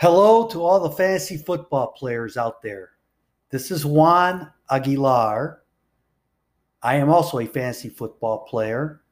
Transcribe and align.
Hello 0.00 0.46
to 0.46 0.64
all 0.64 0.78
the 0.78 0.92
fantasy 0.94 1.36
football 1.36 1.88
players 1.88 2.36
out 2.36 2.62
there. 2.62 2.90
This 3.50 3.72
is 3.72 3.84
Juan 3.84 4.48
Aguilar. 4.70 5.64
I 6.80 6.94
am 6.94 7.10
also 7.10 7.40
a 7.40 7.46
fantasy 7.46 7.88
football 7.88 8.44
player, 8.44 9.02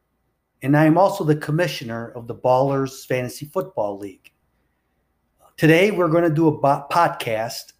and 0.62 0.76
I 0.76 0.84
am 0.84 0.96
also 0.96 1.24
the 1.24 1.34
commissioner 1.34 2.12
of 2.14 2.28
the 2.28 2.36
Ballers 2.36 3.04
Fantasy 3.04 3.46
Football 3.46 3.98
League. 3.98 4.30
Today, 5.56 5.90
we're 5.90 6.06
going 6.06 6.22
to 6.22 6.30
do 6.30 6.46
a 6.46 6.56
podcast 6.56 7.72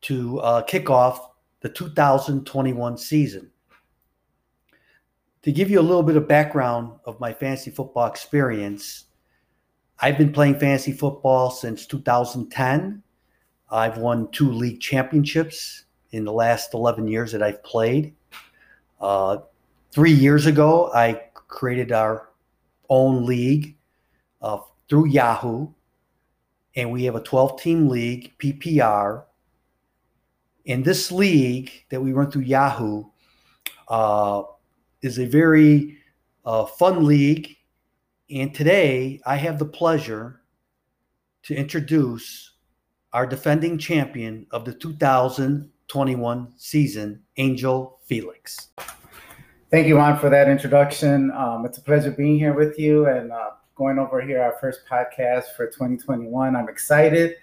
to 0.00 0.40
uh, 0.40 0.62
kick 0.62 0.90
off 0.90 1.30
the 1.60 1.68
2021 1.68 2.98
season. 2.98 3.48
To 5.42 5.52
give 5.52 5.70
you 5.70 5.78
a 5.78 5.82
little 5.82 6.02
bit 6.02 6.16
of 6.16 6.26
background 6.26 6.94
of 7.04 7.20
my 7.20 7.32
fantasy 7.32 7.70
football 7.70 8.06
experience, 8.08 9.04
I've 10.04 10.18
been 10.18 10.32
playing 10.32 10.58
fantasy 10.58 10.90
football 10.90 11.52
since 11.52 11.86
2010. 11.86 13.04
I've 13.70 13.98
won 13.98 14.28
two 14.32 14.50
league 14.50 14.80
championships 14.80 15.84
in 16.10 16.24
the 16.24 16.32
last 16.32 16.74
11 16.74 17.06
years 17.06 17.30
that 17.30 17.40
I've 17.40 17.62
played. 17.62 18.12
Uh, 19.00 19.38
three 19.92 20.10
years 20.10 20.46
ago, 20.46 20.90
I 20.92 21.22
created 21.34 21.92
our 21.92 22.30
own 22.88 23.24
league 23.26 23.76
uh, 24.42 24.58
through 24.88 25.06
Yahoo, 25.06 25.68
and 26.74 26.90
we 26.90 27.04
have 27.04 27.14
a 27.14 27.20
12 27.20 27.62
team 27.62 27.88
league, 27.88 28.32
PPR. 28.38 29.22
In 30.64 30.82
this 30.82 31.12
league 31.12 31.70
that 31.90 32.02
we 32.02 32.12
run 32.12 32.28
through 32.28 32.42
Yahoo 32.42 33.04
uh, 33.86 34.42
is 35.00 35.20
a 35.20 35.26
very 35.26 35.98
uh, 36.44 36.66
fun 36.66 37.06
league 37.06 37.56
and 38.32 38.54
today 38.54 39.20
I 39.26 39.36
have 39.36 39.58
the 39.58 39.66
pleasure 39.66 40.40
to 41.42 41.54
introduce 41.54 42.52
our 43.12 43.26
defending 43.26 43.76
champion 43.76 44.46
of 44.52 44.64
the 44.64 44.72
2021 44.72 46.52
season, 46.56 47.22
Angel 47.36 47.98
Felix. 48.06 48.68
Thank 49.70 49.86
you, 49.86 49.96
Juan, 49.96 50.18
for 50.18 50.30
that 50.30 50.48
introduction. 50.48 51.30
Um, 51.32 51.66
it's 51.66 51.76
a 51.76 51.82
pleasure 51.82 52.10
being 52.10 52.38
here 52.38 52.54
with 52.54 52.78
you 52.78 53.06
and 53.06 53.32
uh, 53.32 53.50
going 53.74 53.98
over 53.98 54.22
here 54.22 54.40
our 54.40 54.56
first 54.60 54.80
podcast 54.90 55.54
for 55.54 55.66
2021. 55.66 56.56
I'm 56.56 56.68
excited. 56.70 57.36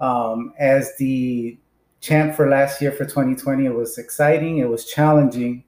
Um, 0.00 0.54
as 0.58 0.96
the 0.96 1.56
champ 2.00 2.34
for 2.34 2.48
last 2.48 2.82
year 2.82 2.90
for 2.90 3.04
2020, 3.04 3.66
it 3.66 3.74
was 3.74 3.96
exciting, 3.96 4.58
it 4.58 4.68
was 4.68 4.86
challenging, 4.86 5.62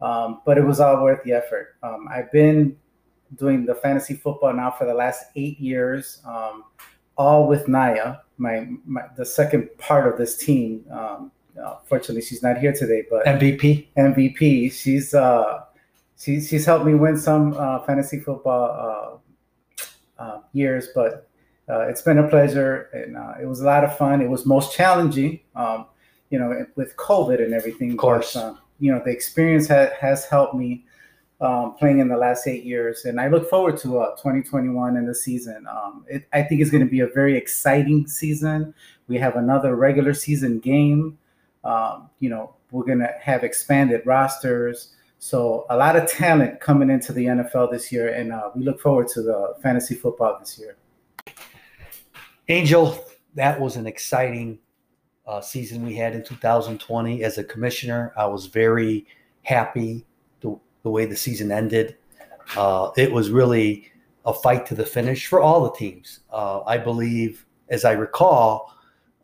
um, 0.00 0.42
but 0.44 0.58
it 0.58 0.64
was 0.64 0.80
all 0.80 1.00
worth 1.00 1.22
the 1.22 1.32
effort. 1.32 1.76
Um, 1.84 2.08
I've 2.10 2.30
been 2.32 2.76
doing 3.36 3.64
the 3.64 3.74
fantasy 3.74 4.14
football 4.14 4.52
now 4.52 4.70
for 4.70 4.86
the 4.86 4.94
last 4.94 5.24
eight 5.36 5.58
years, 5.60 6.20
um, 6.26 6.64
all 7.16 7.46
with 7.46 7.68
Naya, 7.68 8.16
my, 8.38 8.68
my, 8.86 9.02
the 9.16 9.24
second 9.24 9.68
part 9.78 10.10
of 10.10 10.18
this 10.18 10.36
team. 10.36 10.84
Um, 10.90 11.30
uh, 11.62 11.76
fortunately, 11.84 12.22
she's 12.22 12.42
not 12.42 12.58
here 12.58 12.72
today, 12.72 13.04
but 13.10 13.24
MVP. 13.26 13.88
MVP. 13.96 14.72
She's 14.72 15.12
uh, 15.12 15.64
she's 16.18 16.48
she's 16.48 16.64
helped 16.64 16.86
me 16.86 16.94
win 16.94 17.18
some 17.18 17.54
uh, 17.58 17.80
fantasy 17.80 18.20
football 18.20 19.20
uh, 20.18 20.22
uh, 20.22 20.40
years, 20.52 20.88
but 20.94 21.28
uh, 21.68 21.80
it's 21.88 22.02
been 22.02 22.18
a 22.18 22.28
pleasure 22.28 22.88
and 22.92 23.16
it 23.40 23.46
was 23.46 23.60
a 23.60 23.64
lot 23.64 23.84
of 23.84 23.96
fun. 23.96 24.20
It 24.20 24.28
was 24.28 24.46
most 24.46 24.74
challenging, 24.74 25.40
um, 25.54 25.86
you 26.30 26.38
know, 26.38 26.66
with 26.76 26.96
COVID 26.96 27.42
and 27.42 27.52
everything. 27.52 27.92
Of 27.92 27.98
course, 27.98 28.34
but, 28.34 28.56
you 28.78 28.90
know, 28.90 29.02
the 29.04 29.10
experience 29.10 29.68
ha- 29.68 29.90
has 30.00 30.24
helped 30.24 30.54
me 30.54 30.84
um, 31.40 31.74
playing 31.78 32.00
in 32.00 32.08
the 32.08 32.16
last 32.16 32.46
eight 32.46 32.64
years, 32.64 33.06
and 33.06 33.20
I 33.20 33.28
look 33.28 33.48
forward 33.48 33.78
to 33.78 34.00
uh, 34.00 34.10
2021 34.16 34.96
and 34.96 35.08
the 35.08 35.14
season. 35.14 35.66
Um, 35.66 36.04
it, 36.08 36.26
I 36.32 36.42
think 36.42 36.60
it's 36.60 36.70
going 36.70 36.84
to 36.84 36.90
be 36.90 37.00
a 37.00 37.06
very 37.06 37.36
exciting 37.36 38.06
season. 38.06 38.74
We 39.08 39.16
have 39.16 39.36
another 39.36 39.74
regular 39.74 40.12
season 40.12 40.58
game. 40.58 41.18
Um, 41.64 42.10
you 42.18 42.28
know, 42.28 42.54
we're 42.70 42.84
going 42.84 42.98
to 42.98 43.14
have 43.20 43.42
expanded 43.42 44.02
rosters. 44.04 44.94
So 45.18 45.66
a 45.70 45.76
lot 45.76 45.96
of 45.96 46.10
talent 46.10 46.60
coming 46.60 46.90
into 46.90 47.12
the 47.12 47.26
NFL 47.26 47.70
this 47.70 47.90
year, 47.90 48.08
and 48.08 48.32
uh, 48.32 48.50
we 48.54 48.62
look 48.62 48.80
forward 48.80 49.08
to 49.08 49.22
the 49.22 49.54
fantasy 49.62 49.94
football 49.94 50.38
this 50.38 50.58
year. 50.58 50.76
Angel, 52.48 53.02
that 53.34 53.60
was 53.60 53.76
an 53.76 53.86
exciting 53.86 54.58
uh, 55.26 55.40
season 55.40 55.84
we 55.86 55.94
had 55.94 56.14
in 56.14 56.24
2020. 56.24 57.22
As 57.22 57.38
a 57.38 57.44
commissioner, 57.44 58.12
I 58.16 58.26
was 58.26 58.46
very 58.46 59.06
happy 59.42 60.04
the 60.82 60.90
way 60.90 61.06
the 61.06 61.16
season 61.16 61.50
ended. 61.50 61.96
Uh, 62.56 62.90
it 62.96 63.12
was 63.12 63.30
really 63.30 63.90
a 64.24 64.32
fight 64.32 64.66
to 64.66 64.74
the 64.74 64.84
finish 64.84 65.26
for 65.26 65.40
all 65.40 65.64
the 65.64 65.72
teams. 65.72 66.20
Uh, 66.30 66.62
I 66.62 66.78
believe, 66.78 67.46
as 67.68 67.84
I 67.84 67.92
recall, 67.92 68.74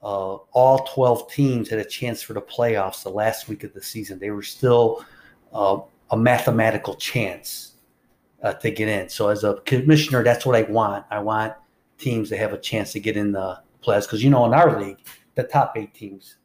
uh, 0.03 0.37
all 0.53 0.87
12 0.95 1.31
teams 1.31 1.69
had 1.69 1.79
a 1.79 1.85
chance 1.85 2.23
for 2.23 2.33
the 2.33 2.41
playoffs 2.41 3.03
the 3.03 3.11
last 3.11 3.49
week 3.49 3.65
of 3.65 3.75
the 3.75 3.83
season. 3.83 4.19
They 4.19 4.31
were 4.31 4.43
still 4.43 5.05
uh, 5.53 5.79
a 6.11 6.17
mathematical 6.17 6.95
chance 6.95 7.73
uh, 8.43 8.53
to 8.55 8.71
get 8.71 8.89
in. 8.89 9.09
So, 9.09 9.29
as 9.29 9.45
a 9.45 9.55
commissioner, 9.65 10.23
that's 10.23 10.47
what 10.47 10.55
I 10.55 10.63
want. 10.63 11.05
I 11.11 11.19
want 11.19 11.55
teams 11.99 12.29
to 12.29 12.37
have 12.37 12.53
a 12.53 12.59
chance 12.59 12.93
to 12.93 13.01
get 13.01 13.17
in 13.17 13.33
the 13.33 13.61
playoffs 13.83 14.03
because, 14.03 14.23
you 14.23 14.31
know, 14.31 14.45
in 14.47 14.55
our 14.55 14.81
league, 14.81 14.99
the 15.35 15.43
top 15.43 15.73
eight 15.77 15.95
teams 15.95 16.37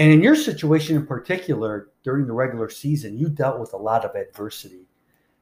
and 0.00 0.10
in 0.10 0.22
your 0.22 0.34
situation 0.34 0.96
in 0.96 1.06
particular, 1.06 1.90
during 2.02 2.26
the 2.26 2.32
regular 2.32 2.70
season, 2.70 3.18
you 3.18 3.28
dealt 3.28 3.60
with 3.60 3.74
a 3.74 3.76
lot 3.76 4.06
of 4.06 4.16
adversity 4.16 4.86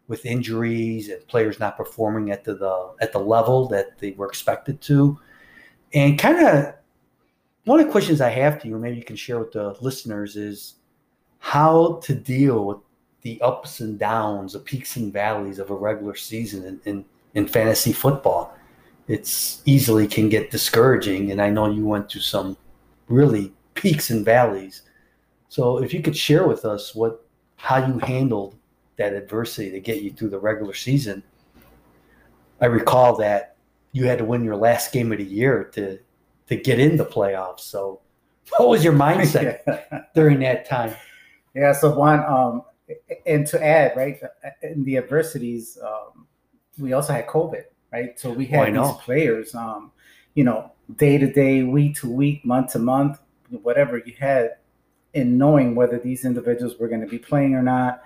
with 0.08 0.26
injuries 0.26 1.10
and 1.10 1.24
players 1.28 1.60
not 1.60 1.76
performing 1.76 2.32
at 2.32 2.42
the, 2.42 2.56
the 2.56 2.94
at 3.00 3.12
the 3.12 3.20
level 3.20 3.68
that 3.68 3.96
they 4.00 4.10
were 4.10 4.26
expected 4.26 4.80
to. 4.80 5.16
And 5.94 6.18
kind 6.18 6.44
of 6.44 6.74
one 7.66 7.78
of 7.78 7.86
the 7.86 7.92
questions 7.92 8.20
I 8.20 8.30
have 8.30 8.60
to 8.62 8.66
you, 8.66 8.76
maybe 8.78 8.96
you 8.96 9.04
can 9.04 9.14
share 9.14 9.38
with 9.38 9.52
the 9.52 9.76
listeners, 9.80 10.34
is 10.34 10.74
how 11.38 12.00
to 12.02 12.12
deal 12.12 12.64
with 12.64 12.78
the 13.22 13.40
ups 13.40 13.78
and 13.78 13.96
downs, 13.96 14.54
the 14.54 14.58
peaks 14.58 14.96
and 14.96 15.12
valleys 15.12 15.60
of 15.60 15.70
a 15.70 15.74
regular 15.76 16.16
season 16.16 16.64
in, 16.64 16.80
in, 16.84 17.04
in 17.34 17.46
fantasy 17.46 17.92
football. 17.92 18.56
It's 19.06 19.62
easily 19.66 20.08
can 20.08 20.28
get 20.28 20.50
discouraging. 20.50 21.30
And 21.30 21.40
I 21.40 21.48
know 21.48 21.70
you 21.70 21.86
went 21.86 22.10
through 22.10 22.22
some 22.22 22.56
really 23.06 23.52
peaks 23.80 24.10
and 24.10 24.24
valleys. 24.24 24.82
So 25.48 25.82
if 25.82 25.94
you 25.94 26.02
could 26.02 26.16
share 26.16 26.46
with 26.46 26.64
us 26.64 26.94
what 26.94 27.24
how 27.56 27.84
you 27.84 27.98
handled 27.98 28.56
that 28.98 29.12
adversity 29.12 29.70
to 29.70 29.80
get 29.80 30.02
you 30.02 30.10
through 30.10 30.30
the 30.30 30.38
regular 30.38 30.74
season. 30.74 31.22
I 32.60 32.66
recall 32.66 33.16
that 33.16 33.56
you 33.92 34.06
had 34.06 34.18
to 34.18 34.24
win 34.24 34.44
your 34.44 34.56
last 34.56 34.92
game 34.92 35.12
of 35.12 35.18
the 35.18 35.24
year 35.24 35.64
to 35.74 35.98
to 36.48 36.56
get 36.56 36.78
in 36.78 36.96
the 36.96 37.04
playoffs. 37.04 37.60
So 37.60 38.00
what 38.56 38.68
was 38.68 38.84
your 38.84 38.92
mindset 38.92 39.60
yeah. 39.66 40.02
during 40.14 40.40
that 40.40 40.68
time? 40.68 40.94
Yeah, 41.54 41.72
so 41.72 41.96
Juan 41.96 42.24
um 42.24 42.62
and 43.26 43.46
to 43.48 43.62
add, 43.62 43.96
right, 43.96 44.18
in 44.62 44.82
the 44.84 44.96
adversities, 44.96 45.78
um, 45.84 46.26
we 46.78 46.94
also 46.94 47.12
had 47.12 47.26
COVID, 47.26 47.64
right? 47.92 48.18
So 48.18 48.32
we 48.32 48.46
had 48.46 48.74
oh, 48.76 48.86
these 48.86 49.02
players, 49.02 49.54
um, 49.54 49.92
you 50.34 50.44
know, 50.44 50.72
day 50.96 51.18
to 51.18 51.30
day, 51.30 51.64
week 51.64 51.96
to 51.96 52.10
week, 52.10 52.46
month 52.46 52.72
to 52.72 52.78
month, 52.78 53.18
whatever 53.62 53.98
you 53.98 54.14
had 54.18 54.56
in 55.14 55.38
knowing 55.38 55.74
whether 55.74 55.98
these 55.98 56.24
individuals 56.24 56.78
were 56.78 56.88
going 56.88 57.00
to 57.00 57.06
be 57.06 57.18
playing 57.18 57.54
or 57.54 57.62
not. 57.62 58.02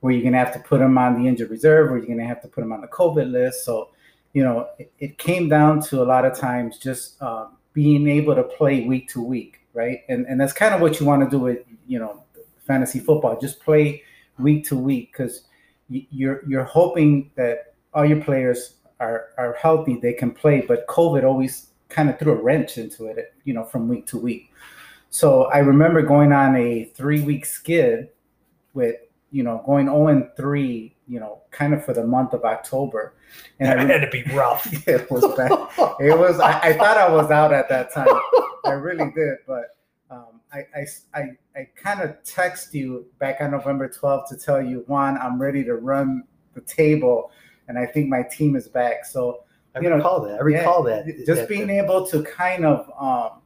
Were 0.00 0.12
you 0.12 0.20
going 0.20 0.32
to 0.32 0.38
have 0.38 0.52
to 0.52 0.60
put 0.60 0.78
them 0.78 0.96
on 0.96 1.20
the 1.20 1.28
injured 1.28 1.50
reserve? 1.50 1.90
Were 1.90 1.98
you 1.98 2.06
going 2.06 2.18
to 2.18 2.24
have 2.24 2.40
to 2.42 2.48
put 2.48 2.60
them 2.60 2.72
on 2.72 2.80
the 2.80 2.88
COVID 2.88 3.30
list? 3.30 3.64
So, 3.64 3.90
you 4.32 4.44
know, 4.44 4.68
it, 4.78 4.92
it 5.00 5.18
came 5.18 5.48
down 5.48 5.80
to 5.82 6.02
a 6.02 6.04
lot 6.04 6.24
of 6.24 6.38
times 6.38 6.78
just 6.78 7.20
um, 7.20 7.56
being 7.72 8.08
able 8.08 8.34
to 8.34 8.44
play 8.44 8.86
week 8.86 9.08
to 9.10 9.22
week, 9.22 9.60
right? 9.74 10.00
And 10.08 10.26
and 10.26 10.40
that's 10.40 10.52
kind 10.52 10.74
of 10.74 10.80
what 10.80 11.00
you 11.00 11.06
want 11.06 11.24
to 11.24 11.30
do 11.30 11.40
with 11.40 11.58
you 11.86 11.98
know 11.98 12.22
fantasy 12.66 13.00
football. 13.00 13.38
Just 13.40 13.60
play 13.60 14.02
week 14.38 14.66
to 14.68 14.76
week 14.76 15.12
because 15.12 15.42
you're 15.88 16.42
you're 16.46 16.64
hoping 16.64 17.30
that 17.34 17.74
all 17.94 18.04
your 18.04 18.20
players 18.20 18.74
are 19.00 19.30
are 19.38 19.54
healthy, 19.54 19.98
they 20.00 20.12
can 20.12 20.30
play. 20.30 20.64
But 20.66 20.86
COVID 20.86 21.24
always 21.24 21.70
kind 21.88 22.10
of 22.10 22.18
threw 22.18 22.32
a 22.32 22.42
wrench 22.42 22.78
into 22.78 23.06
it, 23.06 23.34
you 23.44 23.54
know, 23.54 23.64
from 23.64 23.88
week 23.88 24.06
to 24.06 24.18
week. 24.18 24.50
So 25.10 25.44
I 25.44 25.58
remember 25.58 26.02
going 26.02 26.32
on 26.32 26.56
a 26.56 26.84
three 26.94 27.20
week 27.20 27.46
skid 27.46 28.10
with, 28.74 28.96
you 29.30 29.42
know, 29.42 29.62
going 29.64 29.86
0 29.86 30.08
and 30.08 30.28
3, 30.36 30.94
you 31.06 31.20
know, 31.20 31.42
kind 31.50 31.74
of 31.74 31.84
for 31.84 31.94
the 31.94 32.06
month 32.06 32.34
of 32.34 32.44
October. 32.44 33.14
And 33.58 33.80
it 33.80 33.88
had 33.88 34.00
to 34.00 34.10
be 34.10 34.22
rough. 34.34 34.66
it 34.88 35.10
was 35.10 35.24
bad. 35.36 35.50
It 36.00 36.18
was, 36.18 36.40
I, 36.40 36.60
I, 36.60 36.72
thought 36.74 36.96
I 36.96 37.10
was 37.10 37.30
out 37.30 37.52
at 37.52 37.68
that 37.68 37.92
time. 37.92 38.08
I 38.64 38.72
really 38.72 39.10
did. 39.12 39.38
But 39.46 39.76
um, 40.10 40.40
I, 40.52 40.58
I, 40.74 40.86
I, 41.14 41.22
I 41.56 41.68
kind 41.74 42.02
of 42.02 42.22
text 42.24 42.74
you 42.74 43.06
back 43.18 43.38
on 43.40 43.50
November 43.52 43.88
12th 43.88 44.28
to 44.28 44.36
tell 44.36 44.62
you, 44.62 44.84
Juan, 44.86 45.18
I'm 45.18 45.40
ready 45.40 45.64
to 45.64 45.76
run 45.76 46.24
the 46.54 46.60
table. 46.62 47.30
And 47.66 47.78
I 47.78 47.86
think 47.86 48.08
my 48.08 48.22
team 48.22 48.56
is 48.56 48.68
back. 48.68 49.04
So, 49.04 49.44
I 49.78 49.82
you 49.82 49.94
recall 49.94 50.22
know, 50.22 50.28
that. 50.28 50.40
I 50.40 50.42
recall 50.42 50.88
yeah, 50.88 51.02
that. 51.02 51.26
Just 51.26 51.48
being 51.48 51.70
able 51.70 52.06
to 52.08 52.22
kind 52.22 52.64
of, 52.64 52.90
um, 52.98 53.40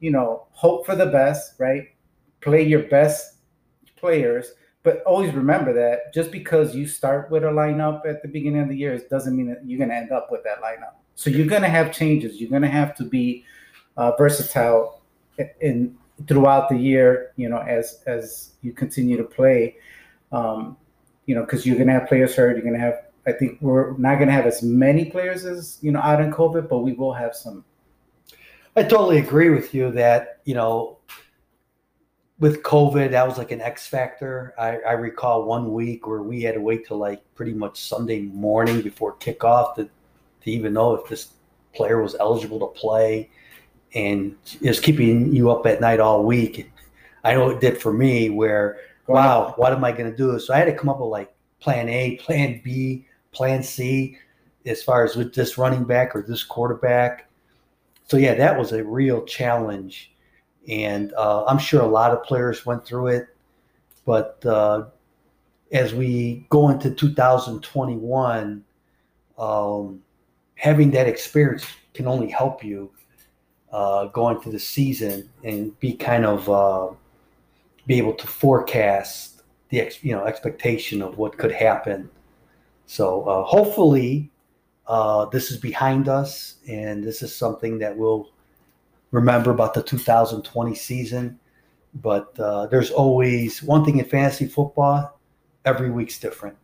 you 0.00 0.10
know, 0.10 0.46
hope 0.50 0.86
for 0.86 0.94
the 0.94 1.06
best, 1.06 1.54
right? 1.58 1.88
Play 2.40 2.62
your 2.62 2.82
best 2.84 3.38
players, 3.96 4.52
but 4.82 5.02
always 5.02 5.34
remember 5.34 5.72
that 5.72 6.14
just 6.14 6.30
because 6.30 6.74
you 6.74 6.86
start 6.86 7.30
with 7.30 7.44
a 7.44 7.48
lineup 7.48 8.06
at 8.06 8.22
the 8.22 8.28
beginning 8.28 8.62
of 8.62 8.68
the 8.68 8.76
year 8.76 8.94
it 8.94 9.10
doesn't 9.10 9.36
mean 9.36 9.48
that 9.48 9.60
you're 9.66 9.78
going 9.78 9.90
to 9.90 9.96
end 9.96 10.12
up 10.12 10.28
with 10.30 10.44
that 10.44 10.62
lineup. 10.62 10.94
So 11.14 11.30
you're 11.30 11.48
going 11.48 11.62
to 11.62 11.68
have 11.68 11.92
changes. 11.92 12.40
You're 12.40 12.50
going 12.50 12.62
to 12.62 12.68
have 12.68 12.94
to 12.96 13.04
be 13.04 13.44
uh, 13.96 14.12
versatile 14.16 15.02
in 15.60 15.96
throughout 16.28 16.68
the 16.68 16.76
year. 16.76 17.32
You 17.36 17.48
know, 17.48 17.58
as 17.58 18.02
as 18.06 18.52
you 18.62 18.72
continue 18.72 19.16
to 19.16 19.24
play, 19.24 19.76
um, 20.30 20.76
you 21.26 21.34
know, 21.34 21.40
because 21.42 21.66
you're 21.66 21.74
going 21.74 21.88
to 21.88 21.94
have 21.94 22.06
players 22.08 22.36
hurt. 22.36 22.52
You're 22.52 22.62
going 22.62 22.74
to 22.74 22.80
have. 22.80 23.02
I 23.28 23.32
think 23.32 23.60
we're 23.60 23.96
not 23.98 24.16
going 24.16 24.28
to 24.28 24.32
have 24.32 24.46
as 24.46 24.62
many 24.62 25.04
players 25.04 25.44
as 25.44 25.78
you 25.82 25.92
know 25.92 26.00
out 26.00 26.20
in 26.20 26.32
COVID, 26.32 26.68
but 26.68 26.78
we 26.78 26.94
will 26.94 27.12
have 27.12 27.34
some. 27.34 27.64
I 28.74 28.82
totally 28.82 29.18
agree 29.18 29.50
with 29.50 29.74
you 29.74 29.90
that 29.92 30.40
you 30.44 30.54
know 30.54 30.98
with 32.38 32.62
COVID, 32.62 33.10
that 33.10 33.26
was 33.26 33.38
like 33.38 33.50
an 33.50 33.60
X 33.60 33.86
factor. 33.86 34.54
I, 34.58 34.78
I, 34.78 34.92
recall 34.92 35.44
one 35.44 35.72
week 35.72 36.06
where 36.06 36.22
we 36.22 36.42
had 36.42 36.54
to 36.54 36.60
wait 36.60 36.86
till 36.86 36.98
like 36.98 37.22
pretty 37.34 37.52
much 37.52 37.80
Sunday 37.80 38.20
morning 38.20 38.80
before 38.80 39.16
kickoff 39.16 39.74
to, 39.74 39.84
to 39.84 40.50
even 40.50 40.72
know 40.72 40.94
if 40.94 41.08
this 41.08 41.32
player 41.74 42.00
was 42.00 42.14
eligible 42.20 42.60
to 42.60 42.78
play. 42.78 43.30
And 43.94 44.36
it's 44.60 44.78
keeping 44.78 45.34
you 45.34 45.50
up 45.50 45.66
at 45.66 45.80
night 45.80 45.98
all 45.98 46.24
week. 46.24 46.70
I 47.24 47.34
know 47.34 47.50
it 47.50 47.60
did 47.60 47.80
for 47.80 47.92
me 47.92 48.30
where, 48.30 48.78
wow, 49.06 49.54
what 49.56 49.72
am 49.72 49.82
I 49.82 49.90
going 49.92 50.10
to 50.10 50.16
do? 50.16 50.38
So 50.38 50.54
I 50.54 50.58
had 50.58 50.66
to 50.66 50.74
come 50.74 50.88
up 50.88 51.00
with 51.00 51.08
like 51.08 51.34
plan 51.58 51.88
A, 51.88 52.16
plan 52.18 52.60
B, 52.62 53.07
plan 53.38 53.62
C, 53.62 54.18
as 54.66 54.82
far 54.82 55.04
as 55.04 55.16
with 55.16 55.32
this 55.32 55.56
running 55.56 55.84
back 55.84 56.14
or 56.14 56.22
this 56.22 56.42
quarterback. 56.42 57.30
So 58.08 58.16
yeah, 58.16 58.34
that 58.34 58.58
was 58.58 58.72
a 58.72 58.82
real 58.84 59.24
challenge 59.24 60.12
and 60.68 61.14
uh, 61.14 61.44
I'm 61.46 61.58
sure 61.58 61.80
a 61.80 61.86
lot 61.86 62.12
of 62.12 62.22
players 62.22 62.66
went 62.66 62.84
through 62.84 63.08
it. 63.08 63.28
But 64.04 64.44
uh, 64.44 64.86
as 65.72 65.94
we 65.94 66.46
go 66.50 66.68
into 66.68 66.90
2021, 66.90 68.64
um, 69.38 70.02
having 70.56 70.90
that 70.90 71.06
experience 71.06 71.66
can 71.94 72.06
only 72.06 72.30
help 72.30 72.62
you 72.62 72.90
uh, 73.72 74.06
going 74.06 74.40
through 74.40 74.52
the 74.52 74.58
season 74.58 75.28
and 75.42 75.78
be 75.80 75.94
kind 75.94 76.26
of 76.26 76.48
uh, 76.48 76.94
be 77.86 77.96
able 77.96 78.14
to 78.14 78.26
forecast 78.26 79.42
the 79.70 79.80
ex- 79.80 80.02
you 80.02 80.12
know 80.12 80.24
expectation 80.24 81.02
of 81.02 81.16
what 81.18 81.36
could 81.38 81.52
happen. 81.52 82.10
So 82.88 83.22
uh, 83.24 83.44
hopefully 83.44 84.30
uh, 84.86 85.26
this 85.26 85.50
is 85.50 85.58
behind 85.58 86.08
us, 86.08 86.56
and 86.66 87.04
this 87.04 87.20
is 87.22 87.36
something 87.36 87.78
that 87.80 87.94
we'll 87.94 88.30
remember 89.10 89.50
about 89.50 89.74
the 89.74 89.82
2020 89.82 90.74
season. 90.74 91.38
But 91.96 92.38
uh, 92.40 92.66
there's 92.68 92.90
always 92.90 93.62
one 93.62 93.84
thing 93.84 93.98
in 93.98 94.06
fantasy 94.06 94.46
football 94.46 95.20
every 95.66 95.90
week's 95.90 96.18
different. 96.18 96.56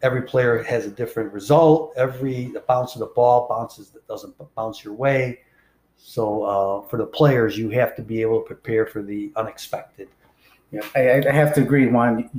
Every 0.00 0.22
player 0.22 0.62
has 0.62 0.86
a 0.86 0.90
different 0.90 1.34
result. 1.34 1.92
Every 1.94 2.46
the 2.46 2.60
bounce 2.60 2.94
of 2.94 3.00
the 3.00 3.12
ball 3.14 3.46
bounces 3.46 3.90
that 3.90 4.08
doesn't 4.08 4.34
bounce 4.56 4.82
your 4.82 4.94
way. 4.94 5.40
So 5.98 6.44
uh, 6.44 6.88
for 6.88 6.96
the 6.96 7.06
players, 7.06 7.58
you 7.58 7.68
have 7.70 7.94
to 7.96 8.02
be 8.02 8.22
able 8.22 8.40
to 8.40 8.46
prepare 8.46 8.86
for 8.86 9.02
the 9.02 9.32
unexpected. 9.36 10.08
Yeah, 10.70 10.80
I, 10.96 11.28
I 11.28 11.32
have 11.32 11.54
to 11.56 11.60
agree. 11.60 11.88
Juan, 11.88 12.30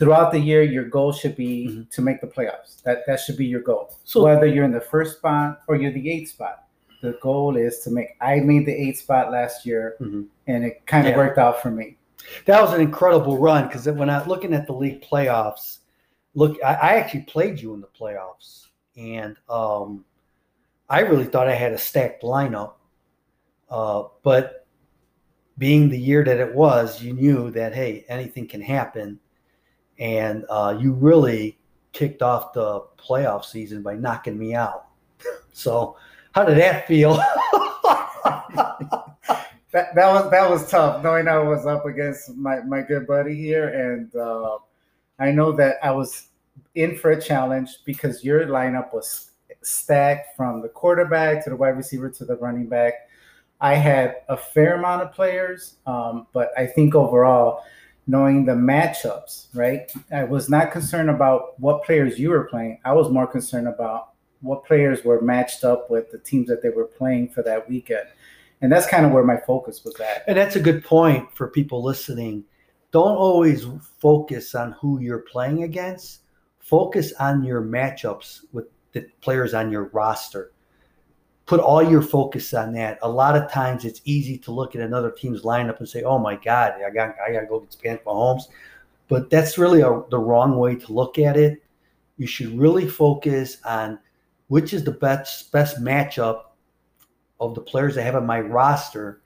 throughout 0.00 0.32
the 0.32 0.40
year, 0.40 0.62
your 0.62 0.84
goal 0.84 1.12
should 1.12 1.36
be 1.36 1.68
mm-hmm. 1.68 1.82
to 1.90 2.02
make 2.02 2.20
the 2.20 2.26
playoffs. 2.26 2.82
That 2.82 3.06
that 3.06 3.20
should 3.20 3.36
be 3.36 3.46
your 3.46 3.60
goal. 3.60 3.94
So 4.02 4.24
whether 4.24 4.46
you're 4.46 4.64
in 4.64 4.72
the 4.72 4.80
first 4.80 5.18
spot 5.18 5.60
or 5.68 5.76
you're 5.76 5.92
the 5.92 6.10
eighth 6.10 6.30
spot, 6.30 6.64
the 7.02 7.16
goal 7.22 7.56
is 7.56 7.78
to 7.80 7.90
make. 7.90 8.16
I 8.20 8.40
made 8.40 8.66
the 8.66 8.72
eighth 8.72 8.98
spot 8.98 9.30
last 9.30 9.64
year, 9.64 9.96
mm-hmm. 10.00 10.22
and 10.48 10.64
it 10.64 10.84
kind 10.86 11.06
of 11.06 11.12
yeah. 11.12 11.18
worked 11.18 11.38
out 11.38 11.62
for 11.62 11.70
me. 11.70 11.98
That 12.46 12.60
was 12.60 12.72
an 12.72 12.80
incredible 12.80 13.38
run 13.38 13.68
because 13.68 13.86
when 13.86 14.10
I 14.10 14.24
looking 14.26 14.54
at 14.54 14.66
the 14.66 14.72
league 14.72 15.02
playoffs, 15.02 15.78
look, 16.34 16.56
I, 16.64 16.74
I 16.74 16.94
actually 16.94 17.22
played 17.22 17.60
you 17.60 17.74
in 17.74 17.80
the 17.80 17.88
playoffs, 17.88 18.66
and 18.96 19.36
um, 19.48 20.04
I 20.88 21.00
really 21.00 21.24
thought 21.26 21.46
I 21.46 21.54
had 21.54 21.72
a 21.72 21.78
stacked 21.78 22.22
lineup. 22.22 22.72
Uh, 23.68 24.04
but 24.22 24.66
being 25.58 25.90
the 25.90 25.98
year 25.98 26.24
that 26.24 26.40
it 26.40 26.54
was, 26.54 27.02
you 27.02 27.12
knew 27.12 27.50
that 27.50 27.74
hey, 27.74 28.04
anything 28.08 28.48
can 28.48 28.62
happen, 28.62 29.20
and 30.00 30.44
uh, 30.48 30.76
you 30.80 30.92
really 30.92 31.56
kicked 31.92 32.22
off 32.22 32.52
the 32.52 32.80
playoff 32.98 33.44
season 33.44 33.82
by 33.82 33.94
knocking 33.94 34.38
me 34.38 34.54
out. 34.54 34.86
so 35.52 35.96
how 36.32 36.44
did 36.44 36.58
that 36.58 36.88
feel? 36.88 37.14
that, 39.72 39.94
that 39.94 39.94
was 39.94 40.30
that 40.30 40.50
was 40.50 40.68
tough, 40.68 41.04
knowing 41.04 41.28
I 41.28 41.38
was 41.38 41.66
up 41.66 41.86
against 41.86 42.34
my, 42.36 42.60
my 42.60 42.82
good 42.82 43.06
buddy 43.06 43.34
here, 43.36 43.68
and 43.68 44.14
uh, 44.16 44.58
I 45.18 45.30
know 45.30 45.52
that 45.52 45.76
I 45.82 45.90
was 45.90 46.28
in 46.74 46.96
for 46.96 47.10
a 47.10 47.20
challenge 47.20 47.78
because 47.84 48.24
your 48.24 48.46
lineup 48.46 48.92
was 48.94 49.32
stacked 49.62 50.36
from 50.36 50.62
the 50.62 50.68
quarterback 50.68 51.44
to 51.44 51.50
the 51.50 51.56
wide 51.56 51.76
receiver 51.76 52.08
to 52.08 52.24
the 52.24 52.36
running 52.36 52.66
back. 52.66 52.94
I 53.60 53.74
had 53.74 54.22
a 54.28 54.36
fair 54.36 54.76
amount 54.76 55.02
of 55.02 55.12
players, 55.12 55.76
um, 55.86 56.26
but 56.32 56.50
I 56.56 56.66
think 56.66 56.94
overall, 56.94 57.62
knowing 58.06 58.44
the 58.44 58.52
matchups, 58.52 59.46
right? 59.54 59.92
I 60.12 60.24
was 60.24 60.48
not 60.48 60.72
concerned 60.72 61.10
about 61.10 61.58
what 61.60 61.84
players 61.84 62.18
you 62.18 62.30
were 62.30 62.44
playing. 62.44 62.80
I 62.84 62.92
was 62.92 63.10
more 63.10 63.26
concerned 63.26 63.68
about 63.68 64.10
what 64.40 64.64
players 64.64 65.04
were 65.04 65.20
matched 65.20 65.64
up 65.64 65.90
with 65.90 66.10
the 66.10 66.18
teams 66.18 66.48
that 66.48 66.62
they 66.62 66.70
were 66.70 66.86
playing 66.86 67.28
for 67.28 67.42
that 67.42 67.68
weekend. 67.68 68.06
And 68.62 68.70
that's 68.70 68.86
kind 68.86 69.06
of 69.06 69.12
where 69.12 69.24
my 69.24 69.38
focus 69.46 69.84
was 69.84 69.98
at. 70.00 70.24
And 70.26 70.36
that's 70.36 70.56
a 70.56 70.60
good 70.60 70.84
point 70.84 71.34
for 71.34 71.48
people 71.48 71.82
listening. 71.82 72.44
Don't 72.90 73.16
always 73.16 73.66
focus 74.00 74.54
on 74.54 74.72
who 74.72 75.00
you're 75.00 75.20
playing 75.20 75.62
against. 75.62 76.20
Focus 76.58 77.12
on 77.14 77.44
your 77.44 77.62
matchups 77.62 78.40
with 78.52 78.66
the 78.92 79.06
players 79.20 79.54
on 79.54 79.70
your 79.70 79.84
roster. 79.92 80.52
Put 81.50 81.58
all 81.58 81.82
your 81.82 82.00
focus 82.00 82.54
on 82.54 82.72
that. 82.74 83.00
A 83.02 83.08
lot 83.10 83.34
of 83.34 83.50
times 83.50 83.84
it's 83.84 84.00
easy 84.04 84.38
to 84.38 84.52
look 84.52 84.76
at 84.76 84.82
another 84.82 85.10
team's 85.10 85.42
lineup 85.42 85.80
and 85.80 85.88
say, 85.88 86.04
"Oh 86.04 86.16
my 86.16 86.36
God, 86.36 86.74
I 86.74 86.90
got 86.90 87.16
I 87.26 87.32
got 87.32 87.40
to 87.40 87.46
go 87.46 87.58
get 87.58 87.76
Patrick 87.82 88.04
Mahomes," 88.04 88.42
but 89.08 89.30
that's 89.30 89.58
really 89.58 89.80
a, 89.80 90.00
the 90.10 90.18
wrong 90.20 90.58
way 90.58 90.76
to 90.76 90.92
look 90.92 91.18
at 91.18 91.36
it. 91.36 91.60
You 92.18 92.28
should 92.28 92.56
really 92.56 92.86
focus 92.86 93.56
on 93.64 93.98
which 94.46 94.72
is 94.72 94.84
the 94.84 94.92
best 94.92 95.50
best 95.50 95.80
matchup 95.80 96.42
of 97.40 97.56
the 97.56 97.62
players 97.62 97.98
I 97.98 98.02
have 98.02 98.14
on 98.14 98.26
my 98.26 98.38
roster. 98.38 99.20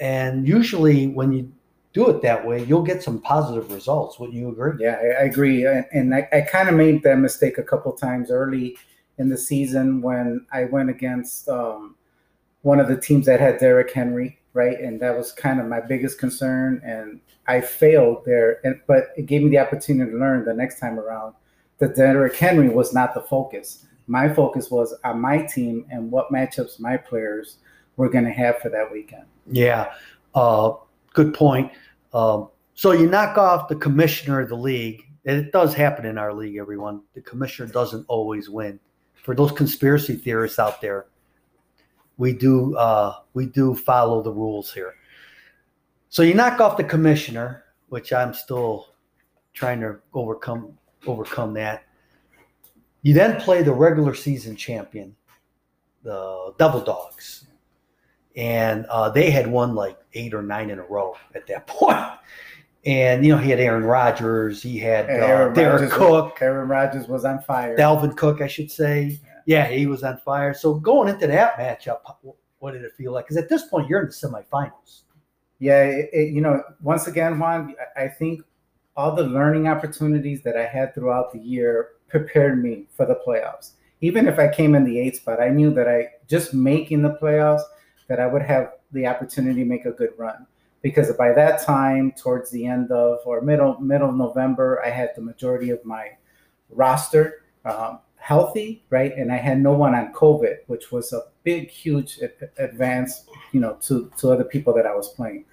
And 0.00 0.48
usually, 0.48 1.06
when 1.06 1.30
you 1.30 1.52
do 1.92 2.10
it 2.10 2.22
that 2.22 2.44
way, 2.44 2.64
you'll 2.64 2.82
get 2.82 3.04
some 3.04 3.20
positive 3.20 3.70
results. 3.70 4.18
Wouldn't 4.18 4.36
you 4.36 4.48
agree? 4.48 4.72
Yeah, 4.80 4.96
I, 5.20 5.26
agree. 5.26 5.64
And, 5.64 5.84
and 5.92 6.12
I, 6.12 6.28
I 6.32 6.40
kind 6.40 6.68
of 6.68 6.74
made 6.74 7.04
that 7.04 7.18
mistake 7.18 7.56
a 7.56 7.62
couple 7.62 7.92
times 7.92 8.32
early 8.32 8.76
in 9.18 9.28
the 9.28 9.38
season 9.38 10.00
when 10.00 10.46
I 10.52 10.64
went 10.64 10.90
against 10.90 11.48
um, 11.48 11.96
one 12.62 12.80
of 12.80 12.88
the 12.88 12.96
teams 12.96 13.26
that 13.26 13.40
had 13.40 13.58
Derrick 13.58 13.92
Henry, 13.92 14.38
right? 14.52 14.78
And 14.78 15.00
that 15.00 15.16
was 15.16 15.32
kind 15.32 15.60
of 15.60 15.66
my 15.66 15.80
biggest 15.80 16.18
concern. 16.18 16.80
And 16.84 17.20
I 17.46 17.60
failed 17.60 18.24
there, 18.24 18.60
and, 18.64 18.80
but 18.86 19.08
it 19.16 19.26
gave 19.26 19.42
me 19.42 19.50
the 19.50 19.58
opportunity 19.58 20.10
to 20.10 20.16
learn 20.16 20.44
the 20.44 20.54
next 20.54 20.78
time 20.78 20.98
around 20.98 21.34
that 21.78 21.96
Derrick 21.96 22.36
Henry 22.36 22.68
was 22.68 22.92
not 22.92 23.14
the 23.14 23.20
focus 23.20 23.86
my 24.08 24.32
focus 24.32 24.70
was 24.70 24.94
on 25.04 25.20
my 25.20 25.42
team 25.42 25.86
and 25.90 26.10
what 26.10 26.32
matchups 26.32 26.80
my 26.80 26.96
players 26.96 27.58
were 27.96 28.08
going 28.08 28.24
to 28.24 28.32
have 28.32 28.58
for 28.58 28.70
that 28.70 28.90
weekend. 28.90 29.24
Yeah, 29.50 29.92
uh, 30.34 30.72
good 31.12 31.34
point. 31.34 31.70
Um, 32.12 32.48
so 32.74 32.92
you 32.92 33.06
knock 33.06 33.36
off 33.36 33.68
the 33.68 33.76
commissioner 33.76 34.40
of 34.40 34.48
the 34.48 34.56
league. 34.56 35.04
It 35.24 35.52
does 35.52 35.74
happen 35.74 36.06
in 36.06 36.16
our 36.16 36.32
league, 36.32 36.56
everyone. 36.56 37.02
The 37.14 37.20
commissioner 37.20 37.70
doesn't 37.70 38.06
always 38.08 38.48
win. 38.48 38.80
For 39.28 39.34
those 39.34 39.52
conspiracy 39.52 40.16
theorists 40.16 40.58
out 40.58 40.80
there, 40.80 41.04
we 42.16 42.32
do 42.32 42.74
uh, 42.78 43.16
we 43.34 43.44
do 43.44 43.74
follow 43.74 44.22
the 44.22 44.32
rules 44.32 44.72
here. 44.72 44.94
So 46.08 46.22
you 46.22 46.32
knock 46.32 46.62
off 46.62 46.78
the 46.78 46.84
commissioner, 46.84 47.64
which 47.90 48.10
I'm 48.10 48.32
still 48.32 48.86
trying 49.52 49.82
to 49.82 49.98
overcome 50.14 50.78
overcome 51.06 51.52
that. 51.52 51.84
You 53.02 53.12
then 53.12 53.38
play 53.38 53.62
the 53.62 53.74
regular 53.74 54.14
season 54.14 54.56
champion, 54.56 55.14
the 56.02 56.54
Devil 56.58 56.80
Dogs, 56.80 57.48
and 58.34 58.86
uh, 58.86 59.10
they 59.10 59.30
had 59.30 59.46
won 59.46 59.74
like 59.74 59.98
eight 60.14 60.32
or 60.32 60.42
nine 60.42 60.70
in 60.70 60.78
a 60.78 60.84
row 60.84 61.14
at 61.34 61.46
that 61.48 61.66
point. 61.66 61.98
And 62.88 63.22
you 63.22 63.30
know 63.30 63.38
he 63.38 63.50
had 63.50 63.60
Aaron 63.60 63.84
Rodgers, 63.84 64.62
he 64.62 64.78
had 64.78 65.10
uh, 65.10 65.50
Derek 65.50 65.90
Cook. 65.90 66.32
Was, 66.32 66.32
Aaron 66.40 66.68
Rodgers 66.70 67.06
was 67.06 67.26
on 67.26 67.42
fire. 67.42 67.76
Dalvin 67.76 68.16
Cook, 68.16 68.40
I 68.40 68.46
should 68.46 68.70
say. 68.70 69.20
Yeah. 69.44 69.68
yeah, 69.68 69.76
he 69.76 69.84
was 69.84 70.02
on 70.02 70.16
fire. 70.24 70.54
So 70.54 70.72
going 70.72 71.10
into 71.10 71.26
that 71.26 71.58
matchup, 71.58 72.00
what 72.60 72.72
did 72.72 72.84
it 72.84 72.92
feel 72.96 73.12
like? 73.12 73.26
Because 73.26 73.36
at 73.36 73.50
this 73.50 73.66
point, 73.66 73.90
you're 73.90 74.00
in 74.00 74.06
the 74.06 74.12
semifinals. 74.12 75.02
Yeah, 75.58 75.82
it, 75.82 76.08
it, 76.14 76.32
you 76.32 76.40
know, 76.40 76.62
once 76.80 77.08
again, 77.08 77.38
Juan, 77.38 77.74
I 77.94 78.08
think 78.08 78.40
all 78.96 79.14
the 79.14 79.24
learning 79.24 79.68
opportunities 79.68 80.40
that 80.44 80.56
I 80.56 80.64
had 80.64 80.94
throughout 80.94 81.30
the 81.30 81.40
year 81.40 81.90
prepared 82.08 82.62
me 82.62 82.86
for 82.96 83.04
the 83.04 83.20
playoffs. 83.26 83.72
Even 84.00 84.26
if 84.26 84.38
I 84.38 84.48
came 84.48 84.74
in 84.74 84.84
the 84.84 84.98
eighth 84.98 85.16
spot, 85.16 85.42
I 85.42 85.50
knew 85.50 85.74
that 85.74 85.88
I 85.88 86.08
just 86.26 86.54
making 86.54 87.02
the 87.02 87.18
playoffs 87.20 87.64
that 88.08 88.18
I 88.18 88.26
would 88.26 88.42
have 88.42 88.72
the 88.92 89.06
opportunity 89.06 89.60
to 89.60 89.66
make 89.66 89.84
a 89.84 89.90
good 89.90 90.10
run. 90.16 90.46
Because 90.82 91.12
by 91.12 91.32
that 91.32 91.62
time, 91.62 92.12
towards 92.12 92.50
the 92.50 92.66
end 92.66 92.92
of 92.92 93.18
or 93.24 93.40
middle 93.40 93.78
middle 93.80 94.10
of 94.10 94.16
November, 94.16 94.80
I 94.84 94.90
had 94.90 95.10
the 95.16 95.22
majority 95.22 95.70
of 95.70 95.84
my 95.84 96.10
roster. 96.70 97.44
Um, 97.64 98.00
healthy, 98.28 98.84
right? 98.90 99.16
And 99.16 99.32
I 99.32 99.36
had 99.36 99.60
no 99.60 99.72
one 99.72 99.94
on 99.94 100.12
COVID, 100.12 100.58
which 100.66 100.92
was 100.92 101.12
a 101.12 101.22
big, 101.44 101.70
huge 101.70 102.20
advance, 102.58 103.24
you 103.52 103.60
know, 103.60 103.78
to 103.82 104.10
to 104.18 104.30
other 104.30 104.44
people 104.44 104.74
that 104.74 104.86
I 104.86 104.94
was 104.94 105.08
playing. 105.08 105.44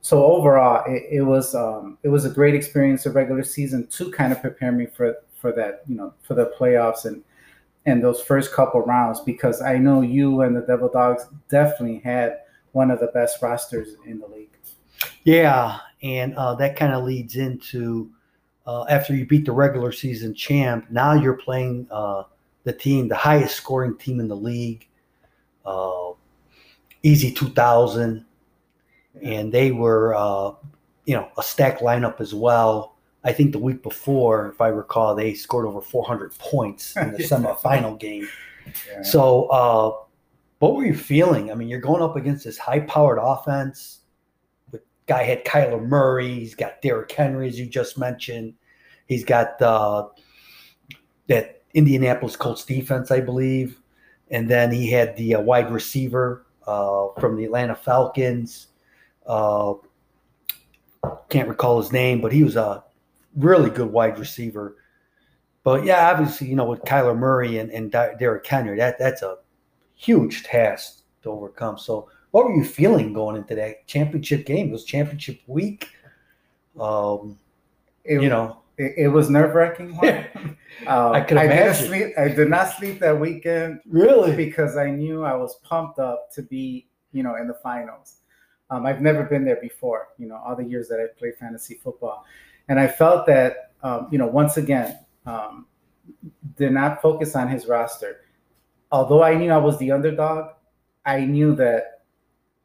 So 0.00 0.24
overall, 0.24 0.82
it, 0.86 1.04
it 1.10 1.22
was 1.22 1.54
um, 1.54 1.98
it 2.02 2.08
was 2.08 2.24
a 2.24 2.30
great 2.30 2.54
experience 2.54 3.06
of 3.06 3.14
regular 3.14 3.44
season 3.44 3.86
to 3.88 4.10
kind 4.10 4.32
of 4.32 4.40
prepare 4.40 4.72
me 4.72 4.86
for 4.86 5.16
for 5.36 5.52
that, 5.52 5.82
you 5.86 5.94
know, 5.94 6.14
for 6.22 6.34
the 6.34 6.52
playoffs 6.58 7.04
and 7.04 7.22
and 7.84 8.02
those 8.02 8.22
first 8.22 8.52
couple 8.52 8.80
rounds 8.80 9.20
because 9.20 9.60
I 9.60 9.76
know 9.76 10.00
you 10.02 10.42
and 10.42 10.56
the 10.56 10.62
Devil 10.62 10.88
Dogs 10.88 11.26
definitely 11.48 11.98
had 11.98 12.38
one 12.72 12.90
of 12.90 13.00
the 13.00 13.08
best 13.08 13.42
rosters 13.42 13.96
in 14.06 14.20
the 14.20 14.26
league. 14.26 14.51
Yeah, 15.24 15.78
and 16.02 16.34
uh, 16.34 16.54
that 16.56 16.76
kind 16.76 16.92
of 16.92 17.04
leads 17.04 17.36
into 17.36 18.10
uh, 18.66 18.84
after 18.88 19.14
you 19.14 19.26
beat 19.26 19.44
the 19.44 19.52
regular 19.52 19.92
season 19.92 20.34
champ, 20.34 20.86
now 20.90 21.14
you're 21.14 21.36
playing 21.36 21.86
uh, 21.90 22.24
the 22.64 22.72
team, 22.72 23.08
the 23.08 23.16
highest 23.16 23.56
scoring 23.56 23.96
team 23.96 24.20
in 24.20 24.28
the 24.28 24.36
league, 24.36 24.88
uh, 25.64 26.10
easy 27.02 27.32
2000. 27.32 28.24
And 29.22 29.52
they 29.52 29.72
were, 29.72 30.14
uh, 30.14 30.52
you 31.04 31.14
know, 31.14 31.28
a 31.36 31.42
stacked 31.42 31.82
lineup 31.82 32.20
as 32.20 32.34
well. 32.34 32.96
I 33.24 33.32
think 33.32 33.52
the 33.52 33.58
week 33.58 33.82
before, 33.82 34.48
if 34.48 34.60
I 34.60 34.68
recall, 34.68 35.14
they 35.14 35.34
scored 35.34 35.66
over 35.66 35.80
400 35.80 36.36
points 36.38 36.96
in 36.96 37.12
the 37.12 37.18
semifinal 37.22 37.98
game. 37.98 38.28
Yeah. 38.90 39.02
So, 39.02 39.46
uh, 39.46 40.04
what 40.60 40.76
were 40.76 40.84
you 40.84 40.96
feeling? 40.96 41.50
I 41.50 41.54
mean, 41.54 41.68
you're 41.68 41.80
going 41.80 42.02
up 42.02 42.16
against 42.16 42.44
this 42.44 42.56
high 42.56 42.80
powered 42.80 43.18
offense 43.20 44.01
guy 45.06 45.22
had 45.24 45.44
Kyler 45.44 45.84
Murray. 45.84 46.34
He's 46.34 46.54
got 46.54 46.82
Derrick 46.82 47.10
Henry, 47.10 47.48
as 47.48 47.58
you 47.58 47.66
just 47.66 47.98
mentioned. 47.98 48.54
He's 49.06 49.24
got 49.24 49.60
uh, 49.60 50.08
that 51.28 51.62
Indianapolis 51.74 52.36
Colts 52.36 52.64
defense, 52.64 53.10
I 53.10 53.20
believe. 53.20 53.80
And 54.30 54.48
then 54.48 54.72
he 54.72 54.90
had 54.90 55.16
the 55.16 55.34
uh, 55.36 55.40
wide 55.40 55.70
receiver 55.70 56.46
uh, 56.66 57.08
from 57.18 57.36
the 57.36 57.44
Atlanta 57.44 57.74
Falcons. 57.74 58.68
Uh, 59.26 59.74
can't 61.28 61.48
recall 61.48 61.80
his 61.80 61.92
name, 61.92 62.20
but 62.20 62.32
he 62.32 62.44
was 62.44 62.56
a 62.56 62.84
really 63.36 63.70
good 63.70 63.90
wide 63.90 64.18
receiver. 64.18 64.76
But 65.64 65.84
yeah, 65.84 66.10
obviously, 66.10 66.48
you 66.48 66.56
know, 66.56 66.64
with 66.64 66.82
Kyler 66.82 67.16
Murray 67.16 67.58
and, 67.58 67.70
and 67.70 67.90
Derrick 67.90 68.46
Henry, 68.46 68.76
that 68.78 68.98
that's 68.98 69.22
a 69.22 69.38
huge 69.94 70.42
task 70.42 71.02
to 71.22 71.30
overcome. 71.30 71.78
So 71.78 72.08
what 72.32 72.46
were 72.46 72.54
you 72.54 72.64
feeling 72.64 73.12
going 73.12 73.36
into 73.36 73.54
that 73.54 73.86
championship 73.86 74.44
game? 74.44 74.68
It 74.68 74.72
was 74.72 74.84
championship 74.84 75.40
week. 75.46 75.88
Um, 76.78 77.38
it, 78.04 78.20
you 78.20 78.28
know, 78.28 78.62
it, 78.78 78.94
it 78.96 79.08
was 79.08 79.30
nerve 79.30 79.54
wracking. 79.54 79.92
um, 80.86 81.12
I 81.12 81.20
could 81.20 81.36
imagine. 81.36 81.38
I, 81.38 81.56
didn't 81.56 81.86
sleep, 81.86 82.18
I 82.18 82.28
did 82.28 82.48
not 82.48 82.72
sleep 82.72 83.00
that 83.00 83.20
weekend. 83.20 83.80
Really? 83.86 84.34
Because 84.34 84.76
I 84.76 84.90
knew 84.90 85.24
I 85.24 85.34
was 85.34 85.56
pumped 85.62 85.98
up 85.98 86.32
to 86.32 86.42
be, 86.42 86.88
you 87.12 87.22
know, 87.22 87.36
in 87.36 87.46
the 87.46 87.54
finals. 87.54 88.16
Um, 88.70 88.86
I've 88.86 89.02
never 89.02 89.24
been 89.24 89.44
there 89.44 89.60
before, 89.60 90.08
you 90.18 90.26
know, 90.26 90.36
all 90.36 90.56
the 90.56 90.64
years 90.64 90.88
that 90.88 90.98
I 90.98 91.06
played 91.18 91.36
fantasy 91.36 91.74
football. 91.74 92.24
And 92.68 92.80
I 92.80 92.88
felt 92.88 93.26
that, 93.26 93.72
um, 93.82 94.08
you 94.10 94.16
know, 94.16 94.26
once 94.26 94.56
again, 94.56 94.98
um, 95.26 95.66
did 96.56 96.72
not 96.72 97.02
focus 97.02 97.36
on 97.36 97.48
his 97.48 97.66
roster. 97.66 98.22
Although 98.90 99.22
I 99.22 99.34
knew 99.34 99.50
I 99.50 99.58
was 99.58 99.78
the 99.78 99.92
underdog, 99.92 100.52
I 101.04 101.26
knew 101.26 101.54
that 101.56 101.91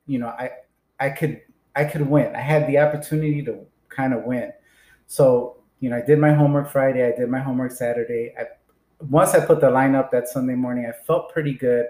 you 0.08 0.20
know, 0.20 0.28
I 0.28 0.52
I 1.00 1.10
could 1.10 1.42
I 1.76 1.84
could 1.84 2.10
win. 2.10 2.36
I 2.36 2.42
had 2.42 2.68
the 2.68 2.80
opportunity 2.80 3.44
to 3.44 3.60
kind 3.90 4.14
of 4.14 4.24
win. 4.24 4.52
So, 5.06 5.58
you 5.80 5.90
know, 5.90 5.98
I 5.98 6.02
did 6.02 6.20
my 6.20 6.34
homework 6.34 6.70
Friday, 6.72 7.06
I 7.06 7.16
did 7.16 7.30
my 7.30 7.40
homework 7.40 7.72
Saturday. 7.72 8.34
I 8.40 8.46
once 9.10 9.36
I 9.36 9.46
put 9.46 9.62
the 9.62 9.68
lineup 9.70 10.10
that 10.12 10.28
Sunday 10.28 10.56
morning, 10.56 10.88
I 10.88 11.06
felt 11.06 11.32
pretty 11.32 11.54
good. 11.54 11.86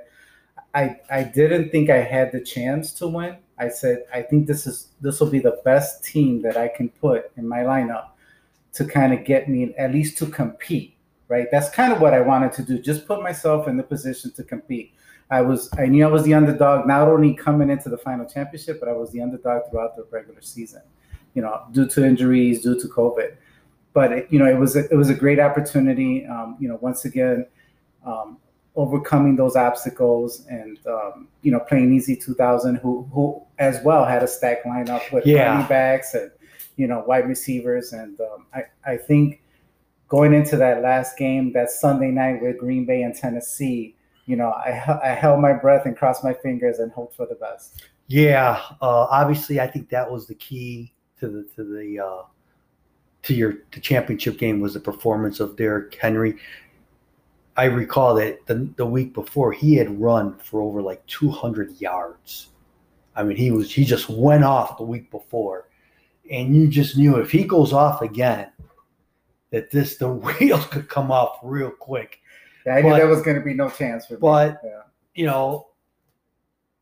I 0.73 0.97
I 1.09 1.23
didn't 1.23 1.69
think 1.69 1.89
I 1.89 2.01
had 2.01 2.31
the 2.31 2.41
chance 2.41 2.93
to 2.95 3.07
win. 3.07 3.37
I 3.57 3.69
said 3.69 4.03
I 4.13 4.21
think 4.21 4.47
this 4.47 4.67
is 4.67 4.89
this 5.01 5.19
will 5.19 5.29
be 5.29 5.39
the 5.39 5.61
best 5.63 6.03
team 6.03 6.41
that 6.41 6.57
I 6.57 6.67
can 6.67 6.89
put 6.89 7.31
in 7.37 7.47
my 7.47 7.59
lineup 7.59 8.09
to 8.73 8.85
kind 8.85 9.13
of 9.13 9.23
get 9.25 9.49
me 9.49 9.73
at 9.77 9.91
least 9.91 10.17
to 10.19 10.27
compete, 10.27 10.95
right? 11.29 11.47
That's 11.51 11.69
kind 11.69 11.93
of 11.93 12.01
what 12.01 12.13
I 12.13 12.21
wanted 12.21 12.53
to 12.53 12.63
do. 12.63 12.79
Just 12.79 13.07
put 13.07 13.23
myself 13.23 13.67
in 13.67 13.77
the 13.77 13.83
position 13.83 14.31
to 14.33 14.43
compete. 14.43 14.93
I 15.29 15.41
was 15.41 15.69
I 15.77 15.87
knew 15.87 16.05
I 16.05 16.09
was 16.09 16.23
the 16.23 16.33
underdog 16.33 16.87
not 16.87 17.07
only 17.07 17.33
coming 17.33 17.69
into 17.69 17.89
the 17.89 17.97
final 17.97 18.25
championship, 18.25 18.79
but 18.79 18.87
I 18.87 18.93
was 18.93 19.11
the 19.11 19.21
underdog 19.21 19.69
throughout 19.69 19.95
the 19.95 20.05
regular 20.09 20.41
season. 20.41 20.81
You 21.33 21.41
know, 21.41 21.63
due 21.71 21.87
to 21.89 22.05
injuries, 22.05 22.63
due 22.63 22.79
to 22.79 22.87
COVID. 22.87 23.35
But 23.93 24.11
it, 24.11 24.27
you 24.29 24.39
know, 24.39 24.45
it 24.45 24.57
was 24.57 24.75
a, 24.75 24.89
it 24.91 24.95
was 24.95 25.09
a 25.09 25.13
great 25.13 25.39
opportunity. 25.39 26.25
Um, 26.25 26.55
you 26.59 26.67
know, 26.67 26.77
once 26.81 27.05
again, 27.05 27.45
um, 28.05 28.37
overcoming 28.75 29.35
those 29.35 29.55
obstacles 29.55 30.45
and 30.49 30.79
um, 30.87 31.27
you 31.41 31.51
know 31.51 31.59
playing 31.59 31.93
easy 31.93 32.15
2000, 32.15 32.75
who 32.77 33.09
who 33.11 33.43
as 33.59 33.83
well 33.83 34.05
had 34.05 34.23
a 34.23 34.27
stack 34.27 34.63
lineup 34.63 35.11
with 35.11 35.25
yeah. 35.25 35.51
running 35.51 35.67
backs 35.67 36.13
and 36.13 36.31
you 36.77 36.87
know 36.87 37.03
wide 37.05 37.27
receivers, 37.27 37.91
and 37.91 38.19
um, 38.21 38.45
I 38.53 38.63
I 38.85 38.97
think 38.97 39.41
going 40.07 40.33
into 40.33 40.55
that 40.55 40.81
last 40.81 41.17
game, 41.17 41.51
that 41.51 41.69
Sunday 41.69 42.11
night 42.11 42.41
with 42.41 42.57
Green 42.57 42.85
Bay 42.85 43.01
and 43.01 43.13
Tennessee 43.13 43.96
you 44.27 44.35
know, 44.35 44.49
I, 44.49 44.99
I 45.03 45.09
held 45.09 45.41
my 45.41 45.53
breath 45.53 45.87
and 45.87 45.97
crossed 45.97 46.23
my 46.23 46.33
fingers 46.33 46.77
and 46.77 46.91
hoped 46.91 47.15
for 47.15 47.25
the 47.25 47.35
best. 47.35 47.81
Yeah, 48.05 48.61
uh, 48.81 49.07
obviously, 49.09 49.59
I 49.59 49.67
think 49.67 49.89
that 49.89 50.09
was 50.09 50.27
the 50.27 50.35
key 50.35 50.93
to 51.19 51.27
the 51.27 51.43
to 51.55 51.63
the 51.63 51.99
uh, 51.99 52.23
to 53.23 53.33
your 53.33 53.55
the 53.71 53.79
championship 53.79 54.37
game 54.37 54.59
was 54.59 54.75
the 54.75 54.79
performance 54.79 55.39
of 55.39 55.57
Derrick 55.57 55.97
Henry. 55.99 56.37
I 57.57 57.65
recall 57.65 58.15
that 58.15 58.45
the 58.45 58.69
the 58.77 58.85
week 58.85 59.13
before 59.13 59.51
he 59.51 59.75
had 59.75 59.99
run 59.99 60.37
for 60.37 60.61
over 60.61 60.81
like 60.81 61.05
200 61.07 61.81
yards. 61.81 62.49
I 63.15 63.23
mean, 63.23 63.35
he 63.35 63.51
was 63.51 63.73
he 63.73 63.83
just 63.83 64.09
went 64.09 64.43
off 64.43 64.77
the 64.77 64.83
week 64.83 65.09
before, 65.11 65.67
and 66.31 66.55
you 66.55 66.67
just 66.67 66.97
knew 66.97 67.17
if 67.17 67.31
he 67.31 67.43
goes 67.43 67.73
off 67.73 68.01
again, 68.01 68.51
that 69.51 69.71
this 69.71 69.97
the 69.97 70.09
wheels 70.39 70.65
could 70.67 70.87
come 70.87 71.11
off 71.11 71.39
real 71.43 71.71
quick. 71.71 72.19
Yeah, 72.67 72.75
I 72.75 72.81
knew 72.81 72.93
there 72.93 73.07
was 73.07 73.21
going 73.21 73.37
to 73.37 73.43
be 73.43 73.53
no 73.53 73.69
chance 73.69 74.05
for. 74.07 74.17
But 74.17 74.59
yeah. 74.63 74.81
you 75.15 75.25
know, 75.25 75.69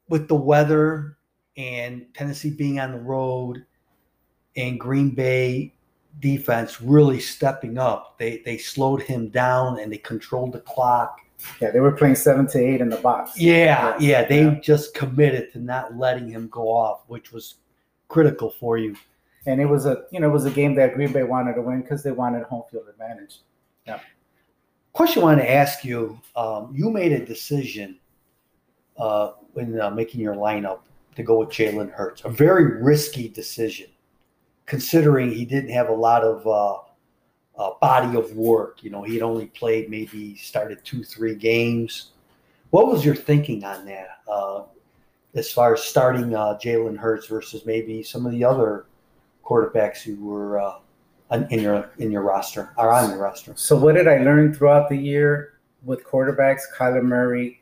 with 0.09 0.27
the 0.27 0.35
weather 0.35 1.17
and 1.57 2.07
Tennessee 2.15 2.49
being 2.49 2.79
on 2.79 2.91
the 2.91 2.97
road 2.97 3.63
and 4.57 4.79
Green 4.79 5.11
Bay 5.11 5.75
defense 6.19 6.81
really 6.81 7.19
stepping 7.19 7.77
up, 7.77 8.17
they 8.17 8.41
they 8.45 8.57
slowed 8.57 9.03
him 9.03 9.29
down 9.29 9.79
and 9.79 9.93
they 9.93 9.99
controlled 9.99 10.53
the 10.53 10.61
clock. 10.61 11.19
Yeah, 11.61 11.69
they 11.69 11.79
were 11.79 11.91
playing 11.91 12.15
seven 12.15 12.47
to 12.47 12.57
eight 12.59 12.81
in 12.81 12.89
the 12.89 12.97
box. 12.97 13.39
Yeah, 13.39 13.95
yeah, 13.99 14.25
they 14.25 14.45
yeah. 14.45 14.59
just 14.61 14.95
committed 14.95 15.51
to 15.53 15.59
not 15.59 15.95
letting 15.95 16.27
him 16.27 16.47
go 16.47 16.67
off, 16.67 17.03
which 17.07 17.31
was 17.31 17.55
critical 18.07 18.49
for 18.49 18.79
you. 18.79 18.95
And 19.45 19.61
it 19.61 19.67
was 19.67 19.85
a 19.85 20.05
you 20.11 20.19
know 20.19 20.29
it 20.29 20.33
was 20.33 20.45
a 20.45 20.51
game 20.51 20.73
that 20.75 20.95
Green 20.95 21.13
Bay 21.13 21.21
wanted 21.21 21.53
to 21.53 21.61
win 21.61 21.83
because 21.83 22.01
they 22.01 22.11
wanted 22.11 22.41
home 22.45 22.63
field 22.71 22.87
advantage. 22.89 23.41
Yeah 23.85 23.99
question 24.95 25.21
I 25.21 25.25
want 25.25 25.39
to 25.39 25.51
ask 25.51 25.83
you: 25.83 26.19
um, 26.35 26.71
You 26.73 26.89
made 26.89 27.11
a 27.11 27.23
decision 27.23 27.99
uh, 28.97 29.33
uh, 29.57 29.89
making 29.91 30.21
your 30.21 30.35
lineup 30.35 30.79
to 31.15 31.23
go 31.23 31.39
with 31.39 31.49
Jalen 31.49 31.91
Hurts, 31.91 32.23
a 32.23 32.29
very 32.29 32.81
risky 32.81 33.27
decision, 33.27 33.87
considering 34.65 35.31
he 35.31 35.45
didn't 35.45 35.69
have 35.69 35.89
a 35.89 35.93
lot 35.93 36.23
of 36.23 36.47
uh, 36.47 36.79
uh 37.61 37.71
body 37.79 38.17
of 38.17 38.35
work. 38.35 38.83
You 38.83 38.89
know, 38.89 39.03
he'd 39.03 39.21
only 39.21 39.47
played 39.47 39.89
maybe 39.89 40.35
started 40.37 40.83
two, 40.83 41.03
three 41.03 41.35
games. 41.35 42.11
What 42.69 42.87
was 42.87 43.05
your 43.05 43.15
thinking 43.15 43.63
on 43.63 43.85
that, 43.85 44.19
uh, 44.29 44.63
as 45.35 45.51
far 45.51 45.73
as 45.73 45.83
starting 45.83 46.33
uh, 46.33 46.57
Jalen 46.61 46.97
Hurts 46.97 47.27
versus 47.27 47.65
maybe 47.65 48.01
some 48.01 48.25
of 48.25 48.31
the 48.31 48.43
other 48.45 48.85
quarterbacks 49.43 50.01
who 50.01 50.15
were 50.25 50.81
in 51.31 51.59
your 51.59 51.89
in 51.97 52.11
your 52.11 52.21
roster 52.21 52.71
or 52.77 52.93
on 52.93 53.09
your 53.09 53.19
roster. 53.19 53.53
So 53.55 53.75
what 53.75 53.95
did 53.95 54.07
I 54.07 54.17
learn 54.17 54.53
throughout 54.53 54.89
the 54.89 54.97
year 54.97 55.59
with 55.83 56.05
quarterbacks, 56.05 56.61
Kyler 56.75 57.03
Murray, 57.03 57.61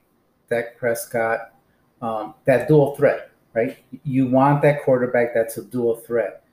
Dak 0.49 0.77
Prescott, 0.77 1.53
um, 2.01 2.35
that 2.45 2.67
dual 2.67 2.95
threat, 2.95 3.31
right? 3.53 3.77
You 4.03 4.27
want 4.27 4.61
that 4.63 4.83
quarterback 4.83 5.33
that's 5.33 5.57
a 5.57 5.63
dual 5.63 5.97
threat. 5.97 6.43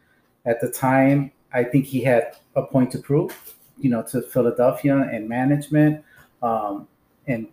At 0.46 0.60
the 0.60 0.70
time, 0.70 1.32
I 1.52 1.64
think 1.64 1.84
he 1.84 2.02
had 2.02 2.36
a 2.56 2.62
point 2.62 2.90
to 2.92 2.98
prove, 2.98 3.36
you 3.78 3.90
know, 3.90 4.02
to 4.04 4.22
Philadelphia 4.22 4.96
and 4.96 5.28
management, 5.28 6.04
um, 6.42 6.88
and 7.26 7.46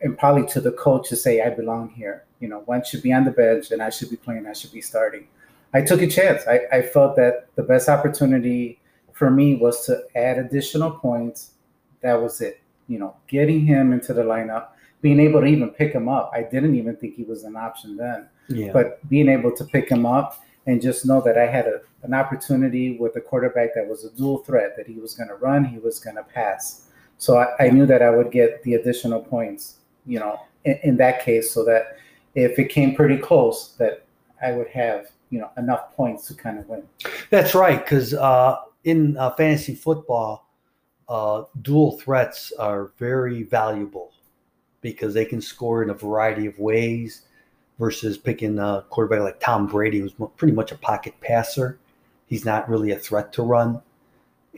and 0.00 0.18
probably 0.18 0.46
to 0.48 0.60
the 0.60 0.72
coach 0.72 1.08
to 1.10 1.16
say 1.16 1.42
I 1.42 1.50
belong 1.50 1.90
here. 1.90 2.24
You 2.40 2.48
know, 2.48 2.60
one 2.60 2.82
should 2.82 3.02
be 3.02 3.12
on 3.12 3.24
the 3.24 3.30
bench 3.30 3.70
and 3.70 3.80
I 3.80 3.90
should 3.90 4.10
be 4.10 4.16
playing. 4.16 4.46
I 4.46 4.52
should 4.52 4.72
be 4.72 4.80
starting. 4.80 5.28
I 5.74 5.80
took 5.80 6.02
a 6.02 6.08
chance. 6.08 6.42
I, 6.48 6.60
I 6.72 6.82
felt 6.82 7.14
that 7.16 7.46
the 7.54 7.62
best 7.62 7.88
opportunity 7.88 8.80
for 9.22 9.30
me 9.30 9.54
was 9.54 9.86
to 9.86 10.02
add 10.16 10.36
additional 10.36 10.90
points. 10.90 11.52
That 12.00 12.20
was 12.20 12.40
it. 12.40 12.60
You 12.88 12.98
know, 12.98 13.14
getting 13.28 13.64
him 13.64 13.92
into 13.92 14.12
the 14.12 14.22
lineup, 14.22 14.70
being 15.00 15.20
able 15.20 15.42
to 15.42 15.46
even 15.46 15.70
pick 15.70 15.92
him 15.92 16.08
up. 16.08 16.32
I 16.34 16.42
didn't 16.42 16.74
even 16.74 16.96
think 16.96 17.14
he 17.14 17.22
was 17.22 17.44
an 17.44 17.54
option 17.54 17.96
then. 17.96 18.26
Yeah. 18.48 18.72
But 18.72 19.08
being 19.08 19.28
able 19.28 19.52
to 19.52 19.64
pick 19.64 19.88
him 19.88 20.06
up 20.06 20.42
and 20.66 20.82
just 20.82 21.06
know 21.06 21.20
that 21.20 21.38
I 21.38 21.46
had 21.46 21.66
a, 21.68 21.82
an 22.02 22.14
opportunity 22.14 22.98
with 22.98 23.14
a 23.14 23.20
quarterback 23.20 23.76
that 23.76 23.86
was 23.86 24.04
a 24.04 24.10
dual 24.10 24.38
threat, 24.38 24.76
that 24.76 24.88
he 24.88 24.94
was 24.94 25.14
going 25.14 25.28
to 25.28 25.36
run, 25.36 25.64
he 25.64 25.78
was 25.78 26.00
going 26.00 26.16
to 26.16 26.24
pass. 26.24 26.88
So 27.18 27.38
I, 27.38 27.66
I 27.66 27.70
knew 27.70 27.86
that 27.86 28.02
I 28.02 28.10
would 28.10 28.32
get 28.32 28.60
the 28.64 28.74
additional 28.74 29.20
points, 29.20 29.76
you 30.04 30.18
know, 30.18 30.40
in, 30.64 30.80
in 30.82 30.96
that 30.96 31.24
case, 31.24 31.52
so 31.52 31.64
that 31.66 31.96
if 32.34 32.58
it 32.58 32.70
came 32.70 32.96
pretty 32.96 33.18
close, 33.18 33.76
that 33.78 34.04
I 34.42 34.50
would 34.50 34.68
have 34.70 35.12
you 35.30 35.38
know 35.38 35.50
enough 35.56 35.96
points 35.96 36.26
to 36.28 36.34
kind 36.34 36.58
of 36.58 36.68
win. 36.68 36.82
That's 37.30 37.54
right, 37.54 37.82
because 37.82 38.14
uh, 38.14 38.56
in 38.84 39.16
uh, 39.16 39.30
fantasy 39.34 39.74
football, 39.74 40.48
uh, 41.08 41.44
dual 41.62 41.98
threats 41.98 42.52
are 42.58 42.92
very 42.98 43.42
valuable 43.42 44.12
because 44.80 45.14
they 45.14 45.24
can 45.24 45.40
score 45.40 45.82
in 45.82 45.90
a 45.90 45.94
variety 45.94 46.46
of 46.46 46.58
ways 46.58 47.22
versus 47.78 48.18
picking 48.18 48.58
a 48.58 48.84
quarterback 48.90 49.20
like 49.20 49.40
Tom 49.40 49.66
Brady, 49.66 50.00
who's 50.00 50.14
pretty 50.36 50.54
much 50.54 50.72
a 50.72 50.76
pocket 50.76 51.14
passer. 51.20 51.78
He's 52.26 52.44
not 52.44 52.68
really 52.68 52.92
a 52.92 52.98
threat 52.98 53.32
to 53.34 53.42
run. 53.42 53.80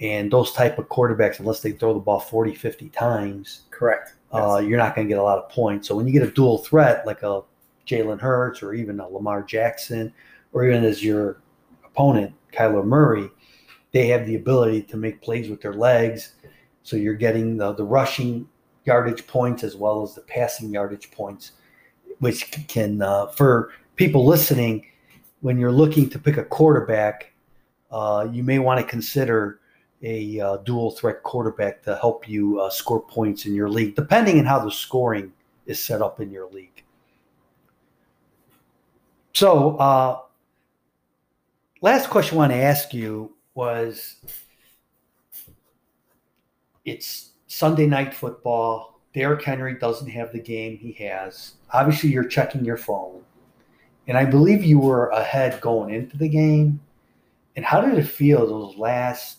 And 0.01 0.31
those 0.31 0.53
type 0.53 0.79
of 0.79 0.89
quarterbacks, 0.89 1.39
unless 1.39 1.61
they 1.61 1.73
throw 1.73 1.95
the 1.95 2.01
ball 2.01 2.21
40, 2.21 2.55
50 2.55 2.89
times, 2.91 3.63
correct, 3.71 4.15
uh, 4.33 4.59
you're 4.59 4.79
not 4.79 4.97
going 4.97 5.07
to 5.07 5.09
get 5.09 5.21
a 5.21 5.23
lot 5.23 5.39
of 5.39 5.49
points. 5.51 5.87
So 5.87 5.95
when 5.95 6.07
you 6.07 6.13
get 6.13 6.23
a 6.23 6.31
dual 6.31 6.59
threat 6.59 7.07
like 7.07 7.23
a 7.23 7.43
Jalen 7.87 8.21
Hurts 8.21 8.63
or 8.63 8.75
even 8.75 8.99
a 8.99 9.09
Lamar 9.09 9.43
Jackson, 9.43 10.13
or 10.53 10.67
even 10.67 10.85
as 10.85 11.03
your 11.05 11.41
opponent, 11.85 12.35
Kyler 12.53 12.85
Murray, 12.85 13.31
they 13.95 14.09
have 14.09 14.27
the 14.27 14.35
ability 14.35 14.83
to 14.83 14.97
make 14.97 15.23
plays 15.23 15.49
with 15.49 15.61
their 15.61 15.73
legs. 15.73 16.35
So 16.83 16.97
you're 16.97 17.15
getting 17.15 17.57
the, 17.57 17.73
the 17.75 17.85
rushing 17.85 18.49
yardage 18.85 19.25
points 19.29 19.63
as 19.63 19.77
well 19.77 20.03
as 20.03 20.17
the 20.17 20.21
passing 20.23 20.71
yardage 20.71 21.13
points, 21.13 21.53
which 22.19 22.51
can, 22.67 23.01
uh, 23.01 23.29
for 23.29 23.71
people 23.95 24.27
listening, 24.27 24.85
when 25.43 25.59
you're 25.59 25.71
looking 25.71 26.11
to 26.11 26.19
pick 26.19 26.39
a 26.39 26.45
quarterback, 26.45 27.33
uh, 27.93 28.27
you 28.33 28.43
may 28.43 28.59
want 28.59 28.81
to 28.81 28.87
consider 28.87 29.61
a 30.03 30.41
uh, 30.41 30.57
dual 30.59 30.91
threat 30.91 31.23
quarterback 31.23 31.81
to 31.85 31.95
help 31.95 32.29
you 32.29 32.61
uh, 32.61 32.71
score 32.71 33.01
points 33.01 33.47
in 33.47 33.55
your 33.55 33.71
league, 33.71 33.95
depending 33.95 34.41
on 34.41 34.45
how 34.45 34.59
the 34.59 34.73
scoring 34.73 35.33
is 35.67 35.79
set 35.79 36.03
up 36.03 36.19
in 36.19 36.33
your 36.33 36.51
league. 36.51 36.83
So, 39.35 39.77
uh, 39.77 40.19
last 41.81 42.11
question 42.11 42.37
I 42.37 42.39
want 42.39 42.53
to 42.53 42.59
ask 42.59 42.93
you 42.93 43.35
was 43.55 44.17
it's 46.85 47.31
Sunday 47.47 47.87
night 47.87 48.15
football. 48.15 49.01
Derrick 49.15 49.45
Henry 49.45 49.79
doesn't 49.79 50.09
have 50.09 50.33
the 50.33 50.41
game 50.41 50.77
he 50.77 50.93
has. 51.05 51.55
Obviously, 51.73 52.11
you're 52.11 52.25
checking 52.25 52.65
your 52.65 52.77
phone. 52.77 53.23
And 54.07 54.19
I 54.19 54.25
believe 54.25 54.65
you 54.65 54.79
were 54.79 55.09
ahead 55.11 55.61
going 55.61 55.95
into 55.95 56.17
the 56.17 56.29
game. 56.29 56.81
And 57.57 57.65
how 57.65 57.81
did 57.81 57.97
it 57.97 58.07
feel 58.07 58.47
those 58.47 58.77
last 58.77 59.39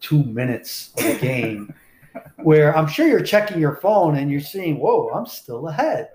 two 0.00 0.22
minutes 0.24 0.92
of 0.98 1.04
the 1.04 1.18
game 1.18 1.74
where 2.36 2.76
I'm 2.76 2.86
sure 2.86 3.08
you're 3.08 3.22
checking 3.22 3.58
your 3.58 3.76
phone 3.76 4.16
and 4.16 4.30
you're 4.30 4.40
seeing, 4.40 4.78
whoa, 4.78 5.08
I'm 5.08 5.26
still 5.26 5.68
ahead? 5.68 6.10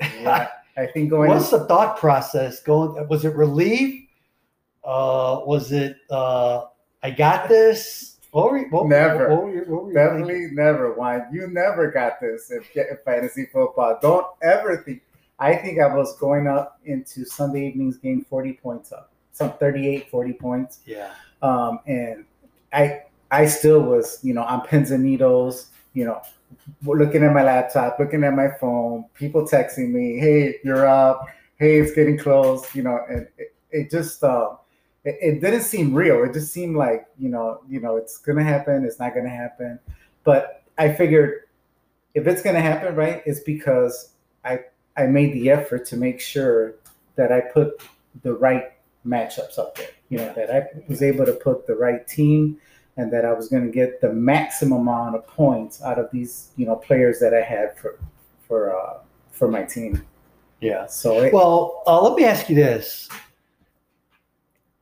Yeah. 0.00 0.48
I 0.76 0.86
think 0.86 1.10
going. 1.10 1.28
What's 1.28 1.50
the 1.50 1.66
thought 1.66 1.98
process 1.98 2.62
going? 2.62 3.06
Was 3.08 3.24
it 3.24 3.34
relief? 3.34 4.01
Uh, 4.84 5.40
was 5.44 5.72
it 5.72 5.96
uh, 6.10 6.66
I 7.02 7.10
got 7.10 7.48
this? 7.48 8.18
What 8.30 8.50
were, 8.50 8.68
what, 8.70 8.86
never. 8.86 9.28
What, 9.28 9.44
what, 9.44 9.68
what 9.68 9.84
were 9.84 9.92
Definitely 9.92 10.34
thinking? 10.34 10.54
never. 10.56 10.94
Why 10.94 11.20
you 11.32 11.48
never 11.48 11.90
got 11.90 12.20
this 12.20 12.50
in 12.50 12.62
fantasy 13.04 13.46
football? 13.52 13.98
Don't 14.00 14.26
ever 14.42 14.78
think. 14.78 15.02
I 15.38 15.56
think 15.56 15.80
I 15.80 15.94
was 15.94 16.16
going 16.18 16.46
up 16.46 16.80
into 16.84 17.24
Sunday 17.24 17.66
evening's 17.68 17.98
game 17.98 18.24
40 18.30 18.52
points 18.54 18.92
up, 18.92 19.12
some 19.32 19.52
38, 19.54 20.08
40 20.08 20.32
points. 20.34 20.80
Yeah. 20.86 21.10
Um, 21.42 21.80
and 21.86 22.24
I 22.72 23.02
I 23.30 23.46
still 23.46 23.80
was, 23.80 24.18
you 24.22 24.34
know, 24.34 24.44
on 24.44 24.60
pins 24.62 24.90
and 24.92 25.02
needles, 25.02 25.70
you 25.94 26.04
know, 26.04 26.22
looking 26.84 27.24
at 27.24 27.32
my 27.32 27.42
laptop, 27.42 27.98
looking 27.98 28.24
at 28.24 28.34
my 28.34 28.48
phone, 28.60 29.06
people 29.14 29.42
texting 29.42 29.90
me, 29.90 30.18
"Hey, 30.18 30.56
you're 30.64 30.86
up. 30.86 31.26
Hey, 31.56 31.80
it's 31.80 31.92
getting 31.92 32.18
close." 32.18 32.74
You 32.74 32.84
know, 32.84 33.00
and 33.08 33.26
it, 33.38 33.54
it 33.70 33.90
just 33.90 34.22
uh, 34.22 34.50
it, 35.04 35.16
it, 35.20 35.40
didn't 35.40 35.62
seem 35.62 35.94
real. 35.94 36.22
It 36.24 36.32
just 36.32 36.52
seemed 36.52 36.76
like 36.76 37.06
you 37.18 37.28
know, 37.28 37.60
you 37.68 37.80
know, 37.80 37.96
it's 37.96 38.18
gonna 38.18 38.44
happen. 38.44 38.84
It's 38.84 38.98
not 38.98 39.14
gonna 39.14 39.28
happen. 39.28 39.78
But 40.24 40.62
I 40.78 40.92
figured 40.92 41.42
if 42.14 42.26
it's 42.26 42.42
gonna 42.42 42.60
happen, 42.60 42.94
right, 42.94 43.22
it's 43.26 43.40
because 43.40 44.12
I 44.44 44.60
I 44.96 45.06
made 45.06 45.32
the 45.32 45.50
effort 45.50 45.86
to 45.86 45.96
make 45.96 46.20
sure 46.20 46.76
that 47.16 47.32
I 47.32 47.40
put 47.40 47.82
the 48.22 48.34
right 48.34 48.72
matchups 49.06 49.58
up 49.58 49.76
there. 49.76 49.88
You 50.08 50.18
know, 50.18 50.32
that 50.34 50.50
I 50.50 50.68
was 50.88 51.02
able 51.02 51.24
to 51.26 51.32
put 51.32 51.66
the 51.66 51.74
right 51.74 52.06
team 52.06 52.58
and 52.96 53.12
that 53.12 53.24
I 53.24 53.32
was 53.32 53.48
going 53.48 53.64
to 53.64 53.72
get 53.72 54.00
the 54.00 54.12
maximum 54.12 54.82
amount 54.82 55.16
of 55.16 55.26
points 55.26 55.82
out 55.82 55.98
of 55.98 56.10
these, 56.12 56.50
you 56.56 56.66
know, 56.66 56.76
players 56.76 57.18
that 57.20 57.32
I 57.32 57.40
had 57.40 57.76
for 57.78 57.98
for 58.46 58.78
uh, 58.78 58.98
for 59.30 59.48
my 59.48 59.62
team. 59.62 60.02
Yeah. 60.60 60.86
So 60.86 61.22
it, 61.22 61.32
well, 61.32 61.82
uh, 61.86 62.00
let 62.02 62.14
me 62.16 62.24
ask 62.24 62.48
you 62.48 62.54
this: 62.54 63.08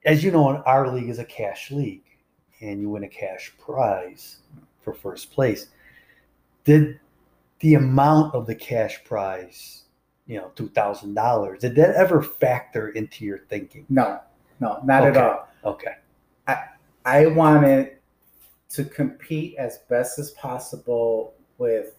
as 0.04 0.24
you 0.24 0.30
know, 0.30 0.62
our 0.64 0.92
league 0.92 1.08
is 1.08 1.18
a 1.18 1.24
cash 1.24 1.70
league, 1.70 2.04
and 2.60 2.80
you 2.80 2.90
win 2.90 3.04
a 3.04 3.08
cash 3.08 3.52
prize 3.58 4.38
for 4.82 4.92
first 4.92 5.32
place. 5.32 5.68
Did 6.64 6.98
the 7.60 7.74
amount 7.74 8.34
of 8.34 8.46
the 8.46 8.54
cash 8.54 9.02
prize, 9.04 9.84
you 10.26 10.38
know, 10.38 10.50
two 10.54 10.68
thousand 10.68 11.14
dollars, 11.14 11.60
did 11.60 11.74
that 11.76 11.94
ever 11.94 12.22
factor 12.22 12.88
into 12.90 13.24
your 13.24 13.38
thinking? 13.48 13.86
No, 13.88 14.20
no, 14.60 14.80
not 14.84 15.02
okay. 15.02 15.18
at 15.18 15.24
all. 15.24 15.48
Okay. 15.64 15.94
I 16.46 16.64
I 17.04 17.26
wanted 17.26 17.96
to 18.70 18.84
compete 18.84 19.56
as 19.56 19.78
best 19.88 20.18
as 20.18 20.30
possible 20.32 21.34
with 21.58 21.96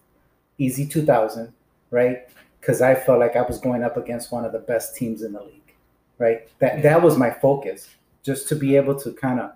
Easy 0.58 0.86
2000, 0.86 1.52
right? 1.90 2.28
Because 2.60 2.80
I 2.80 2.94
felt 2.94 3.18
like 3.18 3.36
I 3.36 3.42
was 3.42 3.58
going 3.58 3.82
up 3.82 3.96
against 3.96 4.32
one 4.32 4.44
of 4.44 4.52
the 4.52 4.58
best 4.58 4.96
teams 4.96 5.22
in 5.22 5.32
the 5.32 5.42
league, 5.42 5.61
right? 6.22 6.48
That 6.60 6.82
that 6.82 7.02
was 7.02 7.18
my 7.18 7.30
focus, 7.30 7.88
just 8.22 8.48
to 8.48 8.56
be 8.56 8.76
able 8.76 8.98
to 9.00 9.12
kind 9.12 9.40
of 9.40 9.52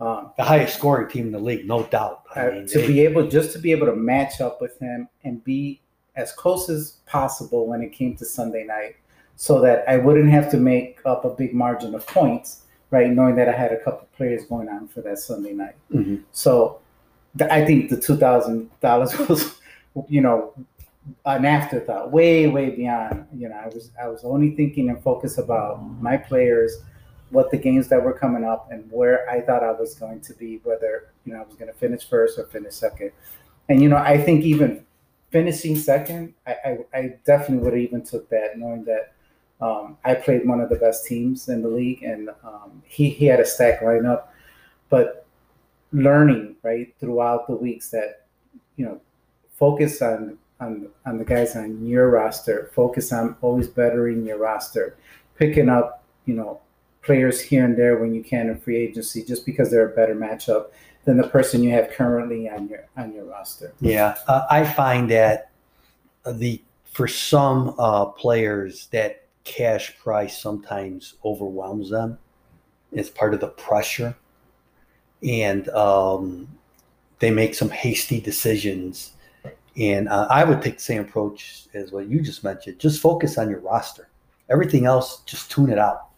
um, 0.00 0.32
the 0.36 0.44
highest 0.44 0.76
scoring 0.76 1.08
team 1.08 1.26
in 1.26 1.32
the 1.32 1.38
league, 1.38 1.66
no 1.66 1.84
doubt. 1.84 2.22
I 2.34 2.50
mean, 2.50 2.66
to 2.68 2.78
they, 2.78 2.86
be 2.86 3.00
able 3.00 3.28
just 3.28 3.52
to 3.52 3.58
be 3.58 3.72
able 3.72 3.86
to 3.86 3.96
match 3.96 4.40
up 4.40 4.60
with 4.60 4.78
him 4.78 5.08
and 5.24 5.42
be 5.44 5.80
as 6.16 6.32
close 6.32 6.68
as 6.68 6.98
possible 7.06 7.66
when 7.66 7.82
it 7.82 7.92
came 7.92 8.16
to 8.16 8.24
Sunday 8.24 8.64
night, 8.64 8.96
so 9.36 9.60
that 9.60 9.84
I 9.88 9.98
wouldn't 9.98 10.30
have 10.30 10.50
to 10.50 10.56
make 10.56 10.98
up 11.04 11.24
a 11.24 11.30
big 11.30 11.54
margin 11.54 11.94
of 11.94 12.06
points 12.06 12.62
right? 12.90 13.10
Knowing 13.10 13.36
that 13.36 13.48
I 13.48 13.52
had 13.52 13.72
a 13.72 13.78
couple 13.82 14.08
players 14.16 14.44
going 14.44 14.68
on 14.68 14.88
for 14.88 15.00
that 15.02 15.18
Sunday 15.18 15.52
night. 15.52 15.74
Mm-hmm. 15.92 16.16
So 16.32 16.80
th- 17.38 17.50
I 17.50 17.64
think 17.64 17.90
the 17.90 18.00
two 18.00 18.16
thousand 18.16 18.70
dollars 18.80 19.16
was, 19.28 19.58
you 20.08 20.20
know, 20.20 20.54
an 21.24 21.44
afterthought, 21.44 22.12
way, 22.12 22.46
way 22.46 22.70
beyond. 22.70 23.26
You 23.36 23.48
know, 23.48 23.56
I 23.56 23.66
was 23.66 23.90
I 24.02 24.08
was 24.08 24.24
only 24.24 24.54
thinking 24.56 24.90
and 24.90 25.02
focused 25.02 25.38
about 25.38 25.82
my 26.00 26.16
players, 26.16 26.78
what 27.30 27.50
the 27.50 27.56
games 27.56 27.88
that 27.88 28.02
were 28.02 28.12
coming 28.12 28.44
up, 28.44 28.70
and 28.70 28.90
where 28.90 29.28
I 29.28 29.40
thought 29.40 29.62
I 29.62 29.72
was 29.72 29.94
going 29.94 30.20
to 30.22 30.34
be, 30.34 30.60
whether 30.64 31.10
you 31.24 31.32
know 31.32 31.40
I 31.40 31.44
was 31.44 31.54
going 31.54 31.72
to 31.72 31.78
finish 31.78 32.08
first 32.08 32.38
or 32.38 32.46
finish 32.46 32.74
second. 32.74 33.12
And 33.68 33.82
you 33.82 33.88
know, 33.88 33.96
I 33.96 34.18
think 34.18 34.44
even 34.44 34.84
finishing 35.30 35.76
second, 35.76 36.34
I, 36.46 36.54
I, 36.64 36.98
I 36.98 37.14
definitely 37.24 37.64
would 37.64 37.72
have 37.72 37.82
even 37.82 38.02
took 38.04 38.28
that, 38.30 38.56
knowing 38.56 38.84
that 38.84 39.12
um, 39.60 39.96
I 40.04 40.14
played 40.14 40.46
one 40.46 40.60
of 40.60 40.68
the 40.68 40.76
best 40.76 41.06
teams 41.06 41.48
in 41.48 41.62
the 41.62 41.68
league, 41.68 42.02
and 42.02 42.30
um, 42.44 42.82
he 42.84 43.10
he 43.10 43.26
had 43.26 43.40
a 43.40 43.44
stack 43.44 43.80
lineup. 43.80 44.24
But 44.88 45.26
learning 45.92 46.56
right 46.62 46.94
throughout 46.98 47.46
the 47.46 47.54
weeks 47.54 47.90
that 47.90 48.26
you 48.76 48.84
know 48.84 49.00
focus 49.58 50.02
on 50.02 50.38
on 50.60 50.88
on 51.04 51.18
the 51.18 51.24
guys 51.24 51.56
on 51.56 51.84
your 51.86 52.10
roster, 52.10 52.70
focus 52.74 53.12
on 53.12 53.36
always 53.42 53.68
bettering 53.68 54.24
your 54.24 54.38
roster, 54.38 54.96
picking 55.36 55.68
up 55.68 56.04
you 56.24 56.34
know 56.34 56.60
players 57.02 57.40
here 57.40 57.64
and 57.64 57.76
there 57.78 57.98
when 57.98 58.14
you 58.14 58.22
can 58.22 58.48
in 58.48 58.58
free 58.58 58.76
agency, 58.76 59.22
just 59.22 59.46
because 59.46 59.70
they're 59.70 59.90
a 59.92 59.94
better 59.94 60.14
matchup 60.14 60.66
than 61.04 61.16
the 61.16 61.28
person 61.28 61.62
you 61.62 61.70
have 61.70 61.90
currently 61.90 62.48
on 62.48 62.68
your 62.68 62.86
on 62.96 63.12
your 63.12 63.24
roster. 63.24 63.72
Yeah, 63.80 64.16
uh, 64.26 64.46
I 64.50 64.64
find 64.64 65.10
that 65.10 65.50
the 66.26 66.62
for 66.92 67.06
some 67.06 67.74
uh, 67.78 68.06
players 68.06 68.88
that 68.92 69.26
cash 69.46 69.96
price 69.98 70.38
sometimes 70.38 71.14
overwhelms 71.24 71.90
them. 71.90 72.18
It's 72.92 73.08
part 73.08 73.32
of 73.32 73.40
the 73.40 73.48
pressure. 73.48 74.14
And 75.22 75.68
um, 75.70 76.48
they 77.20 77.30
make 77.30 77.54
some 77.54 77.70
hasty 77.70 78.20
decisions. 78.20 79.12
And 79.78 80.08
uh, 80.08 80.26
I 80.30 80.44
would 80.44 80.62
take 80.62 80.76
the 80.76 80.82
same 80.82 81.02
approach 81.02 81.66
as 81.74 81.92
what 81.92 82.08
you 82.08 82.20
just 82.20 82.42
mentioned. 82.42 82.78
Just 82.78 83.00
focus 83.00 83.36
on 83.36 83.50
your 83.50 83.60
roster. 83.60 84.08
Everything 84.48 84.86
else, 84.86 85.22
just 85.22 85.50
tune 85.50 85.70
it 85.70 85.78
out. 85.78 86.08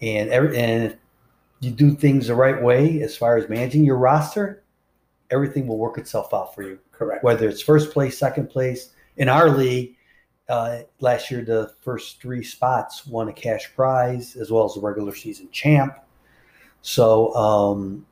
And 0.00 0.30
every, 0.30 0.56
and 0.56 0.96
you 1.60 1.70
do 1.70 1.94
things 1.94 2.28
the 2.28 2.34
right 2.34 2.60
way 2.60 3.02
as 3.02 3.16
far 3.16 3.36
as 3.36 3.48
managing 3.48 3.84
your 3.84 3.96
roster, 3.96 4.62
everything 5.30 5.66
will 5.66 5.78
work 5.78 5.98
itself 5.98 6.32
out 6.32 6.54
for 6.54 6.62
you. 6.62 6.78
Correct. 6.92 7.22
Whether 7.24 7.48
it's 7.48 7.62
first 7.62 7.92
place, 7.92 8.18
second 8.18 8.48
place. 8.48 8.90
In 9.16 9.28
our 9.28 9.50
league, 9.50 9.96
uh, 10.48 10.80
last 11.00 11.30
year, 11.30 11.42
the 11.42 11.72
first 11.82 12.20
three 12.20 12.42
spots 12.42 13.06
won 13.06 13.28
a 13.28 13.32
cash 13.32 13.74
prize 13.74 14.36
as 14.36 14.50
well 14.50 14.64
as 14.64 14.74
the 14.74 14.80
regular 14.80 15.14
season 15.14 15.48
champ. 15.50 15.96
So 16.82 17.34
um, 17.34 18.06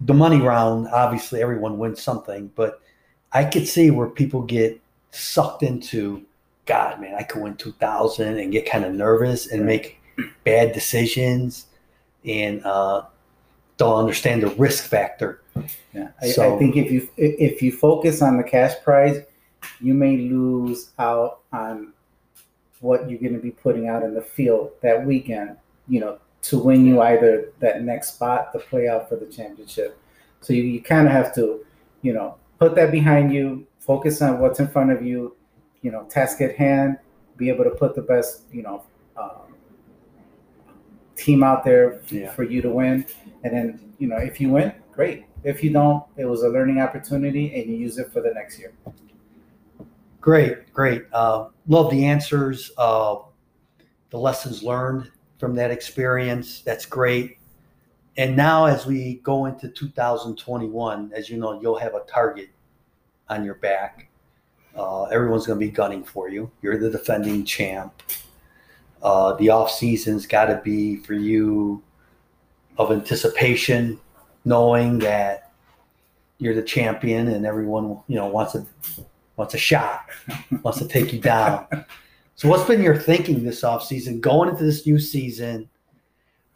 the 0.00 0.14
money 0.14 0.40
round, 0.40 0.88
obviously 0.88 1.42
everyone 1.42 1.78
wins 1.78 2.02
something, 2.02 2.50
but 2.56 2.80
I 3.32 3.44
could 3.44 3.66
see 3.66 3.90
where 3.90 4.08
people 4.08 4.42
get 4.42 4.80
sucked 5.10 5.62
into, 5.62 6.22
God, 6.66 7.00
man, 7.00 7.14
I 7.14 7.22
could 7.22 7.42
win 7.42 7.56
2000 7.56 8.38
and 8.38 8.52
get 8.52 8.68
kind 8.68 8.84
of 8.84 8.94
nervous 8.94 9.46
and 9.46 9.64
make 9.64 10.00
bad 10.44 10.72
decisions 10.72 11.66
and 12.24 12.64
uh, 12.64 13.02
don't 13.76 13.98
understand 13.98 14.42
the 14.42 14.48
risk 14.48 14.84
factor. 14.84 15.40
Yeah, 15.92 16.08
I, 16.20 16.28
so, 16.28 16.54
I 16.54 16.58
think 16.58 16.76
if 16.76 16.90
you 16.90 17.08
if 17.16 17.60
you 17.62 17.72
focus 17.72 18.22
on 18.22 18.36
the 18.36 18.42
cash 18.42 18.72
prize, 18.82 19.22
you 19.80 19.94
may 19.94 20.16
lose 20.16 20.90
out 20.98 21.40
on 21.52 21.92
what 22.80 23.08
you're 23.08 23.18
going 23.18 23.34
to 23.34 23.40
be 23.40 23.50
putting 23.50 23.88
out 23.88 24.02
in 24.02 24.14
the 24.14 24.22
field 24.22 24.72
that 24.82 25.04
weekend. 25.04 25.56
You 25.88 26.00
know, 26.00 26.18
to 26.42 26.58
win 26.58 26.86
you 26.86 27.00
either 27.02 27.52
that 27.60 27.82
next 27.82 28.14
spot, 28.14 28.52
the 28.52 28.58
playoff, 28.58 29.08
for 29.08 29.16
the 29.16 29.26
championship. 29.26 29.98
So 30.40 30.52
you, 30.52 30.62
you 30.62 30.82
kind 30.82 31.06
of 31.06 31.12
have 31.12 31.34
to, 31.36 31.64
you 32.02 32.12
know, 32.12 32.36
put 32.62 32.76
that 32.76 32.92
behind 32.92 33.32
you, 33.32 33.66
focus 33.80 34.22
on 34.22 34.38
what's 34.38 34.60
in 34.60 34.68
front 34.68 34.92
of 34.92 35.04
you, 35.04 35.36
you 35.80 35.90
know, 35.90 36.04
task 36.04 36.40
at 36.40 36.54
hand, 36.54 36.96
be 37.36 37.48
able 37.48 37.64
to 37.64 37.70
put 37.70 37.96
the 37.96 38.02
best, 38.02 38.42
you 38.52 38.62
know, 38.62 38.84
um, 39.16 39.56
team 41.16 41.42
out 41.42 41.64
there 41.64 42.00
yeah. 42.08 42.30
for 42.30 42.44
you 42.44 42.62
to 42.62 42.70
win. 42.70 43.04
And 43.42 43.52
then, 43.52 43.92
you 43.98 44.06
know, 44.06 44.16
if 44.16 44.40
you 44.40 44.50
win, 44.50 44.72
great. 44.92 45.24
If 45.42 45.64
you 45.64 45.72
don't, 45.72 46.04
it 46.16 46.24
was 46.24 46.44
a 46.44 46.48
learning 46.48 46.78
opportunity 46.78 47.52
and 47.52 47.68
you 47.68 47.76
use 47.76 47.98
it 47.98 48.12
for 48.12 48.20
the 48.20 48.30
next 48.32 48.60
year. 48.60 48.72
Great, 50.20 50.72
great. 50.72 51.02
Uh, 51.12 51.48
love 51.66 51.90
the 51.90 52.04
answers, 52.04 52.70
uh, 52.78 53.16
the 54.10 54.18
lessons 54.18 54.62
learned 54.62 55.10
from 55.40 55.56
that 55.56 55.72
experience. 55.72 56.60
That's 56.60 56.86
great. 56.86 57.38
And 58.16 58.36
now, 58.36 58.66
as 58.66 58.84
we 58.84 59.20
go 59.22 59.46
into 59.46 59.68
2021, 59.68 61.12
as 61.14 61.30
you 61.30 61.38
know, 61.38 61.60
you'll 61.60 61.78
have 61.78 61.94
a 61.94 62.00
target 62.00 62.50
on 63.28 63.44
your 63.44 63.54
back. 63.54 64.08
Uh, 64.76 65.04
everyone's 65.04 65.46
going 65.46 65.58
to 65.58 65.64
be 65.64 65.70
gunning 65.70 66.04
for 66.04 66.28
you. 66.28 66.50
You're 66.60 66.78
the 66.78 66.90
defending 66.90 67.44
champ. 67.44 68.02
Uh, 69.02 69.34
the 69.34 69.48
off 69.48 69.70
season's 69.70 70.26
got 70.26 70.46
to 70.46 70.60
be 70.62 70.96
for 70.96 71.14
you 71.14 71.82
of 72.76 72.92
anticipation, 72.92 73.98
knowing 74.44 74.98
that 75.00 75.52
you're 76.38 76.54
the 76.54 76.62
champion 76.62 77.28
and 77.28 77.46
everyone 77.46 78.00
you 78.08 78.16
know 78.16 78.26
wants 78.26 78.54
a 78.54 78.66
wants 79.36 79.54
a 79.54 79.58
shot, 79.58 80.06
wants 80.62 80.78
to 80.78 80.88
take 80.88 81.12
you 81.12 81.20
down. 81.20 81.66
So, 82.34 82.48
what's 82.48 82.64
been 82.64 82.82
your 82.82 82.96
thinking 82.96 83.44
this 83.44 83.62
off 83.62 83.84
season 83.84 84.18
going 84.18 84.48
into 84.48 84.64
this 84.64 84.84
new 84.86 84.98
season? 84.98 85.68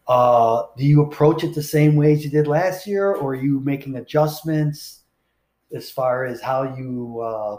Uh, 0.08 0.66
do 0.76 0.84
you 0.84 1.02
approach 1.02 1.42
it 1.42 1.54
the 1.54 1.62
same 1.62 1.96
way 1.96 2.12
as 2.12 2.24
you 2.24 2.30
did 2.30 2.46
last 2.46 2.86
year, 2.86 3.14
or 3.14 3.32
are 3.32 3.34
you 3.34 3.60
making 3.60 3.96
adjustments 3.96 5.00
as 5.74 5.90
far 5.90 6.24
as 6.24 6.40
how 6.40 6.62
you 6.76 7.20
uh, 7.20 7.56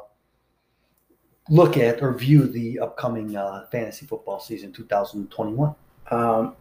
look 1.49 1.77
at 1.77 2.01
or 2.01 2.13
view 2.13 2.47
the 2.47 2.79
upcoming 2.79 3.35
uh, 3.35 3.65
fantasy 3.71 4.05
football 4.05 4.39
season 4.39 4.71
2021? 4.71 5.75
Um, 6.09 6.55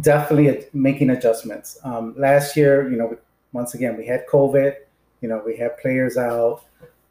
definitely 0.00 0.66
making 0.72 1.10
adjustments. 1.10 1.78
Um, 1.84 2.14
last 2.16 2.56
year, 2.56 2.90
you 2.90 2.96
know, 2.96 3.16
once 3.52 3.74
again, 3.74 3.96
we 3.96 4.06
had 4.06 4.26
COVID. 4.26 4.74
You 5.20 5.28
know, 5.28 5.42
we 5.44 5.56
had 5.56 5.76
players 5.78 6.16
out. 6.16 6.64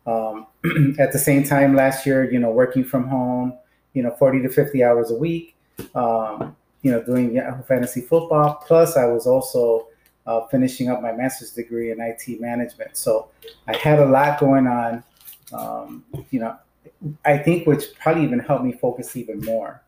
Um, 0.07 0.47
at 0.99 1.11
the 1.11 1.19
same 1.19 1.43
time, 1.43 1.75
last 1.75 2.05
year, 2.05 2.31
you 2.31 2.39
know, 2.39 2.49
working 2.49 2.83
from 2.83 3.07
home, 3.07 3.53
you 3.93 4.01
know, 4.01 4.11
40 4.17 4.41
to 4.43 4.49
50 4.49 4.83
hours 4.83 5.11
a 5.11 5.15
week, 5.15 5.55
um, 5.93 6.55
you 6.81 6.91
know, 6.91 7.01
doing 7.03 7.33
Yahoo 7.33 7.63
Fantasy 7.63 8.01
Football. 8.01 8.63
Plus, 8.65 8.97
I 8.97 9.05
was 9.05 9.27
also 9.27 9.87
uh, 10.25 10.45
finishing 10.47 10.89
up 10.89 11.01
my 11.01 11.11
master's 11.11 11.51
degree 11.51 11.91
in 11.91 11.99
IT 12.01 12.39
management. 12.39 12.97
So 12.97 13.29
I 13.67 13.75
had 13.75 13.99
a 13.99 14.05
lot 14.05 14.39
going 14.39 14.67
on, 14.67 15.03
um, 15.53 16.03
you 16.31 16.39
know, 16.39 16.55
I 17.25 17.37
think 17.37 17.67
which 17.67 17.93
probably 17.99 18.23
even 18.23 18.39
helped 18.39 18.63
me 18.63 18.73
focus 18.73 19.15
even 19.15 19.39
more. 19.41 19.81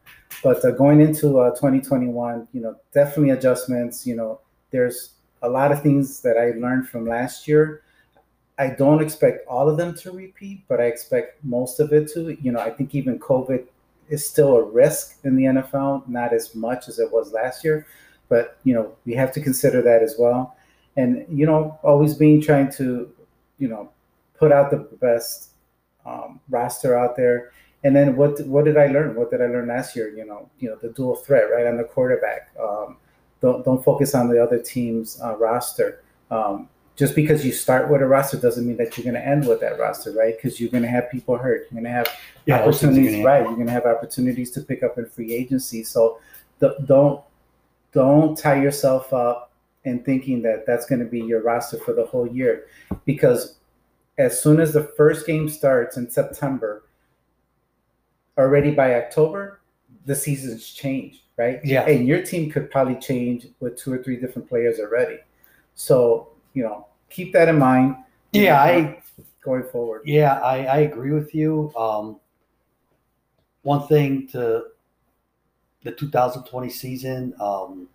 But 0.43 0.63
uh, 0.63 0.71
going 0.71 1.01
into 1.01 1.39
uh, 1.39 1.51
2021, 1.51 2.47
you 2.53 2.61
know, 2.61 2.75
definitely 2.93 3.31
adjustments. 3.31 4.05
You 4.05 4.15
know, 4.15 4.39
there's 4.71 5.13
a 5.41 5.49
lot 5.49 5.71
of 5.71 5.81
things 5.81 6.21
that 6.21 6.37
I 6.37 6.57
learned 6.59 6.87
from 6.89 7.07
last 7.07 7.47
year 7.47 7.83
I 8.59 8.67
don't 8.67 9.01
expect 9.01 9.47
all 9.47 9.69
of 9.69 9.77
them 9.77 9.95
to 9.95 10.11
repeat, 10.11 10.65
but 10.67 10.81
I 10.81 10.83
expect 10.83 11.43
most 11.45 11.79
of 11.79 11.93
it 11.93 12.11
to. 12.13 12.37
You 12.41 12.51
know, 12.51 12.59
I 12.59 12.69
think 12.69 12.93
even 12.93 13.17
COVID 13.17 13.65
is 14.09 14.27
still 14.27 14.55
a 14.57 14.63
risk 14.63 15.17
in 15.23 15.35
the 15.35 15.43
NFL, 15.43 16.07
not 16.07 16.33
as 16.33 16.55
much 16.55 16.87
as 16.87 16.99
it 16.99 17.11
was 17.11 17.31
last 17.31 17.63
year, 17.63 17.85
but 18.27 18.57
you 18.63 18.73
know, 18.73 18.95
we 19.05 19.13
have 19.13 19.31
to 19.33 19.41
consider 19.41 19.81
that 19.81 20.01
as 20.01 20.15
well. 20.17 20.55
And 20.97 21.25
you 21.29 21.45
know, 21.45 21.79
always 21.83 22.13
being 22.13 22.41
trying 22.41 22.71
to, 22.73 23.11
you 23.57 23.67
know, 23.67 23.89
put 24.37 24.51
out 24.51 24.71
the 24.71 24.77
best 24.77 25.51
um, 26.05 26.39
roster 26.49 26.97
out 26.97 27.15
there. 27.15 27.51
And 27.83 27.95
then 27.95 28.15
what 28.15 28.45
what 28.45 28.65
did 28.65 28.77
I 28.77 28.87
learn? 28.87 29.15
What 29.15 29.31
did 29.31 29.41
I 29.41 29.45
learn 29.45 29.67
last 29.67 29.95
year? 29.95 30.09
You 30.09 30.25
know, 30.25 30.49
you 30.59 30.69
know, 30.69 30.75
the 30.75 30.89
dual 30.89 31.15
threat, 31.15 31.45
right, 31.51 31.65
on 31.65 31.77
the 31.77 31.83
quarterback. 31.83 32.49
Um, 32.61 32.97
don't 33.41 33.63
don't 33.63 33.83
focus 33.83 34.15
on 34.15 34.29
the 34.29 34.41
other 34.41 34.59
team's 34.59 35.21
uh, 35.21 35.37
roster. 35.37 36.03
Um, 36.29 36.67
just 36.99 37.15
because 37.15 37.45
you 37.45 37.53
start 37.53 37.89
with 37.89 38.01
a 38.01 38.05
roster 38.05 38.35
doesn't 38.35 38.67
mean 38.67 38.75
that 38.75 38.97
you're 38.97 39.05
going 39.05 39.13
to 39.13 39.25
end 39.25 39.47
with 39.47 39.61
that 39.61 39.79
roster, 39.79 40.11
right? 40.11 40.35
Because 40.35 40.59
you're 40.59 40.69
going 40.69 40.83
to 40.83 40.89
have 40.89 41.09
people 41.09 41.37
hurt. 41.37 41.61
You're 41.71 41.81
going 41.81 41.85
to 41.85 41.89
have 41.89 42.09
yeah, 42.45 42.59
opportunities, 42.59 43.13
gonna 43.13 43.23
right? 43.23 43.43
You're 43.43 43.55
going 43.55 43.67
to 43.67 43.71
have 43.71 43.85
opportunities 43.85 44.51
to 44.51 44.61
pick 44.61 44.83
up 44.83 44.97
in 44.97 45.05
free 45.05 45.33
agency. 45.33 45.81
So 45.85 46.19
don't 46.59 47.23
don't 47.93 48.37
tie 48.37 48.61
yourself 48.61 49.13
up 49.13 49.53
in 49.85 50.03
thinking 50.03 50.41
that 50.41 50.65
that's 50.67 50.85
going 50.85 50.99
to 50.99 51.05
be 51.05 51.21
your 51.21 51.41
roster 51.41 51.77
for 51.77 51.93
the 51.93 52.05
whole 52.05 52.27
year, 52.27 52.65
because 53.05 53.59
as 54.17 54.43
soon 54.43 54.59
as 54.59 54.73
the 54.73 54.83
first 54.97 55.25
game 55.25 55.47
starts 55.47 55.95
in 55.95 56.09
September, 56.09 56.83
already 58.37 58.71
by 58.71 58.95
October, 58.95 59.61
the 60.05 60.13
season's 60.13 60.67
change, 60.67 61.23
right? 61.37 61.61
Yeah. 61.63 61.87
And 61.87 62.05
your 62.05 62.21
team 62.23 62.51
could 62.51 62.69
probably 62.69 62.95
change 62.95 63.47
with 63.61 63.77
two 63.77 63.93
or 63.93 64.03
three 64.03 64.17
different 64.17 64.49
players 64.49 64.81
already. 64.81 65.19
So 65.75 66.33
you 66.53 66.63
know, 66.63 66.87
keep 67.09 67.33
that 67.33 67.47
in 67.49 67.57
mind. 67.57 67.95
Yeah, 68.31 68.61
I 68.61 69.01
going 69.43 69.63
forward. 69.63 70.01
Yeah, 70.05 70.39
I, 70.39 70.65
I 70.65 70.77
agree 70.79 71.11
with 71.11 71.33
you. 71.33 71.73
Um, 71.75 72.19
one 73.63 73.87
thing 73.87 74.27
to 74.29 74.65
the 75.83 75.91
2020 75.91 76.69
season, 76.69 77.33
um, 77.39 77.87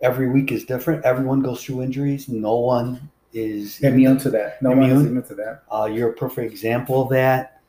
every 0.00 0.28
week 0.28 0.52
is 0.52 0.64
different. 0.64 1.04
Everyone 1.04 1.40
goes 1.40 1.64
through 1.64 1.82
injuries. 1.82 2.28
No 2.28 2.56
one 2.56 3.10
is 3.32 3.80
immune 3.80 4.18
to 4.18 4.30
that. 4.30 4.60
No 4.62 4.72
immune. 4.72 4.90
one 4.90 5.00
is 5.00 5.06
immune 5.06 5.22
to 5.24 5.34
that. 5.36 5.62
Uh, 5.70 5.84
you're 5.86 6.10
a 6.10 6.14
perfect 6.14 6.50
example 6.50 7.02
of 7.02 7.10
that. 7.10 7.60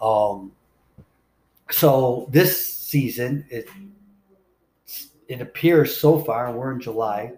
Um, 0.00 0.52
so 1.70 2.28
this 2.30 2.74
season, 2.74 3.46
it 3.50 3.68
it 5.28 5.40
appears 5.40 5.96
so 5.96 6.18
far, 6.18 6.52
we're 6.52 6.72
in 6.72 6.80
July, 6.80 7.32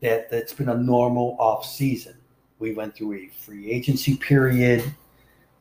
that 0.00 0.30
that's 0.30 0.52
been 0.52 0.68
a 0.68 0.76
normal 0.76 1.36
off 1.38 1.64
season. 1.64 2.14
We 2.58 2.72
went 2.74 2.96
through 2.96 3.14
a 3.14 3.28
free 3.28 3.70
agency 3.70 4.16
period 4.16 4.84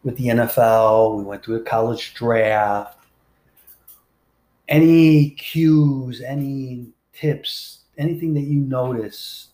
with 0.03 0.17
the 0.17 0.27
NFL. 0.27 1.17
We 1.17 1.23
went 1.23 1.43
through 1.43 1.57
a 1.57 1.63
college 1.63 2.13
draft. 2.13 2.97
Any 4.67 5.31
cues, 5.31 6.21
any 6.21 6.87
tips, 7.13 7.83
anything 7.97 8.33
that 8.33 8.41
you 8.41 8.59
notice 8.59 9.49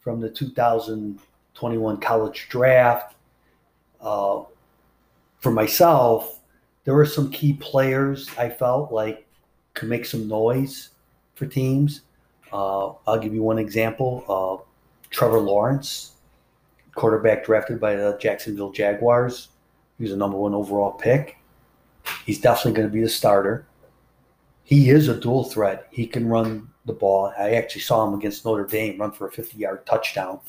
from 0.00 0.20
the 0.20 0.30
2021 0.30 2.00
college 2.00 2.48
draft? 2.48 3.14
Uh, 4.00 4.42
for 5.38 5.52
myself, 5.52 6.40
there 6.84 6.94
were 6.94 7.06
some 7.06 7.30
key 7.30 7.52
players 7.54 8.28
I 8.36 8.48
felt 8.48 8.92
like 8.92 9.26
could 9.74 9.88
make 9.88 10.06
some 10.06 10.28
noise 10.28 10.90
for 11.34 11.46
teams. 11.46 12.02
Uh, 12.52 12.92
I'll 13.06 13.18
give 13.18 13.34
you 13.34 13.42
one 13.42 13.58
example. 13.58 14.24
Uh, 14.28 14.64
Trevor 15.10 15.40
Lawrence, 15.40 16.12
quarterback 16.94 17.44
drafted 17.44 17.80
by 17.80 17.96
the 17.96 18.16
Jacksonville 18.20 18.72
Jaguars. 18.72 19.48
He 19.98 20.04
was 20.04 20.12
a 20.12 20.16
number 20.16 20.36
one 20.36 20.54
overall 20.54 20.92
pick. 20.92 21.36
He's 22.26 22.40
definitely 22.40 22.72
going 22.72 22.88
to 22.88 22.92
be 22.92 23.02
the 23.02 23.08
starter. 23.08 23.66
He 24.64 24.90
is 24.90 25.08
a 25.08 25.18
dual 25.18 25.44
threat. 25.44 25.86
He 25.90 26.06
can 26.06 26.28
run 26.28 26.68
the 26.86 26.92
ball. 26.92 27.32
I 27.38 27.52
actually 27.52 27.82
saw 27.82 28.06
him 28.06 28.14
against 28.14 28.44
Notre 28.44 28.66
Dame 28.66 28.98
run 28.98 29.12
for 29.12 29.28
a 29.28 29.30
50 29.30 29.56
yard 29.56 29.86
touchdown. 29.86 30.40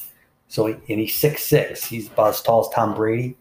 So, 0.48 0.68
and 0.68 0.80
he's 0.86 1.16
six 1.16 1.44
six. 1.44 1.86
He's 1.86 2.08
about 2.08 2.30
as 2.30 2.42
tall 2.42 2.62
as 2.62 2.70
Tom 2.70 2.94
Brady, 2.94 3.38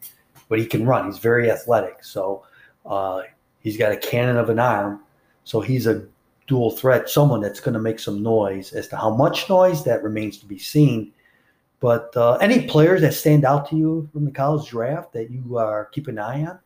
but 0.48 0.58
he 0.58 0.66
can 0.66 0.86
run. 0.86 1.06
He's 1.06 1.18
very 1.18 1.50
athletic. 1.50 2.04
So, 2.04 2.44
uh, 2.86 3.22
he's 3.60 3.76
got 3.76 3.92
a 3.92 3.96
cannon 3.96 4.36
of 4.36 4.48
an 4.48 4.58
arm. 4.58 5.00
So, 5.44 5.60
he's 5.60 5.86
a 5.86 6.06
dual 6.52 6.70
threat, 6.70 7.08
someone 7.08 7.40
that's 7.40 7.60
going 7.60 7.72
to 7.72 7.80
make 7.80 7.98
some 7.98 8.22
noise. 8.22 8.74
As 8.74 8.86
to 8.88 8.96
how 8.96 9.08
much 9.08 9.48
noise, 9.48 9.82
that 9.84 10.02
remains 10.02 10.36
to 10.36 10.44
be 10.44 10.58
seen. 10.58 11.10
But 11.80 12.14
uh, 12.14 12.34
any 12.42 12.66
players 12.66 13.00
that 13.00 13.14
stand 13.14 13.46
out 13.46 13.70
to 13.70 13.76
you 13.76 14.06
from 14.12 14.26
the 14.26 14.30
college 14.30 14.68
draft 14.68 15.14
that 15.14 15.30
you 15.30 15.56
are 15.56 15.86
keep 15.86 16.08
an 16.08 16.18
eye 16.18 16.44
on? 16.44 16.58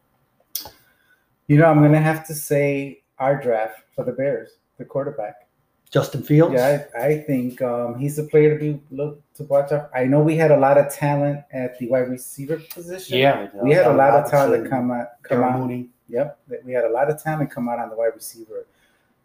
You 1.46 1.58
know, 1.58 1.66
I'm 1.66 1.78
going 1.78 1.92
to 1.92 2.00
have 2.00 2.26
to 2.26 2.34
say 2.34 3.04
our 3.20 3.40
draft 3.40 3.82
for 3.94 4.04
the 4.04 4.10
Bears, 4.10 4.58
the 4.76 4.84
quarterback. 4.84 5.46
Justin 5.88 6.24
Fields. 6.24 6.54
Yeah, 6.54 6.84
I, 6.98 7.06
I 7.06 7.18
think 7.20 7.62
um, 7.62 7.96
he's 7.96 8.18
a 8.18 8.24
player 8.24 8.58
to 8.58 8.58
be 8.58 8.80
look 8.90 9.22
to 9.34 9.44
watch 9.44 9.70
out. 9.70 9.88
I 9.94 10.02
know 10.02 10.20
we 10.20 10.36
had 10.36 10.50
a 10.50 10.56
lot 10.58 10.78
of 10.78 10.92
talent 10.92 11.44
at 11.52 11.78
the 11.78 11.88
wide 11.88 12.10
receiver 12.10 12.60
position. 12.74 13.18
Yeah, 13.18 13.48
we 13.62 13.70
had 13.70 13.86
a 13.86 13.94
lot 13.94 14.14
of 14.14 14.28
talent 14.28 14.68
come 14.68 14.90
out. 14.90 15.22
Come 15.22 15.42
Darnell 15.42 15.62
out. 15.62 15.68
Mooney. 15.68 15.90
Yep, 16.08 16.40
we 16.64 16.72
had 16.72 16.84
a 16.84 16.90
lot 16.90 17.08
of 17.08 17.22
talent 17.22 17.52
come 17.52 17.68
out 17.68 17.78
on 17.78 17.88
the 17.88 17.94
wide 17.94 18.16
receiver. 18.16 18.66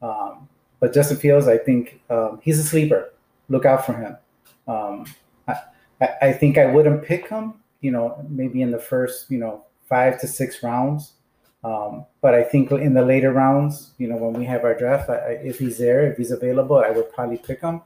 Um, 0.01 0.47
but 0.79 0.93
Justin 0.93 1.17
Fields, 1.17 1.47
I 1.47 1.57
think 1.57 2.01
um, 2.09 2.39
he's 2.41 2.59
a 2.59 2.63
sleeper. 2.63 3.13
Look 3.49 3.65
out 3.65 3.85
for 3.85 3.93
him. 3.93 4.17
Um, 4.67 5.05
I, 5.47 6.09
I 6.21 6.33
think 6.33 6.57
I 6.57 6.65
wouldn't 6.65 7.03
pick 7.03 7.27
him. 7.27 7.55
You 7.81 7.91
know, 7.91 8.25
maybe 8.29 8.61
in 8.61 8.71
the 8.71 8.79
first, 8.79 9.29
you 9.31 9.39
know, 9.39 9.65
five 9.89 10.19
to 10.21 10.27
six 10.27 10.61
rounds. 10.63 11.13
Um, 11.63 12.05
but 12.21 12.33
I 12.33 12.43
think 12.43 12.71
in 12.71 12.93
the 12.93 13.03
later 13.03 13.31
rounds, 13.31 13.91
you 13.97 14.07
know, 14.07 14.15
when 14.15 14.33
we 14.33 14.45
have 14.45 14.63
our 14.63 14.75
draft, 14.75 15.09
I, 15.09 15.39
if 15.43 15.59
he's 15.59 15.77
there, 15.77 16.11
if 16.11 16.17
he's 16.17 16.31
available, 16.31 16.77
I 16.77 16.89
would 16.89 17.11
probably 17.13 17.37
pick 17.37 17.61
him 17.61 17.81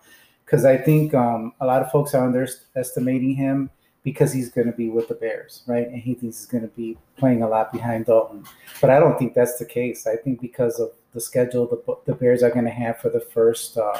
because 0.45 0.63
I 0.63 0.77
think 0.77 1.13
um, 1.13 1.53
a 1.59 1.65
lot 1.65 1.81
of 1.81 1.91
folks 1.91 2.13
are 2.13 2.25
underestimating 2.25 3.35
him 3.35 3.69
because 4.05 4.31
he's 4.31 4.49
going 4.49 4.67
to 4.67 4.73
be 4.73 4.89
with 4.89 5.07
the 5.07 5.15
Bears, 5.15 5.63
right? 5.65 5.87
And 5.87 5.99
he 5.99 6.13
thinks 6.13 6.37
he's 6.37 6.45
going 6.45 6.61
to 6.61 6.69
be 6.75 6.95
playing 7.17 7.41
a 7.41 7.49
lot 7.49 7.73
behind 7.73 8.05
Dalton. 8.05 8.45
But 8.79 8.91
I 8.91 8.99
don't 8.99 9.17
think 9.17 9.33
that's 9.33 9.57
the 9.57 9.65
case. 9.65 10.05
I 10.05 10.15
think 10.15 10.39
because 10.39 10.79
of 10.79 10.91
the 11.13 11.19
schedule 11.19 11.65
the, 11.65 11.97
the 12.05 12.13
Bears 12.13 12.43
are 12.43 12.51
going 12.51 12.65
to 12.65 12.71
have 12.71 12.99
for 12.99 13.09
the 13.09 13.19
first 13.19 13.79
uh, 13.79 13.97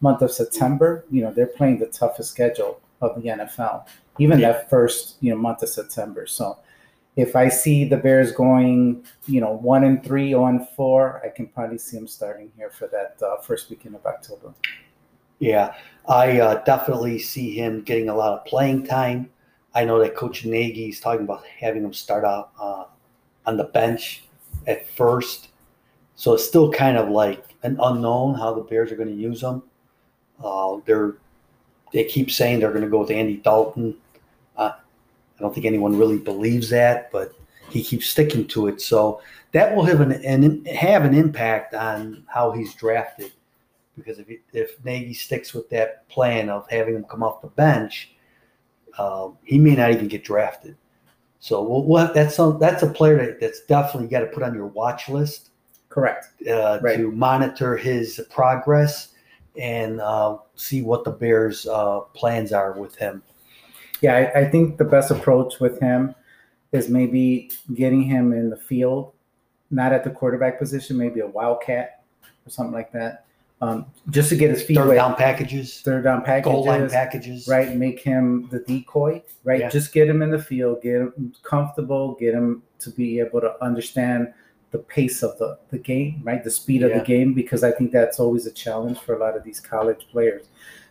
month 0.00 0.22
of 0.22 0.30
September, 0.30 1.04
you 1.10 1.22
know, 1.22 1.32
they're 1.32 1.48
playing 1.48 1.80
the 1.80 1.86
toughest 1.86 2.30
schedule 2.30 2.80
of 3.00 3.20
the 3.20 3.28
NFL, 3.28 3.86
even 4.20 4.38
yeah. 4.38 4.52
that 4.52 4.70
first, 4.70 5.16
you 5.20 5.32
know, 5.32 5.36
month 5.36 5.62
of 5.64 5.68
September. 5.68 6.24
So 6.26 6.58
if 7.16 7.34
I 7.34 7.48
see 7.48 7.84
the 7.84 7.96
Bears 7.96 8.30
going, 8.30 9.04
you 9.26 9.40
know, 9.40 9.50
one 9.50 9.82
and 9.82 10.04
three, 10.04 10.34
on 10.34 10.68
four, 10.76 11.20
I 11.24 11.30
can 11.30 11.48
probably 11.48 11.78
see 11.78 11.96
them 11.96 12.06
starting 12.06 12.52
here 12.56 12.70
for 12.70 12.86
that 12.88 13.20
uh, 13.26 13.38
first 13.38 13.70
weekend 13.70 13.96
of 13.96 14.06
October. 14.06 14.54
Yeah, 15.40 15.74
I 16.08 16.38
uh, 16.38 16.62
definitely 16.62 17.18
see 17.18 17.58
him 17.58 17.82
getting 17.82 18.08
a 18.08 18.14
lot 18.14 18.38
of 18.38 18.44
playing 18.44 18.86
time. 18.86 19.30
I 19.78 19.84
know 19.84 20.00
that 20.00 20.16
Coach 20.16 20.44
Nagy 20.44 20.88
is 20.88 20.98
talking 20.98 21.22
about 21.24 21.46
having 21.46 21.84
him 21.84 21.92
start 21.92 22.24
out 22.24 22.50
uh, 22.60 22.86
on 23.46 23.56
the 23.56 23.62
bench 23.62 24.24
at 24.66 24.88
first, 24.88 25.50
so 26.16 26.34
it's 26.34 26.44
still 26.44 26.72
kind 26.72 26.96
of 26.96 27.10
like 27.10 27.54
an 27.62 27.78
unknown 27.80 28.34
how 28.34 28.52
the 28.52 28.62
Bears 28.62 28.90
are 28.90 28.96
going 28.96 29.08
to 29.08 29.14
use 29.14 29.40
him. 29.40 29.62
Uh, 30.42 30.78
they're 30.84 31.14
they 31.92 32.02
keep 32.02 32.28
saying 32.28 32.58
they're 32.58 32.72
going 32.72 32.82
to 32.82 32.90
go 32.90 32.98
with 32.98 33.12
Andy 33.12 33.36
Dalton. 33.36 33.96
Uh, 34.56 34.72
I 34.72 35.40
don't 35.40 35.54
think 35.54 35.64
anyone 35.64 35.96
really 35.96 36.18
believes 36.18 36.68
that, 36.70 37.12
but 37.12 37.32
he 37.70 37.84
keeps 37.84 38.06
sticking 38.08 38.48
to 38.48 38.66
it. 38.66 38.80
So 38.80 39.22
that 39.52 39.76
will 39.76 39.84
have 39.84 40.00
an, 40.00 40.10
an 40.10 40.64
have 40.64 41.04
an 41.04 41.14
impact 41.14 41.74
on 41.74 42.24
how 42.26 42.50
he's 42.50 42.74
drafted. 42.74 43.30
Because 43.96 44.18
if 44.18 44.26
if 44.52 44.84
Nagy 44.84 45.14
sticks 45.14 45.54
with 45.54 45.70
that 45.70 46.08
plan 46.08 46.50
of 46.50 46.68
having 46.68 46.96
him 46.96 47.04
come 47.04 47.22
off 47.22 47.42
the 47.42 47.46
bench, 47.46 48.10
uh, 48.98 49.28
he 49.44 49.58
may 49.58 49.74
not 49.74 49.92
even 49.92 50.08
get 50.08 50.24
drafted. 50.24 50.76
So 51.40 51.62
we'll, 51.62 51.84
we'll, 51.84 52.12
that's 52.12 52.38
a, 52.38 52.56
that's 52.60 52.82
a 52.82 52.88
player 52.88 53.16
that, 53.24 53.40
that's 53.40 53.60
definitely 53.66 54.08
got 54.08 54.20
to 54.20 54.26
put 54.26 54.42
on 54.42 54.54
your 54.54 54.66
watch 54.66 55.08
list. 55.08 55.50
Correct. 55.88 56.26
Uh, 56.48 56.78
right. 56.82 56.96
To 56.96 57.10
monitor 57.12 57.76
his 57.76 58.20
progress 58.30 59.14
and 59.56 60.00
uh, 60.00 60.38
see 60.56 60.82
what 60.82 61.04
the 61.04 61.10
Bears' 61.10 61.66
uh, 61.66 62.00
plans 62.14 62.52
are 62.52 62.72
with 62.72 62.96
him 62.96 63.22
yeah, 64.00 64.14
I, 64.14 64.40
I, 64.40 64.44
think 64.50 64.78
the 64.78 64.84
best 64.84 65.10
approach 65.10 65.60
with 65.60 65.80
him 65.80 66.14
is 66.72 66.88
maybe 66.88 67.50
getting 67.74 68.02
him 68.02 68.32
in 68.32 68.50
the 68.50 68.56
field, 68.56 69.12
not 69.70 69.92
at 69.92 70.04
the 70.04 70.10
quarterback 70.10 70.58
position, 70.58 70.96
maybe 70.96 71.20
a 71.20 71.26
wildcat 71.26 72.02
or 72.46 72.50
something 72.50 72.74
like 72.74 72.92
that. 72.92 73.24
Um, 73.60 73.86
just 74.10 74.28
to 74.28 74.36
get 74.36 74.50
his 74.50 74.62
feet 74.62 74.76
third 74.76 74.94
down 74.94 75.16
packages, 75.16 75.80
third 75.80 76.04
down 76.04 76.22
packages, 76.22 76.52
goal 76.52 76.64
line 76.64 76.88
packages, 76.88 77.48
right? 77.48 77.74
Make 77.74 77.98
him 77.98 78.48
the 78.50 78.60
decoy, 78.60 79.22
right? 79.42 79.60
Yeah. 79.60 79.68
Just 79.68 79.92
get 79.92 80.08
him 80.08 80.22
in 80.22 80.30
the 80.30 80.38
field, 80.38 80.80
get 80.80 81.00
him 81.00 81.34
comfortable, 81.42 82.14
get 82.14 82.34
him 82.34 82.62
to 82.78 82.90
be 82.90 83.18
able 83.18 83.40
to 83.40 83.52
understand 83.62 84.32
the 84.70 84.78
pace 84.78 85.24
of 85.24 85.36
the, 85.38 85.58
the 85.70 85.78
game, 85.78 86.20
right? 86.22 86.44
The 86.44 86.50
speed 86.50 86.84
of 86.84 86.90
yeah. 86.90 86.98
the 86.98 87.04
game, 87.04 87.34
because 87.34 87.64
I 87.64 87.72
think 87.72 87.90
that's 87.90 88.20
always 88.20 88.46
a 88.46 88.52
challenge 88.52 89.00
for 89.00 89.16
a 89.16 89.18
lot 89.18 89.36
of 89.36 89.42
these 89.42 89.58
college 89.58 90.06
players. 90.12 90.46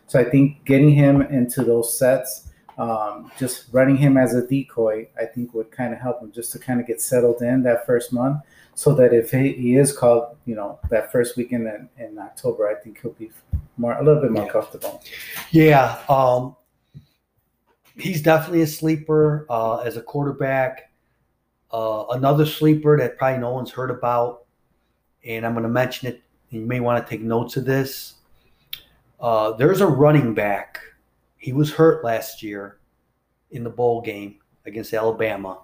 So 0.06 0.20
I 0.20 0.24
think 0.24 0.64
getting 0.66 0.90
him 0.90 1.22
into 1.22 1.64
those 1.64 1.96
sets 1.96 2.48
um, 2.78 3.32
just 3.38 3.66
running 3.72 3.96
him 3.96 4.16
as 4.16 4.34
a 4.34 4.46
decoy, 4.46 5.08
I 5.20 5.24
think 5.24 5.52
would 5.52 5.70
kind 5.70 5.92
of 5.92 6.00
help 6.00 6.22
him 6.22 6.30
just 6.30 6.52
to 6.52 6.58
kind 6.58 6.80
of 6.80 6.86
get 6.86 7.00
settled 7.00 7.42
in 7.42 7.62
that 7.64 7.84
first 7.84 8.12
month, 8.12 8.40
so 8.78 8.94
that 8.94 9.12
if 9.12 9.32
he, 9.32 9.54
he 9.54 9.74
is 9.74 9.92
called, 9.92 10.36
you 10.46 10.54
know, 10.54 10.78
that 10.88 11.10
first 11.10 11.36
weekend 11.36 11.66
in, 11.66 11.88
in 11.98 12.16
October, 12.16 12.68
I 12.68 12.76
think 12.76 13.00
he'll 13.02 13.10
be 13.10 13.28
more 13.76 13.98
a 13.98 14.04
little 14.04 14.22
bit 14.22 14.30
more 14.30 14.44
yeah. 14.44 14.52
comfortable. 14.52 15.02
Yeah, 15.50 15.98
um, 16.08 16.54
he's 17.96 18.22
definitely 18.22 18.62
a 18.62 18.68
sleeper 18.68 19.46
uh, 19.50 19.78
as 19.78 19.96
a 19.96 20.00
quarterback. 20.00 20.92
Uh, 21.72 22.04
another 22.10 22.46
sleeper 22.46 22.96
that 22.98 23.18
probably 23.18 23.40
no 23.40 23.50
one's 23.50 23.72
heard 23.72 23.90
about, 23.90 24.44
and 25.26 25.44
I'm 25.44 25.54
going 25.54 25.64
to 25.64 25.68
mention 25.68 26.06
it. 26.06 26.22
You 26.50 26.60
may 26.60 26.78
want 26.78 27.04
to 27.04 27.10
take 27.10 27.20
notes 27.20 27.56
of 27.56 27.64
this. 27.64 28.14
Uh, 29.18 29.54
there's 29.54 29.80
a 29.80 29.88
running 29.88 30.34
back 30.34 30.78
he 31.38 31.52
was 31.52 31.72
hurt 31.72 32.04
last 32.04 32.44
year 32.44 32.78
in 33.50 33.64
the 33.64 33.70
bowl 33.70 34.02
game 34.02 34.36
against 34.66 34.94
Alabama. 34.94 35.62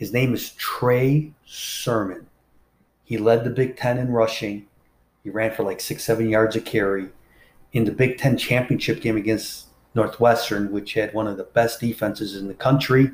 His 0.00 0.14
name 0.14 0.32
is 0.32 0.52
Trey 0.52 1.34
Sermon. 1.44 2.26
He 3.04 3.18
led 3.18 3.44
the 3.44 3.50
Big 3.50 3.76
Ten 3.76 3.98
in 3.98 4.10
rushing. 4.10 4.66
He 5.22 5.28
ran 5.28 5.50
for 5.50 5.62
like 5.62 5.78
six, 5.78 6.04
seven 6.04 6.30
yards 6.30 6.56
a 6.56 6.62
carry. 6.62 7.10
In 7.74 7.84
the 7.84 7.92
Big 7.92 8.16
Ten 8.16 8.38
championship 8.38 9.02
game 9.02 9.18
against 9.18 9.66
Northwestern, 9.94 10.72
which 10.72 10.94
had 10.94 11.12
one 11.12 11.26
of 11.26 11.36
the 11.36 11.44
best 11.44 11.80
defenses 11.80 12.34
in 12.34 12.48
the 12.48 12.54
country, 12.54 13.10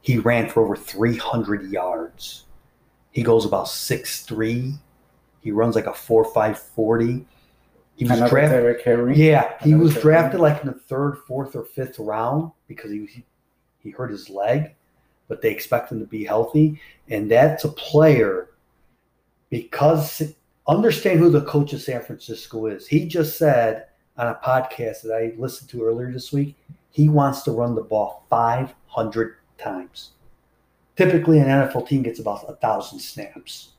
he 0.00 0.16
ran 0.16 0.48
for 0.48 0.62
over 0.62 0.76
300 0.76 1.72
yards. 1.72 2.44
He 3.10 3.24
goes 3.24 3.44
about 3.44 3.66
six 3.66 4.22
three. 4.22 4.74
He 5.40 5.50
runs 5.50 5.74
like 5.74 5.86
a 5.86 5.92
4 5.92 6.24
5 6.26 6.56
40. 6.56 7.26
He 7.96 8.04
was 8.04 8.20
drafted. 8.30 8.60
Yeah, 9.16 9.54
he 9.60 9.74
was 9.74 9.96
drafted 9.96 10.38
like 10.38 10.60
in 10.60 10.68
the 10.68 10.74
third, 10.74 11.18
fourth, 11.26 11.56
or 11.56 11.64
fifth 11.64 11.98
round 11.98 12.52
because 12.68 12.92
he 12.92 13.24
he 13.80 13.90
hurt 13.90 14.12
his 14.12 14.30
leg, 14.30 14.76
but 15.32 15.40
they 15.40 15.50
expect 15.50 15.90
him 15.90 15.98
to 15.98 16.04
be 16.04 16.26
healthy, 16.26 16.78
and 17.08 17.30
that's 17.30 17.64
a 17.64 17.70
player 17.70 18.50
because 19.48 20.34
understand 20.68 21.20
who 21.20 21.30
the 21.30 21.40
coach 21.46 21.72
of 21.72 21.80
San 21.80 22.02
Francisco 22.02 22.66
is. 22.66 22.86
He 22.86 23.06
just 23.06 23.38
said 23.38 23.86
on 24.18 24.26
a 24.26 24.38
podcast 24.44 25.00
that 25.00 25.14
I 25.14 25.32
listened 25.40 25.70
to 25.70 25.84
earlier 25.84 26.12
this 26.12 26.34
week, 26.34 26.54
he 26.90 27.08
wants 27.08 27.40
to 27.44 27.52
run 27.52 27.74
the 27.74 27.80
ball 27.80 28.26
500 28.28 29.36
times. 29.56 30.10
Typically, 30.96 31.38
an 31.38 31.46
NFL 31.46 31.88
team 31.88 32.02
gets 32.02 32.20
about 32.20 32.44
a 32.46 32.56
thousand 32.56 32.98
snaps, 32.98 33.70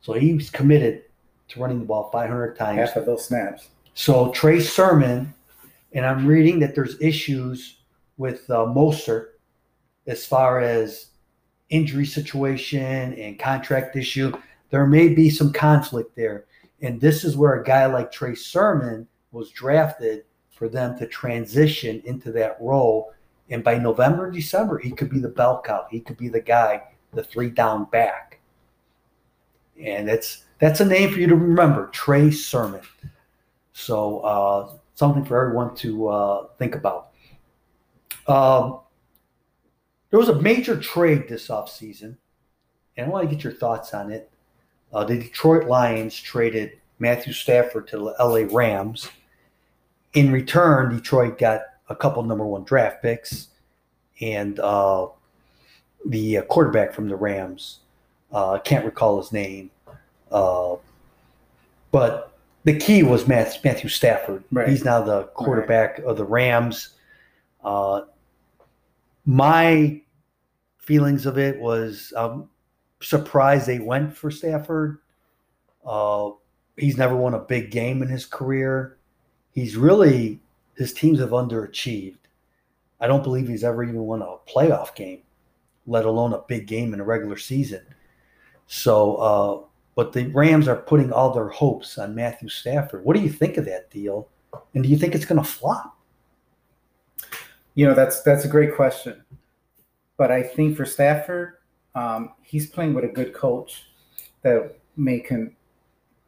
so 0.00 0.14
he's 0.14 0.48
committed 0.48 1.02
to 1.48 1.60
running 1.60 1.80
the 1.80 1.84
ball 1.84 2.08
500 2.12 2.56
times. 2.56 2.78
Half 2.78 2.96
of 2.96 3.04
those 3.04 3.26
snaps. 3.26 3.68
So 3.92 4.32
Trey 4.32 4.58
Sermon, 4.58 5.34
and 5.92 6.06
I'm 6.06 6.26
reading 6.26 6.60
that 6.60 6.74
there's 6.74 6.98
issues 6.98 7.80
with 8.16 8.48
uh, 8.48 8.64
Mostert 8.64 9.33
as 10.06 10.26
far 10.26 10.60
as 10.60 11.08
injury 11.70 12.06
situation 12.06 13.14
and 13.14 13.38
contract 13.38 13.96
issue. 13.96 14.32
There 14.70 14.86
may 14.86 15.08
be 15.08 15.30
some 15.30 15.52
conflict 15.52 16.14
there. 16.16 16.44
And 16.82 17.00
this 17.00 17.24
is 17.24 17.36
where 17.36 17.54
a 17.54 17.64
guy 17.64 17.86
like 17.86 18.12
Trey 18.12 18.34
Sermon 18.34 19.06
was 19.32 19.50
drafted 19.50 20.24
for 20.50 20.68
them 20.68 20.96
to 20.98 21.06
transition 21.06 22.02
into 22.04 22.30
that 22.32 22.56
role. 22.60 23.12
And 23.50 23.62
by 23.62 23.78
November, 23.78 24.30
December, 24.30 24.78
he 24.78 24.90
could 24.90 25.10
be 25.10 25.18
the 25.18 25.28
bell 25.28 25.62
cow. 25.64 25.86
He 25.90 26.00
could 26.00 26.16
be 26.16 26.28
the 26.28 26.40
guy, 26.40 26.82
the 27.12 27.24
three 27.24 27.50
down 27.50 27.84
back. 27.86 28.40
And 29.80 30.08
that's 30.08 30.44
that's 30.60 30.80
a 30.80 30.84
name 30.84 31.12
for 31.12 31.18
you 31.18 31.26
to 31.26 31.34
remember, 31.34 31.88
Trey 31.88 32.30
Sermon. 32.30 32.80
So 33.72 34.20
uh, 34.20 34.72
something 34.94 35.24
for 35.24 35.40
everyone 35.40 35.74
to 35.76 36.08
uh, 36.08 36.46
think 36.58 36.76
about. 36.76 37.10
Um, 38.26 38.80
there 40.14 40.20
was 40.20 40.28
a 40.28 40.40
major 40.40 40.78
trade 40.78 41.26
this 41.28 41.48
offseason, 41.48 42.16
and 42.96 43.06
I 43.06 43.08
want 43.08 43.28
to 43.28 43.34
get 43.34 43.42
your 43.42 43.52
thoughts 43.52 43.92
on 43.92 44.12
it. 44.12 44.30
Uh, 44.92 45.02
the 45.02 45.18
Detroit 45.18 45.66
Lions 45.66 46.14
traded 46.16 46.78
Matthew 47.00 47.32
Stafford 47.32 47.88
to 47.88 47.96
the 47.96 48.14
LA 48.20 48.46
Rams. 48.56 49.10
In 50.12 50.30
return, 50.30 50.94
Detroit 50.94 51.36
got 51.36 51.62
a 51.88 51.96
couple 51.96 52.22
number 52.22 52.46
one 52.46 52.62
draft 52.62 53.02
picks 53.02 53.48
and 54.20 54.60
uh, 54.60 55.08
the 56.06 56.38
uh, 56.38 56.42
quarterback 56.42 56.94
from 56.94 57.08
the 57.08 57.16
Rams. 57.16 57.80
Uh, 58.32 58.52
I 58.52 58.58
can't 58.60 58.84
recall 58.84 59.20
his 59.20 59.32
name. 59.32 59.72
Uh, 60.30 60.76
but 61.90 62.38
the 62.62 62.78
key 62.78 63.02
was 63.02 63.26
Matthew 63.26 63.90
Stafford. 63.90 64.44
Right. 64.52 64.68
He's 64.68 64.84
now 64.84 65.02
the 65.02 65.24
quarterback 65.34 65.98
right. 65.98 66.06
of 66.06 66.16
the 66.18 66.24
Rams. 66.24 66.90
Uh, 67.64 68.02
my 69.26 70.00
feelings 70.84 71.26
of 71.26 71.38
it 71.38 71.58
was 71.58 72.12
I'm 72.16 72.48
surprised 73.00 73.66
they 73.66 73.78
went 73.78 74.16
for 74.16 74.30
Stafford. 74.30 74.98
Uh, 75.84 76.30
he's 76.76 76.96
never 76.96 77.16
won 77.16 77.34
a 77.34 77.38
big 77.38 77.70
game 77.70 78.02
in 78.02 78.08
his 78.08 78.26
career. 78.26 78.98
He's 79.52 79.76
really 79.76 80.40
his 80.76 80.92
teams 80.92 81.20
have 81.20 81.30
underachieved. 81.30 82.18
I 83.00 83.06
don't 83.06 83.22
believe 83.22 83.48
he's 83.48 83.64
ever 83.64 83.82
even 83.82 84.00
won 84.00 84.22
a 84.22 84.36
playoff 84.50 84.94
game, 84.94 85.22
let 85.86 86.04
alone 86.04 86.32
a 86.32 86.42
big 86.48 86.66
game 86.66 86.94
in 86.94 87.00
a 87.00 87.04
regular 87.04 87.36
season. 87.36 87.82
So, 88.66 89.16
uh, 89.16 89.66
but 89.94 90.12
the 90.12 90.26
Rams 90.28 90.68
are 90.68 90.76
putting 90.76 91.12
all 91.12 91.32
their 91.32 91.48
hopes 91.48 91.98
on 91.98 92.14
Matthew 92.14 92.48
Stafford. 92.48 93.04
What 93.04 93.16
do 93.16 93.22
you 93.22 93.28
think 93.28 93.56
of 93.56 93.64
that 93.66 93.90
deal? 93.90 94.28
And 94.74 94.82
do 94.82 94.88
you 94.88 94.96
think 94.96 95.14
it's 95.14 95.24
going 95.24 95.42
to 95.42 95.48
flop? 95.48 95.96
You 97.74 97.86
know, 97.86 97.94
that's 97.94 98.22
that's 98.22 98.44
a 98.44 98.48
great 98.48 98.74
question. 98.74 99.22
But 100.16 100.30
I 100.30 100.42
think 100.42 100.76
for 100.76 100.84
Stafford, 100.84 101.54
um, 101.94 102.32
he's 102.42 102.68
playing 102.68 102.94
with 102.94 103.04
a 103.04 103.08
good 103.08 103.34
coach 103.34 103.86
that 104.42 104.78
may 104.96 105.20
can, 105.20 105.54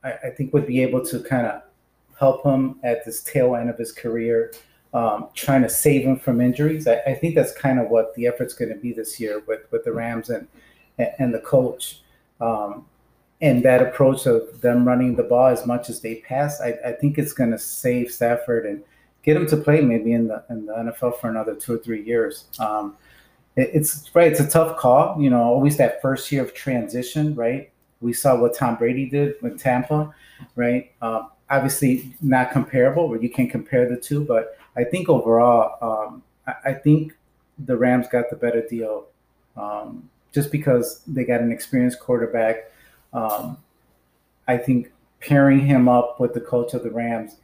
I, 0.03 0.13
I 0.25 0.31
think, 0.31 0.53
would 0.53 0.67
be 0.67 0.83
able 0.83 1.05
to 1.07 1.21
kind 1.21 1.47
of 1.47 1.63
help 2.19 2.45
him 2.45 2.81
at 2.83 3.05
this 3.05 3.23
tail 3.23 3.55
end 3.57 3.71
of 3.71 3.79
his 3.79 3.93
career, 3.93 4.53
um, 4.95 5.29
trying 5.35 5.63
to 5.63 5.69
save 5.69 6.03
him 6.03 6.19
from 6.19 6.41
injuries. 6.41 6.89
I, 6.89 7.01
I 7.07 7.15
think 7.15 7.35
that's 7.35 7.53
kind 7.53 7.79
of 7.79 7.89
what 7.89 8.15
the 8.15 8.27
effort's 8.27 8.55
going 8.55 8.71
to 8.71 8.77
be 8.77 8.93
this 8.93 9.21
year 9.21 9.43
with 9.47 9.71
with 9.71 9.85
the 9.85 9.93
Rams 9.93 10.31
and 10.31 10.49
and 10.99 11.35
the 11.35 11.41
coach. 11.41 12.01
Um, 12.41 12.87
and 13.43 13.63
that 13.65 13.83
approach 13.83 14.27
of 14.27 14.61
them 14.63 14.87
running 14.87 15.15
the 15.15 15.23
ball 15.23 15.49
as 15.49 15.67
much 15.67 15.91
as 15.91 16.01
they 16.01 16.17
pass, 16.17 16.61
I, 16.61 16.75
I 16.85 16.93
think 16.93 17.19
it's 17.19 17.35
going 17.35 17.51
to 17.51 17.59
save 17.59 18.11
Stafford 18.11 18.65
and 18.65 18.83
get 19.23 19.37
him 19.37 19.47
to 19.49 19.57
play 19.59 19.83
maybe 19.83 20.13
in 20.13 20.29
the 20.29 20.43
in 20.49 20.67
the 20.67 20.73
NFL 20.73 21.21
for 21.21 21.29
another 21.29 21.55
two 21.55 21.75
or 21.75 21.79
three 21.79 22.03
years. 22.03 22.47
Um, 22.59 22.97
it's 23.57 24.15
right; 24.15 24.31
it's 24.31 24.41
a 24.41 24.49
tough 24.49 24.77
call. 24.77 25.21
You 25.21 25.31
know, 25.31 25.43
always 25.43 25.77
that 25.79 26.01
first 26.03 26.31
year 26.31 26.43
of 26.43 26.55
transition, 26.55 27.35
right? 27.35 27.71
We 28.01 28.13
saw 28.13 28.39
what 28.39 28.55
Tom 28.55 28.77
Brady 28.77 29.09
did 29.09 29.35
with 29.43 29.59
Tampa, 29.59 30.15
right? 30.55 30.93
Um, 31.01 31.31
obviously, 31.49 32.15
not 32.21 32.51
comparable, 32.51 33.05
or 33.05 33.17
you 33.17 33.31
can 33.31 33.49
compare 33.49 33.89
the 33.89 33.97
two, 33.97 34.25
but 34.25 34.59
I 34.77 34.85
think 34.85 35.09
overall, 35.09 35.79
um, 35.81 36.23
I, 36.47 36.71
I, 36.71 36.75
think 36.75 37.15
the 37.59 37.77
Rams 37.77 38.07
got 38.13 38.29
the 38.29 38.37
better 38.37 38.67
deal, 38.67 39.07
um, 39.57 40.11
just 40.33 40.53
because 40.53 41.01
they 41.07 41.25
got 41.25 41.41
an 41.41 41.51
experienced 41.51 42.01
quarterback. 42.01 42.71
Um, 43.15 43.57
I 44.47 44.59
think 44.59 44.93
pairing 45.21 45.61
him 45.61 45.89
up 45.89 46.21
with 46.21 46.35
the 46.35 46.41
coach 46.41 46.75
of 46.75 46.83
the 46.83 46.91
Rams 46.91 47.37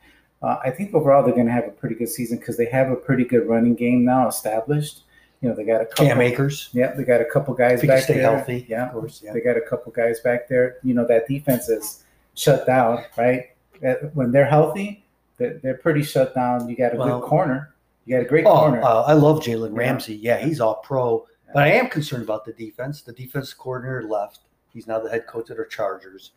uh, 0.43 0.59
I 0.65 0.71
think 0.71 0.93
overall 0.95 1.23
they're 1.23 1.35
going 1.35 1.47
to 1.47 1.53
have 1.53 1.69
a 1.69 1.71
pretty 1.71 1.95
good 1.95 2.09
season 2.09 2.39
because 2.39 2.57
they 2.57 2.67
have 2.67 2.91
a 2.91 2.97
pretty 2.97 3.25
good 3.25 3.47
running 3.47 3.75
game 3.75 4.05
now 4.05 4.27
established. 4.29 5.03
You 5.43 5.49
know, 5.49 5.55
they 5.57 5.65
got 5.65 5.81
a 5.81 5.87
couple. 5.87 6.07
Cam 6.07 6.21
Akers. 6.21 6.71
Yeah, 6.73 6.95
they 6.95 7.03
got 7.03 7.21
a 7.21 7.25
couple 7.25 7.53
guys 7.53 7.83
if 7.83 7.89
back 7.89 8.05
stay 8.05 8.15
there. 8.15 8.37
healthy. 8.37 8.65
Yeah, 8.69 8.87
of 8.87 8.93
course. 8.93 9.21
Yeah. 9.25 9.33
They 9.33 9.41
got 9.41 9.57
a 9.57 9.61
couple 9.61 9.91
guys 9.91 10.21
back 10.21 10.49
there. 10.49 10.77
You 10.85 10.95
know, 10.95 11.07
that 11.09 11.27
defense 11.27 11.69
is 11.69 12.05
shut 12.35 12.65
down, 12.65 13.05
right? 13.19 13.51
When 14.15 14.31
they're 14.31 14.47
healthy, 14.47 15.05
they're, 15.39 15.79
pretty 15.83 16.05
shut 16.05 16.35
down. 16.35 16.69
You 16.69 16.77
got 16.77 16.95
a 16.95 16.97
well, 16.97 17.21
good 17.21 17.29
corner. 17.29 17.75
You 18.05 18.17
got 18.17 18.25
a 18.25 18.29
great 18.29 18.47
oh, 18.47 18.57
corner. 18.57 18.83
Uh, 18.83 19.03
I 19.03 19.15
love 19.15 19.41
Jalen 19.41 19.77
Ramsey. 19.77 20.15
Yeah. 20.15 20.39
yeah, 20.39 20.47
he's 20.47 20.61
all 20.61 20.77
pro. 20.77 21.27
Yeah. 21.47 21.53
But 21.55 21.63
I 21.65 21.73
am 21.73 21.89
concerned 21.89 22.23
about 22.23 22.45
the 22.45 22.53
defense. 22.53 23.03
The 23.03 23.13
defense 23.13 23.53
coordinator 23.53 24.05
left. 24.05 24.41
He's 24.73 24.87
now 24.87 25.01
the 25.01 25.11
head 25.11 25.27
coach 25.27 25.51
of 25.51 25.57
the 25.57 25.67
Chargers. 25.69 26.31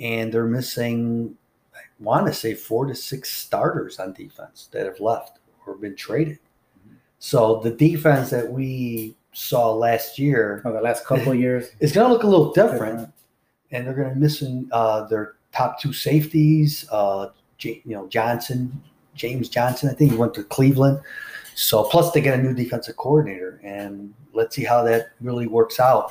And 0.00 0.32
they're 0.32 0.46
missing 0.46 1.36
I 1.74 1.80
want 1.98 2.26
to 2.26 2.34
say 2.34 2.54
four 2.54 2.86
to 2.86 2.94
six 2.94 3.32
starters 3.32 3.98
on 3.98 4.12
defense 4.12 4.68
that 4.72 4.86
have 4.86 5.00
left 5.00 5.38
or 5.66 5.76
been 5.76 5.96
traded. 5.96 6.38
So 7.24 7.60
the 7.62 7.70
defense 7.70 8.30
that 8.30 8.50
we 8.50 9.14
saw 9.32 9.72
last 9.72 10.18
year, 10.18 10.60
oh, 10.64 10.72
the 10.72 10.80
last 10.80 11.06
couple 11.06 11.32
years, 11.32 11.68
is 11.80 11.92
going 11.92 12.08
to 12.08 12.12
look 12.12 12.24
a 12.24 12.26
little 12.26 12.52
different, 12.52 12.98
different. 12.98 13.14
and 13.70 13.86
they're 13.86 13.94
going 13.94 14.12
to 14.12 14.18
missing 14.18 14.68
uh, 14.72 15.04
their 15.06 15.34
top 15.52 15.80
two 15.80 15.92
safeties. 15.92 16.84
Uh, 16.90 17.28
J- 17.58 17.80
you 17.84 17.94
know 17.94 18.08
Johnson, 18.08 18.82
James 19.14 19.48
Johnson. 19.48 19.88
I 19.88 19.92
think 19.92 20.10
he 20.10 20.16
went 20.16 20.34
to 20.34 20.42
Cleveland. 20.42 20.98
So 21.54 21.84
plus 21.84 22.10
they 22.10 22.20
get 22.20 22.40
a 22.40 22.42
new 22.42 22.54
defensive 22.54 22.96
coordinator, 22.96 23.60
and 23.62 24.12
let's 24.32 24.56
see 24.56 24.64
how 24.64 24.82
that 24.82 25.12
really 25.20 25.46
works 25.46 25.78
out. 25.78 26.10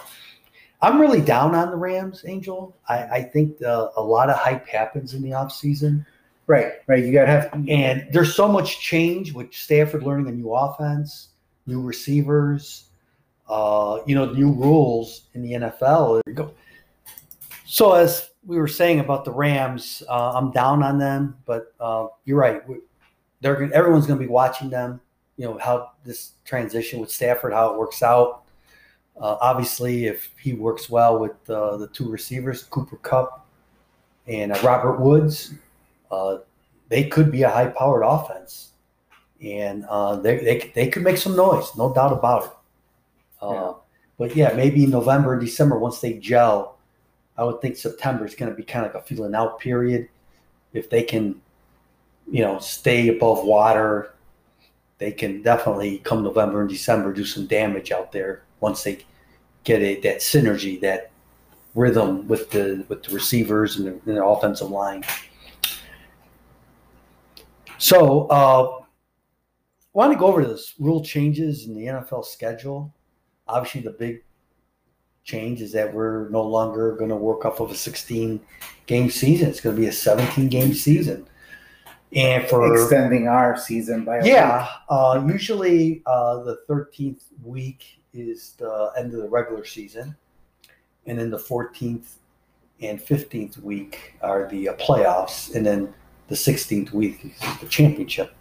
I'm 0.81 0.99
really 0.99 1.19
down 1.19 1.55
on 1.55 1.71
the 1.71 1.77
Rams, 1.77 2.23
Angel. 2.25 2.73
I, 2.87 3.03
I 3.03 3.23
think 3.23 3.57
the, 3.57 3.91
a 3.97 4.01
lot 4.01 4.29
of 4.29 4.37
hype 4.37 4.65
happens 4.65 5.13
in 5.13 5.21
the 5.21 5.31
offseason. 5.31 6.05
Right, 6.51 6.73
right. 6.85 7.01
You 7.01 7.13
got 7.13 7.27
to 7.27 7.31
have. 7.31 7.63
And 7.69 8.07
there's 8.11 8.35
so 8.35 8.45
much 8.45 8.81
change 8.81 9.31
with 9.31 9.53
Stafford 9.53 10.03
learning 10.03 10.27
a 10.27 10.33
new 10.33 10.51
offense, 10.51 11.29
new 11.65 11.81
receivers, 11.81 12.89
uh, 13.47 13.99
you 14.05 14.15
know, 14.15 14.33
new 14.33 14.51
rules 14.51 15.29
in 15.33 15.43
the 15.43 15.53
NFL. 15.53 16.21
So, 17.63 17.93
as 17.93 18.31
we 18.45 18.57
were 18.57 18.67
saying 18.67 18.99
about 18.99 19.23
the 19.23 19.31
Rams, 19.31 20.03
uh, 20.09 20.33
I'm 20.35 20.51
down 20.51 20.83
on 20.83 20.97
them, 20.97 21.37
but 21.45 21.73
uh, 21.79 22.07
you're 22.25 22.37
right. 22.37 22.61
They're 23.39 23.55
gonna, 23.55 23.71
everyone's 23.73 24.05
going 24.05 24.19
to 24.19 24.25
be 24.25 24.29
watching 24.29 24.69
them. 24.69 24.99
You 25.37 25.45
know 25.45 25.57
how 25.57 25.91
this 26.03 26.33
transition 26.43 26.99
with 26.99 27.11
Stafford, 27.11 27.53
how 27.53 27.71
it 27.71 27.79
works 27.79 28.03
out. 28.03 28.43
Uh, 29.15 29.37
obviously, 29.39 30.05
if 30.05 30.33
he 30.37 30.51
works 30.51 30.89
well 30.89 31.17
with 31.17 31.49
uh, 31.49 31.77
the 31.77 31.87
two 31.87 32.09
receivers, 32.09 32.63
Cooper 32.63 32.97
Kupp 32.97 33.47
and 34.27 34.51
uh, 34.51 34.59
Robert 34.61 34.99
Woods, 34.99 35.53
uh, 36.11 36.37
they 36.89 37.05
could 37.05 37.31
be 37.31 37.43
a 37.43 37.49
high-powered 37.49 38.03
offense, 38.03 38.71
and 39.41 39.85
uh, 39.89 40.17
they, 40.17 40.37
they 40.37 40.71
they 40.75 40.87
could 40.89 41.03
make 41.03 41.17
some 41.17 41.35
noise, 41.35 41.75
no 41.77 41.93
doubt 41.93 42.13
about 42.13 42.43
it. 42.43 42.51
Uh, 43.41 43.53
yeah. 43.53 43.73
But 44.17 44.35
yeah, 44.35 44.53
maybe 44.55 44.85
November 44.85 45.33
and 45.33 45.41
December 45.41 45.79
once 45.79 45.99
they 45.99 46.13
gel, 46.13 46.77
I 47.37 47.43
would 47.43 47.61
think 47.61 47.75
September 47.75 48.25
is 48.25 48.35
going 48.35 48.51
to 48.51 48.55
be 48.55 48.63
kind 48.63 48.85
of 48.85 48.93
like 48.93 49.03
a 49.03 49.07
feeling 49.07 49.33
out 49.33 49.59
period. 49.59 50.09
If 50.73 50.89
they 50.89 51.01
can, 51.01 51.41
you 52.29 52.43
know, 52.43 52.59
stay 52.59 53.07
above 53.07 53.43
water, 53.43 54.13
they 54.99 55.11
can 55.11 55.41
definitely 55.41 55.97
come 55.99 56.23
November 56.23 56.61
and 56.61 56.69
December 56.69 57.11
do 57.11 57.25
some 57.25 57.47
damage 57.47 57.91
out 57.91 58.11
there 58.11 58.43
once 58.59 58.83
they 58.83 59.03
get 59.63 59.81
a, 59.81 59.99
that 60.01 60.19
synergy, 60.19 60.79
that 60.81 61.09
rhythm 61.73 62.27
with 62.27 62.51
the 62.51 62.85
with 62.89 63.01
the 63.03 63.13
receivers 63.15 63.77
and 63.77 63.87
the, 63.87 63.91
and 63.91 64.17
the 64.17 64.23
offensive 64.23 64.69
line. 64.69 65.03
So, 67.81 68.27
uh, 68.27 68.77
I 68.77 68.83
want 69.91 70.13
to 70.13 70.19
go 70.19 70.27
over 70.27 70.45
this 70.45 70.75
rule 70.77 71.03
changes 71.03 71.65
in 71.65 71.73
the 71.73 71.85
NFL 71.85 72.25
schedule. 72.25 72.93
Obviously, 73.47 73.81
the 73.81 73.89
big 73.89 74.23
change 75.23 75.63
is 75.63 75.71
that 75.71 75.91
we're 75.91 76.29
no 76.29 76.43
longer 76.43 76.95
going 76.95 77.09
to 77.09 77.15
work 77.15 77.43
off 77.43 77.59
of 77.59 77.71
a 77.71 77.75
16 77.75 78.39
game 78.85 79.09
season. 79.09 79.49
It's 79.49 79.59
going 79.59 79.75
to 79.75 79.81
be 79.81 79.87
a 79.87 79.91
17 79.91 80.47
game 80.47 80.75
season. 80.75 81.27
And 82.13 82.47
for 82.47 82.71
extending 82.71 83.27
our 83.27 83.57
season 83.57 84.05
by 84.05 84.21
yeah, 84.21 84.67
uh, 84.87 85.23
usually 85.27 86.03
uh, 86.05 86.43
the 86.43 86.59
13th 86.69 87.23
week 87.43 87.99
is 88.13 88.53
the 88.59 88.91
end 88.95 89.15
of 89.15 89.23
the 89.23 89.29
regular 89.29 89.65
season, 89.65 90.15
and 91.07 91.17
then 91.17 91.31
the 91.31 91.39
14th 91.39 92.17
and 92.81 92.99
15th 92.99 93.57
week 93.57 94.13
are 94.21 94.47
the 94.49 94.69
uh, 94.69 94.73
playoffs, 94.75 95.55
and 95.55 95.65
then 95.65 95.91
the 96.31 96.37
16th 96.37 96.93
week 96.93 97.35
the 97.59 97.67
championship. 97.67 98.33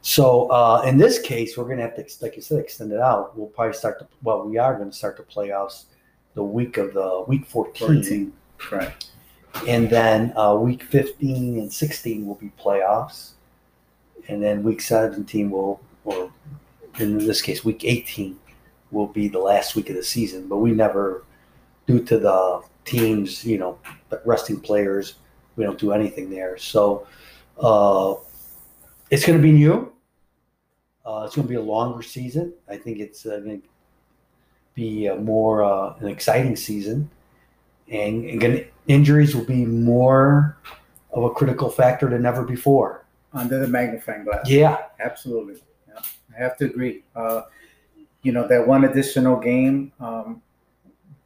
So 0.00 0.48
uh, 0.52 0.82
in 0.86 0.96
this 0.96 1.18
case, 1.18 1.56
we're 1.56 1.64
going 1.64 1.78
to 1.78 1.82
have 1.82 1.96
to, 1.96 2.06
like 2.22 2.36
you 2.36 2.42
said, 2.42 2.60
extend 2.60 2.92
it 2.92 3.00
out. 3.00 3.36
We'll 3.36 3.48
probably 3.48 3.74
start 3.74 3.98
the 3.98 4.06
well, 4.22 4.48
we 4.48 4.58
are 4.58 4.76
going 4.76 4.90
to 4.90 4.96
start 4.96 5.16
the 5.16 5.24
playoffs 5.24 5.86
the 6.34 6.42
week 6.44 6.76
of 6.76 6.94
the 6.94 7.24
week 7.26 7.46
14. 7.46 8.02
14. 8.02 8.32
Right. 8.70 9.10
And 9.66 9.90
then 9.90 10.32
uh, 10.36 10.54
week 10.54 10.84
15 10.84 11.58
and 11.58 11.72
16 11.72 12.24
will 12.24 12.36
be 12.36 12.52
playoffs. 12.56 13.32
And 14.28 14.40
then 14.40 14.62
week 14.62 14.80
17 14.80 15.50
will, 15.50 15.80
or 16.04 16.30
in 17.00 17.18
this 17.18 17.42
case, 17.42 17.64
week 17.64 17.84
18 17.84 18.38
will 18.92 19.08
be 19.08 19.26
the 19.26 19.40
last 19.40 19.74
week 19.74 19.90
of 19.90 19.96
the 19.96 20.04
season, 20.04 20.46
but 20.46 20.58
we 20.58 20.70
never, 20.70 21.24
due 21.88 22.04
to 22.04 22.18
the 22.18 22.62
teams, 22.84 23.44
you 23.44 23.58
know, 23.58 23.78
resting 24.24 24.60
players, 24.60 25.16
we 25.58 25.64
don't 25.64 25.78
do 25.78 25.92
anything 25.92 26.30
there. 26.30 26.56
So 26.56 27.06
uh, 27.60 28.14
it's 29.10 29.26
going 29.26 29.38
to 29.38 29.42
be 29.42 29.52
new. 29.52 29.92
Uh, 31.04 31.24
it's 31.26 31.34
going 31.34 31.46
to 31.46 31.50
be 31.50 31.56
a 31.56 31.60
longer 31.60 32.02
season. 32.02 32.54
I 32.68 32.76
think 32.76 33.00
it's 33.00 33.26
uh, 33.26 33.40
going 33.40 33.60
to 33.60 33.68
be 34.74 35.06
a 35.06 35.16
more 35.16 35.64
uh, 35.64 35.96
an 35.98 36.06
exciting 36.06 36.54
season, 36.54 37.10
and 37.90 38.24
again, 38.26 38.66
injuries 38.86 39.34
will 39.34 39.44
be 39.44 39.64
more 39.64 40.58
of 41.12 41.24
a 41.24 41.30
critical 41.30 41.70
factor 41.70 42.08
than 42.08 42.24
ever 42.24 42.44
before. 42.44 43.06
Under 43.32 43.58
the 43.58 43.66
magnifying 43.66 44.24
glass. 44.24 44.48
Yeah, 44.48 44.78
absolutely. 45.00 45.60
Yeah, 45.88 46.00
I 46.36 46.42
have 46.42 46.56
to 46.58 46.66
agree. 46.66 47.02
Uh, 47.16 47.42
you 48.22 48.32
know 48.32 48.46
that 48.46 48.66
one 48.66 48.84
additional 48.84 49.36
game, 49.40 49.92
um, 49.98 50.42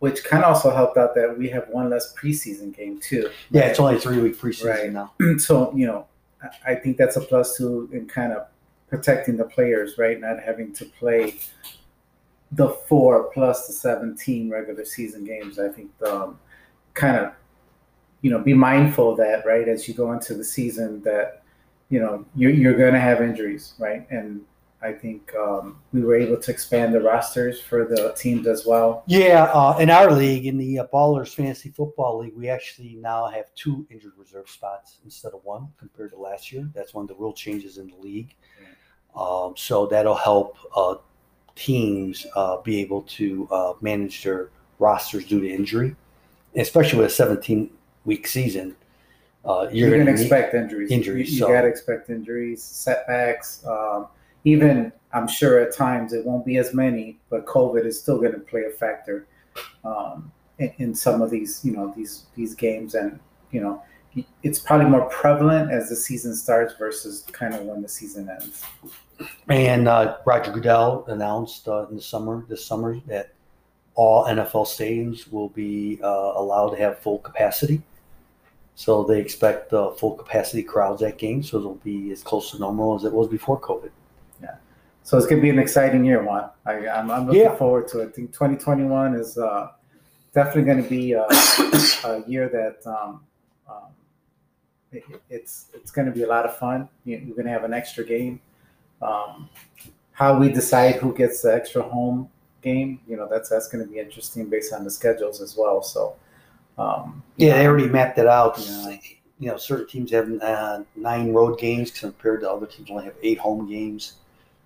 which 0.02 0.24
kind 0.24 0.42
of 0.42 0.52
also 0.52 0.74
helped 0.74 0.96
out 0.96 1.14
that 1.14 1.38
we 1.38 1.48
have 1.48 1.68
one 1.68 1.88
less 1.88 2.12
preseason 2.14 2.76
game 2.76 2.98
too. 2.98 3.30
Yeah, 3.52 3.66
it's 3.66 3.78
only 3.78 4.00
three 4.00 4.18
week 4.20 4.36
preseason 4.36 4.64
right. 4.64 4.92
now. 4.92 5.12
so 5.38 5.72
you 5.76 5.86
know, 5.86 6.08
I 6.66 6.74
think 6.74 6.96
that's 6.96 7.14
a 7.14 7.20
plus 7.20 7.56
too 7.56 7.88
in 7.92 8.08
kind 8.08 8.32
of 8.32 8.48
protecting 8.88 9.36
the 9.36 9.44
players, 9.44 9.98
right? 9.98 10.20
Not 10.20 10.40
having 10.40 10.72
to 10.72 10.86
play 10.86 11.36
the 12.50 12.70
four 12.88 13.30
plus 13.32 13.68
the 13.68 13.72
17 13.74 14.50
regular 14.50 14.84
season 14.84 15.24
games. 15.24 15.60
I 15.60 15.68
think 15.68 15.92
um, 16.04 16.36
kind 16.94 17.16
of 17.16 17.32
you 18.22 18.30
know, 18.32 18.40
be 18.40 18.54
mindful 18.54 19.14
that 19.14 19.46
right 19.46 19.68
as 19.68 19.86
you 19.86 19.94
go 19.94 20.10
into 20.10 20.34
the 20.34 20.44
season 20.44 21.00
that 21.02 21.44
you 21.90 22.00
know 22.00 22.24
you're, 22.34 22.50
you're 22.50 22.76
going 22.76 22.94
to 22.94 23.00
have 23.00 23.22
injuries, 23.22 23.74
right? 23.78 24.04
And 24.10 24.40
I 24.82 24.92
think 24.92 25.32
um, 25.36 25.76
we 25.92 26.02
were 26.02 26.16
able 26.16 26.36
to 26.38 26.50
expand 26.50 26.92
the 26.92 27.00
rosters 27.00 27.60
for 27.60 27.84
the 27.84 28.12
teams 28.16 28.46
as 28.48 28.66
well. 28.66 29.04
Yeah, 29.06 29.44
uh, 29.52 29.78
in 29.78 29.90
our 29.90 30.10
league, 30.10 30.46
in 30.46 30.58
the 30.58 30.80
uh, 30.80 30.86
Ballers 30.92 31.34
Fantasy 31.34 31.70
Football 31.70 32.18
League, 32.18 32.34
we 32.36 32.48
actually 32.48 32.96
now 32.96 33.28
have 33.28 33.46
two 33.54 33.86
injured 33.90 34.12
reserve 34.16 34.48
spots 34.48 34.98
instead 35.04 35.32
of 35.34 35.44
one 35.44 35.68
compared 35.78 36.10
to 36.12 36.18
last 36.18 36.50
year. 36.50 36.68
That's 36.74 36.94
one 36.94 37.04
of 37.04 37.08
the 37.08 37.14
rule 37.14 37.32
changes 37.32 37.78
in 37.78 37.88
the 37.88 37.96
league. 37.96 38.34
Um, 39.14 39.54
so 39.56 39.86
that'll 39.86 40.14
help 40.14 40.56
uh, 40.74 40.96
teams 41.54 42.26
uh, 42.34 42.56
be 42.58 42.80
able 42.80 43.02
to 43.02 43.48
uh, 43.52 43.74
manage 43.80 44.24
their 44.24 44.50
rosters 44.78 45.24
due 45.26 45.40
to 45.40 45.48
injury, 45.48 45.94
especially 46.56 46.98
with 46.98 47.08
a 47.08 47.14
17 47.14 47.70
week 48.04 48.26
season. 48.26 48.74
Uh, 49.44 49.68
you're, 49.72 49.88
you're 49.88 50.04
going 50.04 50.06
to 50.06 50.20
expect 50.20 50.54
injuries. 50.54 50.90
Injuries. 50.90 51.28
You, 51.30 51.34
you 51.34 51.40
so. 51.40 51.48
got 51.48 51.62
to 51.62 51.68
expect 51.68 52.10
injuries, 52.10 52.62
setbacks. 52.62 53.64
Um, 53.66 54.08
even 54.44 54.92
I'm 55.12 55.28
sure 55.28 55.60
at 55.60 55.74
times 55.74 56.12
it 56.12 56.24
won't 56.24 56.44
be 56.44 56.56
as 56.56 56.72
many, 56.72 57.18
but 57.28 57.44
COVID 57.46 57.84
is 57.84 58.00
still 58.00 58.18
going 58.18 58.32
to 58.32 58.40
play 58.40 58.64
a 58.64 58.70
factor 58.70 59.26
um, 59.84 60.32
in, 60.58 60.72
in, 60.78 60.94
some 60.94 61.20
of 61.20 61.30
these, 61.30 61.60
you 61.64 61.72
know, 61.72 61.92
these 61.94 62.26
these 62.34 62.54
games, 62.54 62.94
and 62.94 63.18
you 63.50 63.60
know, 63.60 63.82
it's 64.42 64.58
probably 64.58 64.86
more 64.86 65.04
prevalent 65.10 65.70
as 65.70 65.88
the 65.88 65.96
season 65.96 66.34
starts 66.34 66.74
versus 66.78 67.26
kind 67.32 67.54
of 67.54 67.62
when 67.62 67.82
the 67.82 67.88
season 67.88 68.28
ends. 68.28 68.64
And 69.48 69.86
uh, 69.86 70.18
Roger 70.24 70.50
Goodell 70.50 71.04
announced 71.08 71.68
uh, 71.68 71.86
in 71.88 71.96
the 71.96 72.02
summer 72.02 72.44
this 72.48 72.64
summer 72.64 72.98
that 73.06 73.34
all 73.94 74.24
NFL 74.24 74.66
stadiums 74.66 75.30
will 75.30 75.50
be 75.50 76.00
uh, 76.02 76.32
allowed 76.36 76.70
to 76.70 76.76
have 76.78 76.98
full 76.98 77.18
capacity. 77.18 77.82
So 78.74 79.04
they 79.04 79.20
expect 79.20 79.70
full 79.70 80.14
capacity 80.14 80.62
crowds 80.62 81.02
at 81.02 81.18
games, 81.18 81.50
so 81.50 81.58
it'll 81.58 81.74
be 81.76 82.10
as 82.10 82.22
close 82.22 82.52
to 82.52 82.58
normal 82.58 82.94
as 82.94 83.04
it 83.04 83.12
was 83.12 83.28
before 83.28 83.60
COVID. 83.60 83.90
So 85.04 85.16
it's 85.16 85.26
going 85.26 85.38
to 85.38 85.42
be 85.42 85.50
an 85.50 85.58
exciting 85.58 86.04
year, 86.04 86.22
Juan. 86.22 86.50
I, 86.64 86.74
am 86.86 87.08
looking 87.26 87.42
yeah. 87.42 87.56
forward 87.56 87.88
to 87.88 88.00
it. 88.00 88.08
I 88.08 88.12
think 88.12 88.32
2021 88.32 89.14
is 89.14 89.36
uh, 89.36 89.70
definitely 90.32 90.62
going 90.62 90.82
to 90.82 90.88
be 90.88 91.12
a, 91.12 91.22
a, 92.04 92.24
year 92.28 92.48
that 92.48 92.86
um, 92.88 93.20
um, 93.68 93.88
it, 94.92 95.02
it's 95.28 95.66
it's 95.74 95.90
going 95.90 96.06
to 96.06 96.12
be 96.12 96.22
a 96.22 96.26
lot 96.26 96.44
of 96.44 96.56
fun. 96.56 96.88
You're 97.04 97.20
going 97.20 97.44
to 97.44 97.50
have 97.50 97.64
an 97.64 97.74
extra 97.74 98.04
game. 98.04 98.40
Um, 99.00 99.48
how 100.12 100.38
we 100.38 100.52
decide 100.52 100.96
who 100.96 101.12
gets 101.14 101.42
the 101.42 101.52
extra 101.52 101.82
home 101.82 102.28
game, 102.62 103.00
you 103.08 103.16
know, 103.16 103.26
that's 103.28 103.48
that's 103.48 103.66
going 103.68 103.84
to 103.84 103.90
be 103.90 103.98
interesting 103.98 104.48
based 104.48 104.72
on 104.72 104.84
the 104.84 104.90
schedules 104.90 105.40
as 105.40 105.56
well. 105.56 105.82
So, 105.82 106.14
um, 106.78 107.24
yeah, 107.36 107.58
they 107.58 107.66
already 107.66 107.88
mapped 107.88 108.18
it 108.18 108.28
out. 108.28 108.56
Yeah. 108.58 108.96
You 109.40 109.48
know, 109.48 109.56
certain 109.56 109.88
teams 109.88 110.12
have 110.12 110.30
uh, 110.40 110.84
nine 110.94 111.32
road 111.32 111.58
games 111.58 111.90
compared 111.90 112.42
to 112.42 112.50
other 112.50 112.66
teams 112.66 112.88
only 112.88 113.04
have 113.04 113.16
eight 113.24 113.38
home 113.38 113.68
games 113.68 114.18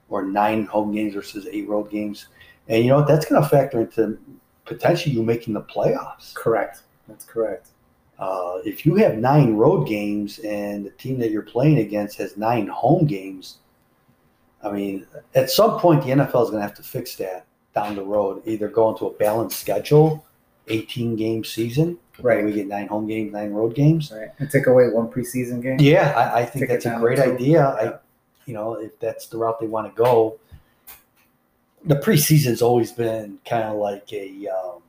or 0.09 0.25
nine 0.25 0.65
home 0.65 0.93
games 0.93 1.15
versus 1.15 1.47
eight 1.51 1.69
road 1.69 1.91
games. 1.91 2.29
And 2.69 2.85
you 2.85 2.91
know 2.91 3.05
that's 3.05 3.27
going 3.27 3.43
to 3.43 3.49
factor 3.49 3.81
into 3.81 4.19
potentially 4.65 5.15
you 5.15 5.23
making 5.23 5.55
the 5.55 5.63
playoffs. 5.63 6.35
Correct. 6.35 6.83
That's 7.09 7.25
correct. 7.25 7.69
Uh, 8.19 8.59
if 8.65 8.87
you 8.87 8.95
have 8.97 9.19
nine 9.19 9.55
road 9.55 9.87
games 9.87 10.39
and 10.41 10.87
the 10.87 10.91
team 10.91 11.19
that 11.19 11.31
you're 11.31 11.43
playing 11.43 11.79
against 11.79 12.17
has 12.19 12.37
nine 12.37 12.67
home 12.67 13.07
games, 13.07 13.59
I 14.63 14.73
mean, 14.73 15.07
at 15.35 15.51
some 15.51 15.79
point 15.79 16.03
the 16.03 16.11
NFL 16.11 16.45
is 16.45 16.51
going 16.51 16.63
to 16.63 16.67
have 16.67 16.75
to 16.75 16.83
fix 16.83 17.15
that 17.17 17.47
down 17.75 17.95
the 17.95 18.05
road. 18.05 18.43
Either 18.47 18.69
go 18.69 18.89
into 18.91 19.07
a 19.07 19.13
balanced 19.13 19.61
schedule, 19.61 20.25
18 20.69 21.17
game 21.17 21.45
season, 21.45 21.99
right? 22.21 22.45
We 22.45 22.53
get 22.53 22.67
nine 22.67 22.89
home 22.89 23.07
games, 23.07 23.33
nine 23.33 23.53
road 23.53 23.75
games, 23.75 24.11
right? 24.15 24.31
And 24.39 24.51
take 24.51 24.67
away 24.67 24.89
one 24.89 25.09
preseason 25.09 25.63
game. 25.63 25.77
Yeah, 25.79 26.13
I, 26.17 26.41
I 26.41 26.45
think 26.47 26.63
take 26.63 26.71
that's 26.71 26.87
a 26.87 26.99
great 26.99 27.19
idea. 27.19 28.01
You 28.47 28.55
know, 28.55 28.75
if 28.75 28.99
that's 28.99 29.27
the 29.27 29.39
route 29.39 29.61
they 29.61 29.67
want 29.67 29.95
to 29.95 30.03
go. 30.03 30.39
The 31.85 31.97
preseason's 31.97 32.63
always 32.63 32.91
been 32.91 33.39
kind 33.45 33.65
of 33.65 33.77
like 33.77 34.13
a 34.13 34.49
um, 34.49 34.83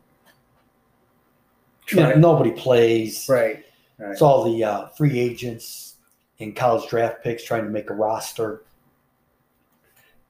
you 1.89 1.97
know, 1.97 2.13
nobody 2.15 2.51
plays. 2.51 3.27
Right. 3.29 3.63
right. 3.97 4.11
It's 4.11 4.21
all 4.21 4.43
the 4.43 4.63
uh, 4.63 4.87
free 4.89 5.19
agents 5.19 5.95
and 6.39 6.55
college 6.55 6.89
draft 6.89 7.23
picks 7.23 7.43
trying 7.43 7.63
to 7.63 7.69
make 7.69 7.89
a 7.89 7.93
roster. 7.93 8.63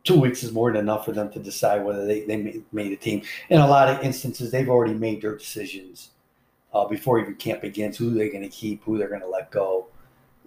Two 0.04 0.20
weeks 0.20 0.44
is 0.44 0.54
more 0.54 0.72
than 0.72 0.82
enough 0.82 1.06
for 1.06 1.12
them 1.12 1.30
to 1.34 1.40
decide 1.40 1.84
whether 1.84 2.06
they, 2.06 2.22
they 2.22 2.62
made 2.72 2.92
a 2.94 2.96
team. 2.96 3.24
In 3.50 3.60
a 3.60 3.68
lot 3.68 3.90
of 3.90 4.04
instances, 4.04 4.52
they've 4.52 4.70
already 4.70 4.94
made 4.94 5.22
their 5.22 5.36
decisions 5.36 6.12
uh, 6.74 6.86
before 6.86 7.20
even 7.20 7.36
camp 7.36 7.62
begins 7.62 7.98
who 7.98 8.12
they're 8.12 8.32
going 8.32 8.44
to 8.44 8.50
keep, 8.50 8.84
who 8.84 8.98
they're 8.98 9.10
going 9.10 9.22
to 9.22 9.28
let 9.28 9.52
go 9.52 9.88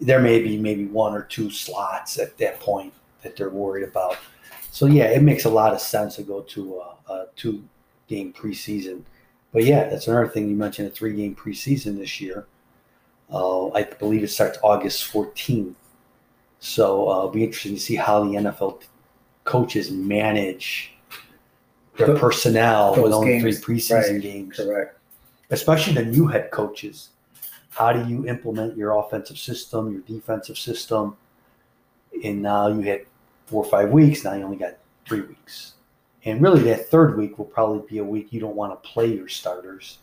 there 0.01 0.21
may 0.21 0.41
be 0.41 0.57
maybe 0.57 0.87
one 0.87 1.15
or 1.15 1.23
two 1.23 1.51
slots 1.51 2.19
at 2.19 2.37
that 2.39 2.59
point 2.59 2.93
that 3.23 3.37
they're 3.37 3.51
worried 3.51 3.87
about. 3.87 4.17
So 4.71 4.87
yeah, 4.87 5.05
it 5.05 5.23
makes 5.23 5.45
a 5.45 5.51
lot 5.51 5.75
of 5.75 5.81
sense 5.81 6.17
to 6.17 6.23
go 6.23 6.41
to 6.41 6.81
a, 7.09 7.13
a 7.13 7.27
two 7.37 7.63
game 8.09 8.33
preseason. 8.33 9.03
But 9.53 9.65
yeah, 9.65 9.89
that's 9.89 10.09
another 10.09 10.29
thing 10.29 10.49
you 10.49 10.57
mentioned 10.57 10.89
a 10.89 10.91
three 10.91 11.15
game 11.15 11.35
preseason 11.35 11.99
this 11.99 12.21
year. 12.21 12.47
Uh, 13.33 13.71
I 13.73 13.85
believe 13.85 14.23
it 14.23 14.29
starts 14.29 14.59
August 14.63 15.13
14th. 15.13 15.75
So 16.61 17.09
uh, 17.09 17.19
it'll 17.19 17.31
be 17.31 17.45
interesting 17.45 17.75
to 17.75 17.81
see 17.81 17.97
how 17.97 18.25
the 18.25 18.31
NFL 18.31 18.83
coaches 19.45 19.91
manage 19.91 20.93
their 21.97 22.15
the, 22.15 22.19
personnel 22.19 23.01
with 23.01 23.13
only 23.13 23.41
three 23.41 23.53
preseason 23.53 24.13
right. 24.13 24.23
games. 24.23 24.57
Correct. 24.57 24.99
Especially 25.51 25.95
the 25.95 26.05
new 26.05 26.27
head 26.27 26.51
coaches 26.51 27.11
how 27.71 27.93
do 27.93 28.09
you 28.09 28.27
implement 28.27 28.77
your 28.77 28.99
offensive 28.99 29.39
system, 29.39 29.93
your 29.93 30.03
defensive 30.03 30.59
system? 30.59 31.17
And 32.25 32.43
now 32.43 32.69
you 32.69 32.81
had 32.81 33.07
four 33.47 33.65
or 33.65 33.71
five 33.71 33.91
weeks. 33.91 34.25
Now 34.25 34.35
you 34.35 34.43
only 34.45 34.57
got 34.57 34.77
three 35.07 35.23
weeks. 35.23 35.75
And 36.25 36.43
really, 36.43 36.63
that 36.65 36.91
third 36.91 37.17
week 37.17 37.39
will 37.39 37.47
probably 37.47 37.87
be 37.89 37.99
a 37.99 38.05
week 38.05 38.33
you 38.33 38.41
don't 38.41 38.57
want 38.57 38.73
to 38.73 38.89
play 38.89 39.07
your 39.15 39.29
starters. 39.29 39.99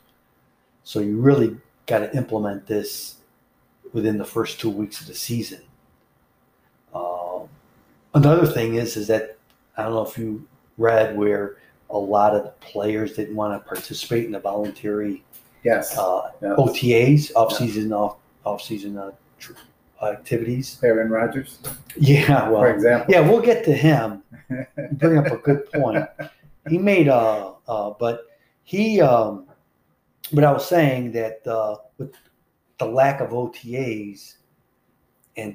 So 0.83 0.99
you 0.99 1.19
really 1.19 1.57
got 1.85 1.99
to 1.99 2.15
implement 2.15 2.65
this 2.65 3.17
within 3.93 4.17
the 4.17 4.25
first 4.25 4.59
two 4.59 4.69
weeks 4.69 4.99
of 5.01 5.07
the 5.07 5.13
season. 5.13 5.61
Uh, 6.93 7.39
another 8.13 8.47
thing 8.47 8.75
is, 8.75 8.97
is 8.97 9.07
that 9.07 9.37
I 9.77 9.83
don't 9.83 9.93
know 9.93 10.05
if 10.05 10.17
you 10.17 10.47
read 10.77 11.15
where 11.15 11.57
a 11.89 11.97
lot 11.97 12.35
of 12.35 12.43
the 12.43 12.49
players 12.59 13.15
didn't 13.15 13.35
want 13.35 13.53
to 13.53 13.67
participate 13.67 14.25
in 14.25 14.31
the 14.31 14.39
voluntary 14.39 15.23
Yes. 15.67 15.97
Uh. 15.97 16.31
OTAs, 16.41 17.33
off-season, 17.35 17.91
off 17.91 18.15
off-season 18.45 18.97
uh, 18.97 19.11
tr- 19.37 19.51
activities. 20.01 20.79
Aaron 20.81 21.09
Rodgers. 21.09 21.59
Yeah, 21.97 22.49
well, 22.49 22.61
for 22.61 22.73
example. 22.73 23.13
Yeah, 23.13 23.19
we'll 23.27 23.41
get 23.41 23.65
to 23.65 23.73
him. 23.73 24.23
bring 24.93 25.17
up 25.17 25.27
a 25.27 25.37
good 25.47 25.69
point. 25.73 26.05
He 26.69 26.77
made 26.77 27.09
uh, 27.09 27.53
uh 27.67 27.91
but 27.99 28.27
he 28.63 29.01
um, 29.01 29.47
but 30.31 30.45
I 30.45 30.53
was 30.53 30.65
saying 30.65 31.11
that 31.11 31.45
uh, 31.45 31.75
with 31.97 32.13
the 32.77 32.85
lack 32.85 33.19
of 33.19 33.31
OTAs 33.31 34.35
and 35.35 35.53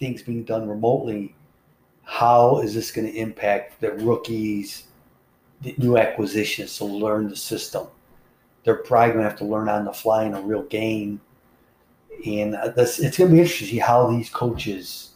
things 0.00 0.22
being 0.22 0.42
done 0.42 0.68
remotely, 0.68 1.36
how 2.02 2.58
is 2.58 2.74
this 2.74 2.90
going 2.90 3.06
to 3.06 3.16
impact 3.16 3.80
the 3.80 3.92
rookies, 3.92 4.88
the 5.62 5.76
new 5.78 5.96
acquisitions 5.96 6.76
to 6.78 6.84
learn 6.84 7.28
the 7.28 7.36
system? 7.36 7.86
They're 8.68 8.74
probably 8.74 9.14
going 9.14 9.24
to 9.24 9.30
have 9.30 9.38
to 9.38 9.46
learn 9.46 9.66
on 9.66 9.86
the 9.86 9.92
fly 9.94 10.24
in 10.24 10.34
a 10.34 10.40
real 10.42 10.64
game. 10.64 11.18
And 12.26 12.52
this, 12.76 12.98
it's 12.98 13.16
going 13.16 13.30
to 13.30 13.34
be 13.34 13.40
interesting 13.40 13.66
to 13.66 13.72
see 13.72 13.78
how 13.78 14.10
these 14.10 14.28
coaches 14.28 15.12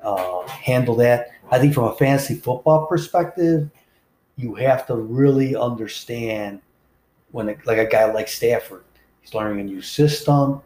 uh, 0.00 0.46
handle 0.46 0.94
that. 0.94 1.30
I 1.50 1.58
think 1.58 1.74
from 1.74 1.86
a 1.86 1.94
fantasy 1.96 2.36
football 2.36 2.86
perspective, 2.86 3.68
you 4.36 4.54
have 4.54 4.86
to 4.86 4.94
really 4.94 5.56
understand 5.56 6.60
when, 7.32 7.48
it, 7.48 7.66
like 7.66 7.78
a 7.78 7.84
guy 7.84 8.04
like 8.12 8.28
Stafford, 8.28 8.84
he's 9.22 9.34
learning 9.34 9.58
a 9.58 9.64
new 9.64 9.82
system. 9.82 10.60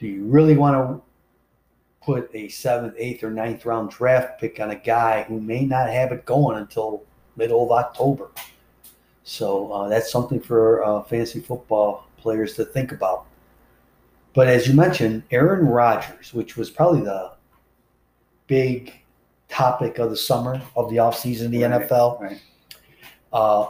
Do 0.00 0.08
you 0.08 0.24
really 0.24 0.56
want 0.56 0.74
to 0.74 1.00
put 2.04 2.34
a 2.34 2.48
seventh, 2.48 2.94
eighth, 2.98 3.22
or 3.22 3.30
ninth 3.30 3.64
round 3.64 3.90
draft 3.90 4.40
pick 4.40 4.58
on 4.58 4.72
a 4.72 4.76
guy 4.76 5.22
who 5.22 5.40
may 5.40 5.64
not 5.64 5.88
have 5.88 6.10
it 6.10 6.24
going 6.24 6.58
until 6.58 7.04
middle 7.36 7.62
of 7.62 7.70
October? 7.70 8.28
So 9.28 9.70
uh, 9.70 9.88
that's 9.88 10.10
something 10.10 10.40
for 10.40 10.82
uh, 10.82 11.02
fantasy 11.02 11.40
football 11.40 12.08
players 12.16 12.54
to 12.54 12.64
think 12.64 12.92
about. 12.92 13.26
But 14.32 14.48
as 14.48 14.66
you 14.66 14.72
mentioned, 14.72 15.22
Aaron 15.30 15.66
Rodgers, 15.66 16.32
which 16.32 16.56
was 16.56 16.70
probably 16.70 17.02
the 17.02 17.32
big 18.46 18.94
topic 19.50 19.98
of 19.98 20.08
the 20.08 20.16
summer 20.16 20.62
of 20.76 20.88
the 20.88 20.96
offseason 20.96 21.46
in 21.46 21.50
the 21.50 21.62
right, 21.64 21.86
NFL. 21.86 22.20
Right. 22.22 22.40
Uh, 23.30 23.66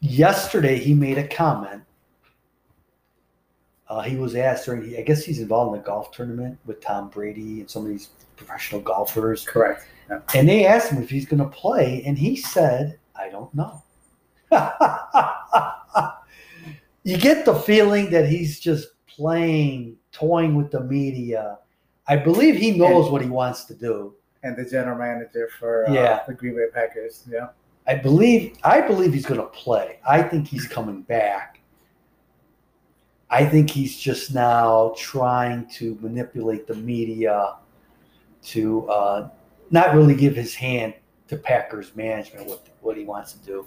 yesterday, 0.00 0.78
he 0.78 0.94
made 0.94 1.18
a 1.18 1.28
comment. 1.28 1.82
Uh, 3.90 4.00
he 4.00 4.16
was 4.16 4.34
asked 4.34 4.64
during, 4.64 4.96
I 4.96 5.02
guess 5.02 5.26
he's 5.26 5.40
involved 5.40 5.74
in 5.74 5.82
a 5.82 5.84
golf 5.84 6.10
tournament 6.10 6.58
with 6.64 6.80
Tom 6.80 7.10
Brady 7.10 7.60
and 7.60 7.70
some 7.70 7.82
of 7.82 7.90
these 7.90 8.08
professional 8.36 8.80
golfers. 8.80 9.44
Correct. 9.44 9.86
Yeah. 10.08 10.20
And 10.34 10.48
they 10.48 10.64
asked 10.64 10.90
him 10.90 11.02
if 11.02 11.10
he's 11.10 11.26
going 11.26 11.42
to 11.42 11.50
play, 11.50 12.02
and 12.06 12.16
he 12.16 12.34
said, 12.34 12.98
I 13.14 13.28
don't 13.28 13.54
know. 13.54 13.82
you 17.02 17.18
get 17.18 17.44
the 17.44 17.54
feeling 17.54 18.10
that 18.10 18.28
he's 18.28 18.60
just 18.60 18.88
playing, 19.06 19.96
toying 20.12 20.54
with 20.54 20.70
the 20.70 20.80
media. 20.80 21.58
I 22.08 22.16
believe 22.16 22.56
he 22.56 22.72
knows 22.72 23.06
and, 23.06 23.12
what 23.12 23.22
he 23.22 23.28
wants 23.28 23.64
to 23.64 23.74
do. 23.74 24.14
And 24.42 24.56
the 24.56 24.64
general 24.64 24.98
manager 24.98 25.48
for 25.58 25.88
uh, 25.88 25.92
yeah. 25.92 26.22
the 26.26 26.34
Green 26.34 26.54
Bay 26.54 26.66
Packers. 26.72 27.24
Yeah. 27.28 27.48
I 27.86 27.94
believe 27.94 28.56
I 28.64 28.80
believe 28.80 29.12
he's 29.12 29.26
going 29.26 29.40
to 29.40 29.46
play. 29.46 30.00
I 30.08 30.22
think 30.22 30.48
he's 30.48 30.66
coming 30.66 31.02
back. 31.02 31.60
I 33.30 33.44
think 33.44 33.70
he's 33.70 33.98
just 33.98 34.34
now 34.34 34.94
trying 34.96 35.68
to 35.70 35.98
manipulate 36.00 36.66
the 36.66 36.74
media 36.74 37.56
to 38.44 38.88
uh, 38.88 39.28
not 39.70 39.94
really 39.94 40.14
give 40.14 40.36
his 40.36 40.54
hand 40.54 40.94
to 41.28 41.36
Packers 41.36 41.94
management 41.96 42.46
what 42.46 42.66
what 42.80 42.96
he 42.96 43.04
wants 43.04 43.32
to 43.32 43.44
do. 43.44 43.66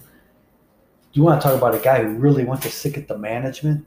You 1.14 1.24
want 1.24 1.42
to 1.42 1.48
talk 1.48 1.58
about 1.58 1.76
a 1.76 1.80
guy 1.80 2.04
who 2.04 2.16
really 2.16 2.46
went 2.46 2.62
to 2.64 2.70
stick 2.70 2.98
at 2.98 3.08
the 3.08 3.18
management? 3.18 3.86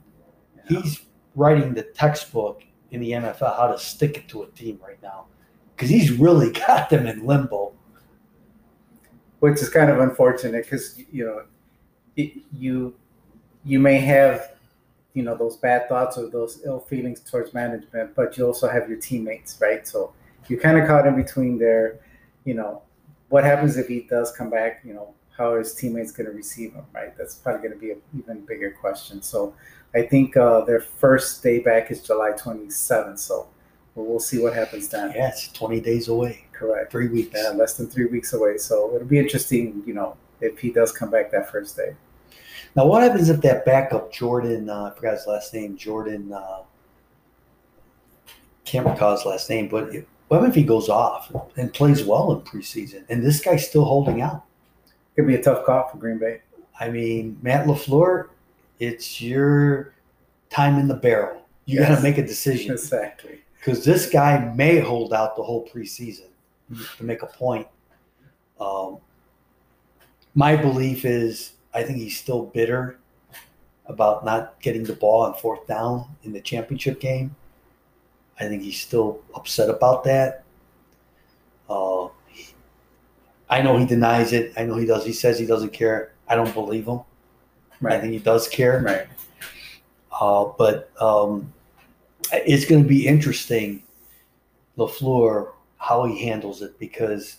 Yeah. 0.69 0.81
He's 0.81 1.01
writing 1.35 1.73
the 1.73 1.83
textbook 1.83 2.63
in 2.91 3.01
the 3.01 3.11
NFL 3.11 3.57
how 3.57 3.67
to 3.67 3.79
stick 3.79 4.17
it 4.17 4.27
to 4.29 4.43
a 4.43 4.47
team 4.47 4.79
right 4.85 5.01
now 5.01 5.25
because 5.75 5.89
he's 5.89 6.11
really 6.11 6.51
got 6.67 6.89
them 6.89 7.07
in 7.07 7.25
limbo 7.25 7.73
which 9.43 9.61
is 9.61 9.67
kind 9.67 9.91
of 9.91 9.99
unfortunate 9.99 10.63
because 10.63 10.97
you 11.11 11.25
know 11.25 11.43
it, 12.15 12.31
you 12.53 12.95
you 13.65 13.77
may 13.77 13.97
have 13.97 14.53
you 15.13 15.21
know 15.21 15.35
those 15.35 15.57
bad 15.57 15.89
thoughts 15.89 16.17
or 16.17 16.29
those 16.29 16.61
ill 16.63 16.79
feelings 16.79 17.19
towards 17.19 17.53
management, 17.53 18.15
but 18.15 18.37
you 18.37 18.45
also 18.47 18.69
have 18.69 18.87
your 18.87 18.97
teammates, 18.97 19.59
right? 19.59 19.85
So 19.85 20.13
you're 20.47 20.61
kind 20.61 20.77
of 20.77 20.87
caught 20.87 21.05
in 21.05 21.17
between 21.17 21.57
there. 21.57 21.99
You 22.45 22.53
know, 22.53 22.83
what 23.27 23.43
happens 23.43 23.75
if 23.75 23.89
he 23.89 24.07
does 24.09 24.31
come 24.31 24.49
back? 24.49 24.79
You 24.85 24.93
know, 24.93 25.13
how 25.37 25.51
are 25.51 25.59
his 25.59 25.73
teammates 25.73 26.11
going 26.11 26.27
to 26.27 26.35
receive 26.35 26.73
him, 26.73 26.85
right? 26.93 27.17
That's 27.17 27.35
probably 27.35 27.67
going 27.67 27.79
to 27.79 27.79
be 27.79 27.91
an 27.91 28.01
even 28.17 28.45
bigger 28.45 28.71
question. 28.71 29.21
So 29.21 29.53
I 29.95 30.03
think 30.03 30.37
uh, 30.37 30.61
their 30.61 30.79
first 30.79 31.41
day 31.41 31.59
back 31.59 31.91
is 31.91 32.03
July 32.03 32.31
27th. 32.31 33.19
So 33.19 33.47
we'll 33.95 34.19
see 34.19 34.39
what 34.39 34.53
happens 34.53 34.89
then. 34.89 35.11
Yeah, 35.15 35.29
it's 35.29 35.51
20 35.51 35.81
days 35.81 36.07
away. 36.07 36.45
Correct. 36.51 36.91
Three 36.91 37.07
weeks. 37.07 37.31
Yeah, 37.35 37.49
less 37.49 37.75
than 37.75 37.87
three 37.87 38.05
weeks 38.05 38.33
away. 38.33 38.57
So 38.57 38.95
it'll 38.95 39.07
be 39.07 39.19
interesting, 39.19 39.81
you 39.85 39.93
know, 39.93 40.17
if 40.39 40.59
he 40.59 40.71
does 40.71 40.91
come 40.91 41.09
back 41.09 41.31
that 41.31 41.51
first 41.51 41.75
day. 41.75 41.95
Now, 42.75 42.87
what 42.87 43.03
happens 43.03 43.29
if 43.29 43.41
that 43.41 43.65
backup 43.65 44.11
Jordan, 44.11 44.69
uh, 44.69 44.85
I 44.85 44.95
forgot 44.95 45.13
his 45.13 45.27
last 45.27 45.53
name, 45.53 45.77
Jordan, 45.77 46.33
uh, 46.33 46.61
can't 48.65 48.85
recall 48.85 49.15
his 49.15 49.25
last 49.25 49.49
name, 49.49 49.67
but 49.67 49.93
it, 49.93 50.07
what 50.27 50.43
if 50.43 50.55
he 50.55 50.63
goes 50.63 50.89
off 50.89 51.31
and 51.57 51.71
plays 51.73 52.03
well 52.03 52.31
in 52.31 52.41
preseason 52.41 53.03
and 53.09 53.23
this 53.23 53.41
guy's 53.41 53.67
still 53.67 53.85
holding 53.85 54.21
out? 54.21 54.43
Could 55.15 55.27
be 55.27 55.35
a 55.35 55.43
tough 55.43 55.65
call 55.65 55.87
for 55.89 55.97
Green 55.97 56.17
Bay. 56.17 56.41
I 56.79 56.89
mean, 56.89 57.37
Matt 57.41 57.67
LaFleur, 57.67 58.29
it's 58.79 59.21
your 59.21 59.93
time 60.49 60.79
in 60.79 60.87
the 60.87 60.95
barrel. 60.95 61.41
You 61.65 61.79
yes. 61.79 61.89
got 61.89 61.95
to 61.97 62.01
make 62.01 62.17
a 62.17 62.25
decision. 62.25 62.71
Exactly 62.71 63.43
because 63.63 63.85
this 63.85 64.09
guy 64.09 64.51
may 64.55 64.79
hold 64.79 65.13
out 65.13 65.37
the 65.37 65.43
whole 65.43 65.65
preseason 65.65 66.27
to 66.97 67.03
make 67.03 67.21
a 67.21 67.27
point. 67.27 67.67
Um, 68.59 68.97
my 70.35 70.55
belief 70.57 71.05
is 71.05 71.53
I 71.73 71.83
think 71.83 71.99
he's 71.99 72.17
still 72.17 72.43
bitter 72.47 72.99
about 73.85 74.25
not 74.25 74.59
getting 74.61 74.83
the 74.83 74.93
ball 74.93 75.21
on 75.21 75.33
fourth 75.35 75.65
down 75.65 76.07
in 76.23 76.33
the 76.33 76.41
championship 76.41 76.99
game. 76.99 77.35
I 78.39 78.47
think 78.47 78.63
he's 78.63 78.81
still 78.81 79.21
upset 79.33 79.69
about 79.69 80.03
that. 80.05 80.43
Uh, 81.69 82.07
I 83.49 83.61
know 83.61 83.77
he 83.77 83.85
denies 83.85 84.33
it. 84.33 84.53
I 84.57 84.63
know 84.63 84.75
he 84.75 84.85
does. 84.85 85.05
He 85.05 85.13
says 85.13 85.37
he 85.37 85.45
doesn't 85.45 85.73
care. 85.73 86.13
I 86.27 86.35
don't 86.35 86.53
believe 86.53 86.87
him. 86.87 87.01
Right. 87.81 87.95
I 87.95 87.99
think 87.99 88.13
he 88.13 88.19
does 88.19 88.47
care. 88.47 88.81
Right. 88.81 89.07
Uh, 90.19 90.51
but 90.57 90.89
um, 91.01 91.51
it's 92.31 92.65
going 92.65 92.81
to 92.81 92.87
be 92.87 93.05
interesting, 93.07 93.83
Lafleur, 94.77 95.51
how 95.77 96.05
he 96.05 96.23
handles 96.23 96.61
it 96.61 96.77
because 96.79 97.37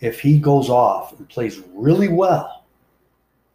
if 0.00 0.20
he 0.20 0.38
goes 0.38 0.70
off 0.70 1.18
and 1.18 1.28
plays 1.28 1.60
really 1.74 2.08
well, 2.08 2.64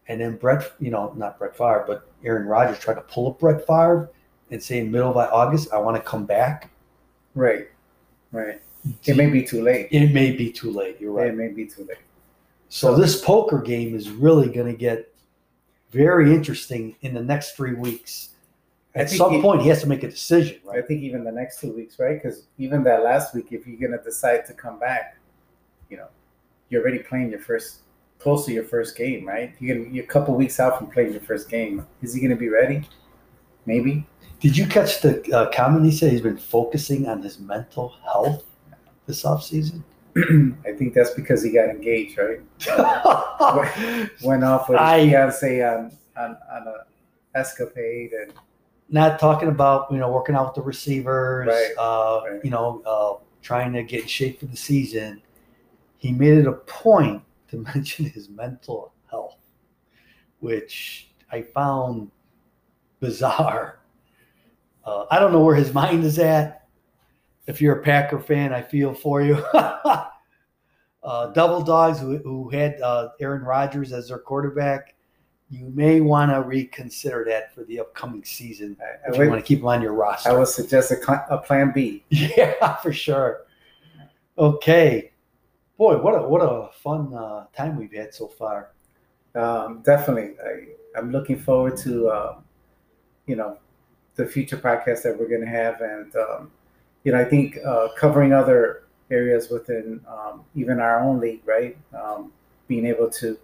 and 0.08 0.20
then 0.20 0.36
Brett, 0.36 0.72
you 0.80 0.92
know, 0.92 1.14
not 1.16 1.40
Brett 1.40 1.56
Favre, 1.56 1.86
but 1.88 2.10
Aaron 2.24 2.48
Rodgers 2.48 2.80
try 2.80 2.94
to 2.94 3.02
pull 3.02 3.30
up 3.30 3.40
Brett 3.40 3.66
Favre 3.66 4.10
and 4.50 4.62
say 4.62 4.80
in 4.80 4.92
middle 4.92 5.10
of 5.10 5.18
August, 5.18 5.72
I 5.72 5.78
want 5.78 5.96
to 5.98 6.04
come 6.04 6.26
back. 6.26 6.70
Right, 7.34 7.70
right. 8.32 8.62
It 9.06 9.16
may 9.16 9.30
be 9.30 9.44
too 9.44 9.62
late. 9.62 9.88
It 9.92 10.12
may 10.12 10.32
be 10.32 10.52
too 10.52 10.72
late. 10.72 10.98
You're 11.00 11.12
right. 11.12 11.28
It 11.28 11.36
may 11.36 11.50
be 11.50 11.66
too 11.66 11.84
late. 11.84 11.98
So, 12.70 12.96
so 12.96 13.02
this 13.02 13.22
poker 13.22 13.60
game 13.60 13.96
is 13.96 14.10
really 14.10 14.50
going 14.50 14.68
to 14.68 14.78
get 14.78 15.14
very 15.92 16.34
interesting 16.34 16.96
in 17.02 17.14
the 17.14 17.22
next 17.22 17.52
three 17.52 17.74
weeks 17.74 18.32
at 18.96 19.10
some 19.10 19.34
he, 19.34 19.42
point 19.42 19.62
he 19.62 19.70
has 19.70 19.82
to 19.82 19.88
make 19.88 20.04
a 20.04 20.10
decision, 20.10 20.60
right? 20.66 20.84
I 20.84 20.86
think 20.86 21.02
even 21.02 21.24
the 21.24 21.32
next 21.32 21.62
two 21.62 21.72
weeks, 21.72 21.98
right? 21.98 22.22
Because 22.22 22.48
even 22.58 22.84
that 22.84 23.04
last 23.04 23.34
week, 23.34 23.48
if 23.52 23.66
you're 23.66 23.90
gonna 23.90 24.02
decide 24.04 24.46
to 24.48 24.54
come 24.54 24.80
back, 24.80 25.18
you 25.90 25.98
know, 25.98 26.08
you're 26.70 26.82
already 26.82 27.00
playing 27.00 27.32
your 27.32 27.40
first, 27.40 27.82
close 28.20 28.46
to 28.46 28.52
your 28.52 28.66
first 28.66 28.98
game, 28.98 29.26
right? 29.26 29.54
You're 29.60 29.78
gonna 29.78 29.90
you're 29.90 30.04
a 30.04 30.08
couple 30.08 30.36
weeks 30.36 30.60
out 30.60 30.78
from 30.78 30.88
playing 30.88 31.14
your 31.14 31.22
first 31.22 31.50
game. 31.50 31.86
Is 32.02 32.14
he 32.14 32.22
gonna 32.22 32.36
be 32.36 32.50
ready? 32.50 32.88
Maybe. 33.66 34.06
Did 34.42 34.58
you 34.58 34.66
catch 34.68 35.02
the 35.02 35.24
uh, 35.32 35.52
comment 35.52 35.86
he 35.86 35.92
said 35.92 36.12
he's 36.12 36.22
been 36.22 36.38
focusing 36.38 37.08
on 37.08 37.22
his 37.22 37.40
mental 37.40 37.96
health 38.04 38.44
this 39.12 39.26
off 39.26 39.44
season? 39.44 39.84
I 40.66 40.72
think 40.74 40.94
that's 40.94 41.12
because 41.12 41.44
he 41.44 41.52
got 41.52 41.70
engaged, 41.70 42.18
right? 42.18 42.42
Went 44.24 44.44
off 44.44 44.70
with 44.70 44.80
I, 44.80 45.08
fiance 45.08 45.64
on, 45.64 45.92
on 46.18 46.38
on 46.52 46.68
a 46.68 47.38
escapade 47.38 48.12
and 48.14 48.34
not 48.90 49.20
talking 49.20 49.50
about 49.50 49.92
you 49.92 49.98
know 49.98 50.12
working 50.12 50.36
out 50.36 50.48
with 50.48 50.56
the 50.56 50.62
receivers, 50.62 51.48
right. 51.48 51.72
Uh, 51.78 52.22
right. 52.30 52.42
you 52.44 52.50
know, 52.50 52.82
uh, 52.86 53.24
trying 53.42 53.74
to 53.74 53.84
get 53.84 54.04
in 54.04 54.08
shape 54.08 54.40
for 54.40 54.46
the 54.46 54.58
season. 54.58 55.22
He 55.98 56.12
made 56.12 56.38
it 56.38 56.48
a 56.48 56.54
point 56.54 57.22
to 57.50 57.58
mention 57.76 58.06
his 58.06 58.30
mental 58.30 58.94
health, 59.10 59.38
which 60.40 61.10
I 61.32 61.42
found 61.42 62.12
bizarre. 63.00 63.80
Uh, 64.84 65.06
I 65.12 65.20
don't 65.20 65.32
know 65.32 65.44
where 65.44 65.56
his 65.56 65.74
mind 65.74 66.04
is 66.04 66.20
at. 66.20 66.61
If 67.48 67.62
you're 67.62 67.80
a 67.80 67.84
Packer 67.84 68.20
fan, 68.20 68.54
I 68.54 68.62
feel 68.62 68.94
for 68.94 69.22
you. 69.22 69.44
Uh, 71.04 71.34
double 71.34 71.64
dogs 71.64 72.00
who, 72.00 72.20
who 72.20 72.48
had 72.52 72.80
uh, 72.80 73.10
Aaron 73.20 73.42
Rodgers 73.42 73.92
as 73.92 74.10
their 74.10 74.20
quarterback 74.20 74.94
you 75.52 75.70
may 75.76 76.00
want 76.00 76.32
to 76.32 76.42
reconsider 76.42 77.26
that 77.28 77.54
for 77.54 77.66
the 77.66 77.80
upcoming 77.80 78.24
season 78.24 78.78
I, 78.82 79.10
if 79.10 79.20
I 79.20 79.24
you 79.24 79.30
want 79.30 79.42
to 79.42 79.46
keep 79.46 79.60
him 79.60 79.68
on 79.68 79.82
your 79.82 79.94
roster. 79.94 80.30
I 80.30 80.34
would 80.34 80.48
suggest 80.48 80.92
a, 80.92 81.26
a 81.30 81.38
plan 81.40 81.72
B. 81.76 82.06
Yeah, 82.10 82.78
for 82.78 82.94
sure. 82.94 83.42
Okay, 84.38 85.12
boy, 85.78 86.02
what 86.02 86.16
a 86.16 86.28
what 86.28 86.40
a 86.40 86.70
fun 86.82 87.14
uh, 87.14 87.48
time 87.56 87.78
we've 87.78 87.92
had 87.92 88.14
so 88.14 88.28
far. 88.28 88.72
Um, 89.36 89.82
definitely, 89.86 90.36
I, 90.96 91.00
am 91.00 91.12
looking 91.12 91.38
forward 91.38 91.76
to 91.78 92.08
uh, 92.08 92.40
you 93.28 93.36
know 93.36 93.58
the 94.16 94.26
future 94.26 94.58
podcast 94.58 95.04
that 95.04 95.20
we're 95.20 95.28
going 95.28 95.42
to 95.42 95.48
have, 95.48 95.82
and 95.82 96.16
um, 96.16 96.52
you 97.04 97.12
know 97.12 97.20
I 97.20 97.26
think 97.26 97.58
uh, 97.66 97.90
covering 97.98 98.34
other 98.34 98.84
areas 99.12 99.50
within 99.50 100.02
um, 100.08 100.44
even 100.56 100.80
our 100.80 101.02
own 101.02 101.20
league, 101.20 101.42
right? 101.46 101.78
Um, 101.94 102.32
being 102.68 102.86
able 102.86 103.10
to 103.10 103.38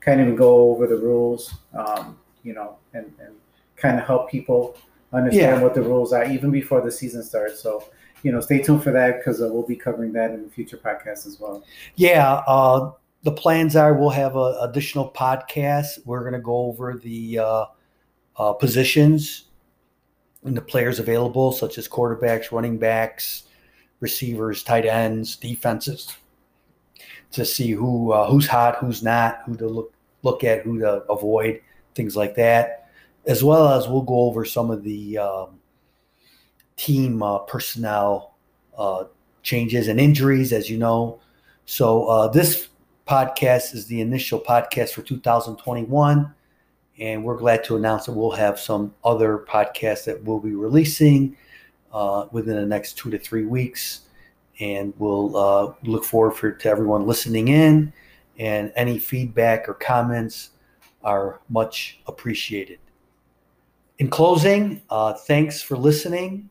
kind 0.00 0.20
of 0.20 0.36
go 0.36 0.70
over 0.70 0.86
the 0.86 0.96
rules, 0.96 1.54
um, 1.74 2.18
you 2.42 2.54
know, 2.54 2.76
and, 2.94 3.12
and 3.20 3.34
kind 3.76 3.98
of 3.98 4.06
help 4.06 4.30
people 4.30 4.76
understand 5.12 5.58
yeah. 5.58 5.62
what 5.62 5.74
the 5.74 5.82
rules 5.82 6.12
are 6.12 6.24
even 6.24 6.50
before 6.50 6.80
the 6.80 6.90
season 6.90 7.22
starts. 7.22 7.60
So, 7.60 7.84
you 8.22 8.32
know, 8.32 8.40
stay 8.40 8.62
tuned 8.62 8.82
for 8.82 8.92
that 8.92 9.18
because 9.18 9.42
uh, 9.42 9.48
we'll 9.50 9.66
be 9.66 9.76
covering 9.76 10.12
that 10.14 10.30
in 10.30 10.44
the 10.44 10.50
future 10.50 10.78
podcast 10.78 11.26
as 11.26 11.38
well. 11.38 11.62
Yeah. 11.96 12.42
Uh, 12.46 12.92
the 13.22 13.32
plans 13.32 13.76
are 13.76 13.92
we'll 13.94 14.08
have 14.10 14.36
a 14.36 14.58
additional 14.62 15.10
podcast. 15.10 16.04
We're 16.06 16.20
going 16.20 16.32
to 16.32 16.40
go 16.40 16.56
over 16.56 16.94
the 16.94 17.38
uh, 17.38 17.64
uh, 18.36 18.52
positions 18.54 19.49
and 20.44 20.56
the 20.56 20.62
players 20.62 20.98
available, 20.98 21.52
such 21.52 21.78
as 21.78 21.88
quarterbacks, 21.88 22.52
running 22.52 22.78
backs, 22.78 23.44
receivers, 24.00 24.62
tight 24.62 24.86
ends, 24.86 25.36
defenses 25.36 26.16
to 27.32 27.44
see 27.44 27.70
who 27.70 28.12
uh, 28.12 28.28
who's 28.28 28.46
hot, 28.46 28.76
who's 28.78 29.02
not, 29.02 29.42
who 29.46 29.56
to 29.56 29.66
look 29.66 29.94
look 30.22 30.44
at, 30.44 30.62
who 30.62 30.78
to 30.78 31.02
avoid, 31.10 31.60
things 31.94 32.16
like 32.16 32.34
that, 32.34 32.90
as 33.26 33.42
well 33.42 33.68
as 33.68 33.88
we'll 33.88 34.02
go 34.02 34.20
over 34.20 34.44
some 34.44 34.70
of 34.70 34.82
the 34.82 35.18
um, 35.18 35.58
team 36.76 37.22
uh, 37.22 37.38
personnel 37.38 38.34
uh, 38.76 39.04
changes 39.42 39.88
and 39.88 40.00
injuries, 40.00 40.52
as 40.52 40.68
you 40.68 40.78
know. 40.78 41.20
So 41.64 42.06
uh, 42.06 42.28
this 42.28 42.68
podcast 43.06 43.74
is 43.74 43.86
the 43.86 44.00
initial 44.00 44.40
podcast 44.40 44.90
for 44.90 45.02
2021. 45.02 46.34
And 47.00 47.24
we're 47.24 47.38
glad 47.38 47.64
to 47.64 47.76
announce 47.76 48.06
that 48.06 48.12
we'll 48.12 48.30
have 48.32 48.60
some 48.60 48.94
other 49.02 49.44
podcasts 49.48 50.04
that 50.04 50.22
we'll 50.22 50.38
be 50.38 50.54
releasing 50.54 51.36
uh, 51.92 52.26
within 52.30 52.56
the 52.56 52.66
next 52.66 52.98
two 52.98 53.10
to 53.10 53.18
three 53.18 53.46
weeks 53.46 54.02
and 54.60 54.92
we'll 54.98 55.36
uh, 55.36 55.72
look 55.82 56.04
forward 56.04 56.32
for, 56.32 56.52
to 56.52 56.68
everyone 56.68 57.06
listening 57.06 57.48
in. 57.48 57.92
And 58.38 58.72
any 58.76 58.98
feedback 58.98 59.68
or 59.68 59.74
comments 59.74 60.50
are 61.02 61.40
much 61.48 62.00
appreciated. 62.06 62.78
in 63.98 64.08
closing, 64.08 64.82
uh, 64.90 65.14
thanks 65.14 65.62
for 65.62 65.76
listening. 65.76 66.48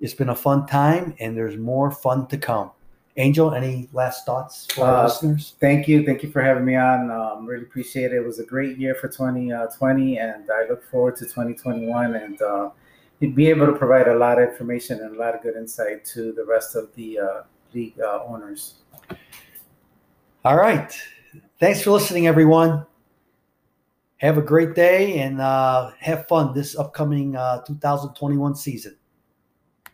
It's 0.00 0.14
been 0.14 0.30
a 0.30 0.34
fun 0.34 0.66
time, 0.66 1.14
and 1.18 1.36
there's 1.36 1.56
more 1.56 1.90
fun 1.90 2.26
to 2.28 2.36
come. 2.36 2.70
Angel, 3.16 3.54
any 3.54 3.88
last 3.92 4.26
thoughts 4.26 4.66
for 4.74 4.84
our 4.84 4.96
uh, 4.96 5.04
listeners? 5.04 5.54
Thank 5.60 5.86
you. 5.86 6.04
Thank 6.04 6.24
you 6.24 6.30
for 6.32 6.42
having 6.42 6.64
me 6.64 6.74
on. 6.74 7.12
Um, 7.12 7.46
really 7.46 7.62
appreciate 7.62 8.12
it. 8.12 8.16
It 8.16 8.26
was 8.26 8.40
a 8.40 8.44
great 8.44 8.76
year 8.76 8.96
for 8.96 9.06
2020, 9.06 10.18
uh, 10.18 10.24
and 10.24 10.50
I 10.50 10.68
look 10.68 10.82
forward 10.90 11.14
to 11.16 11.24
2021 11.24 12.16
and 12.16 12.42
uh, 12.42 12.70
be 13.20 13.48
able 13.50 13.66
to 13.66 13.72
provide 13.72 14.08
a 14.08 14.16
lot 14.16 14.42
of 14.42 14.48
information 14.48 15.00
and 15.00 15.14
a 15.14 15.18
lot 15.18 15.36
of 15.36 15.42
good 15.42 15.54
insight 15.54 16.04
to 16.06 16.32
the 16.32 16.44
rest 16.44 16.74
of 16.74 16.92
the 16.96 17.20
uh, 17.20 17.42
league 17.72 17.94
uh, 18.00 18.24
owners. 18.26 18.74
All 20.44 20.56
right. 20.56 20.92
Thanks 21.60 21.82
for 21.82 21.92
listening, 21.92 22.26
everyone. 22.26 22.84
Have 24.16 24.38
a 24.38 24.42
great 24.42 24.74
day 24.74 25.20
and 25.20 25.40
uh, 25.40 25.92
have 26.00 26.26
fun 26.26 26.52
this 26.52 26.76
upcoming 26.76 27.34
2021 27.66 28.56
season. 28.56 28.96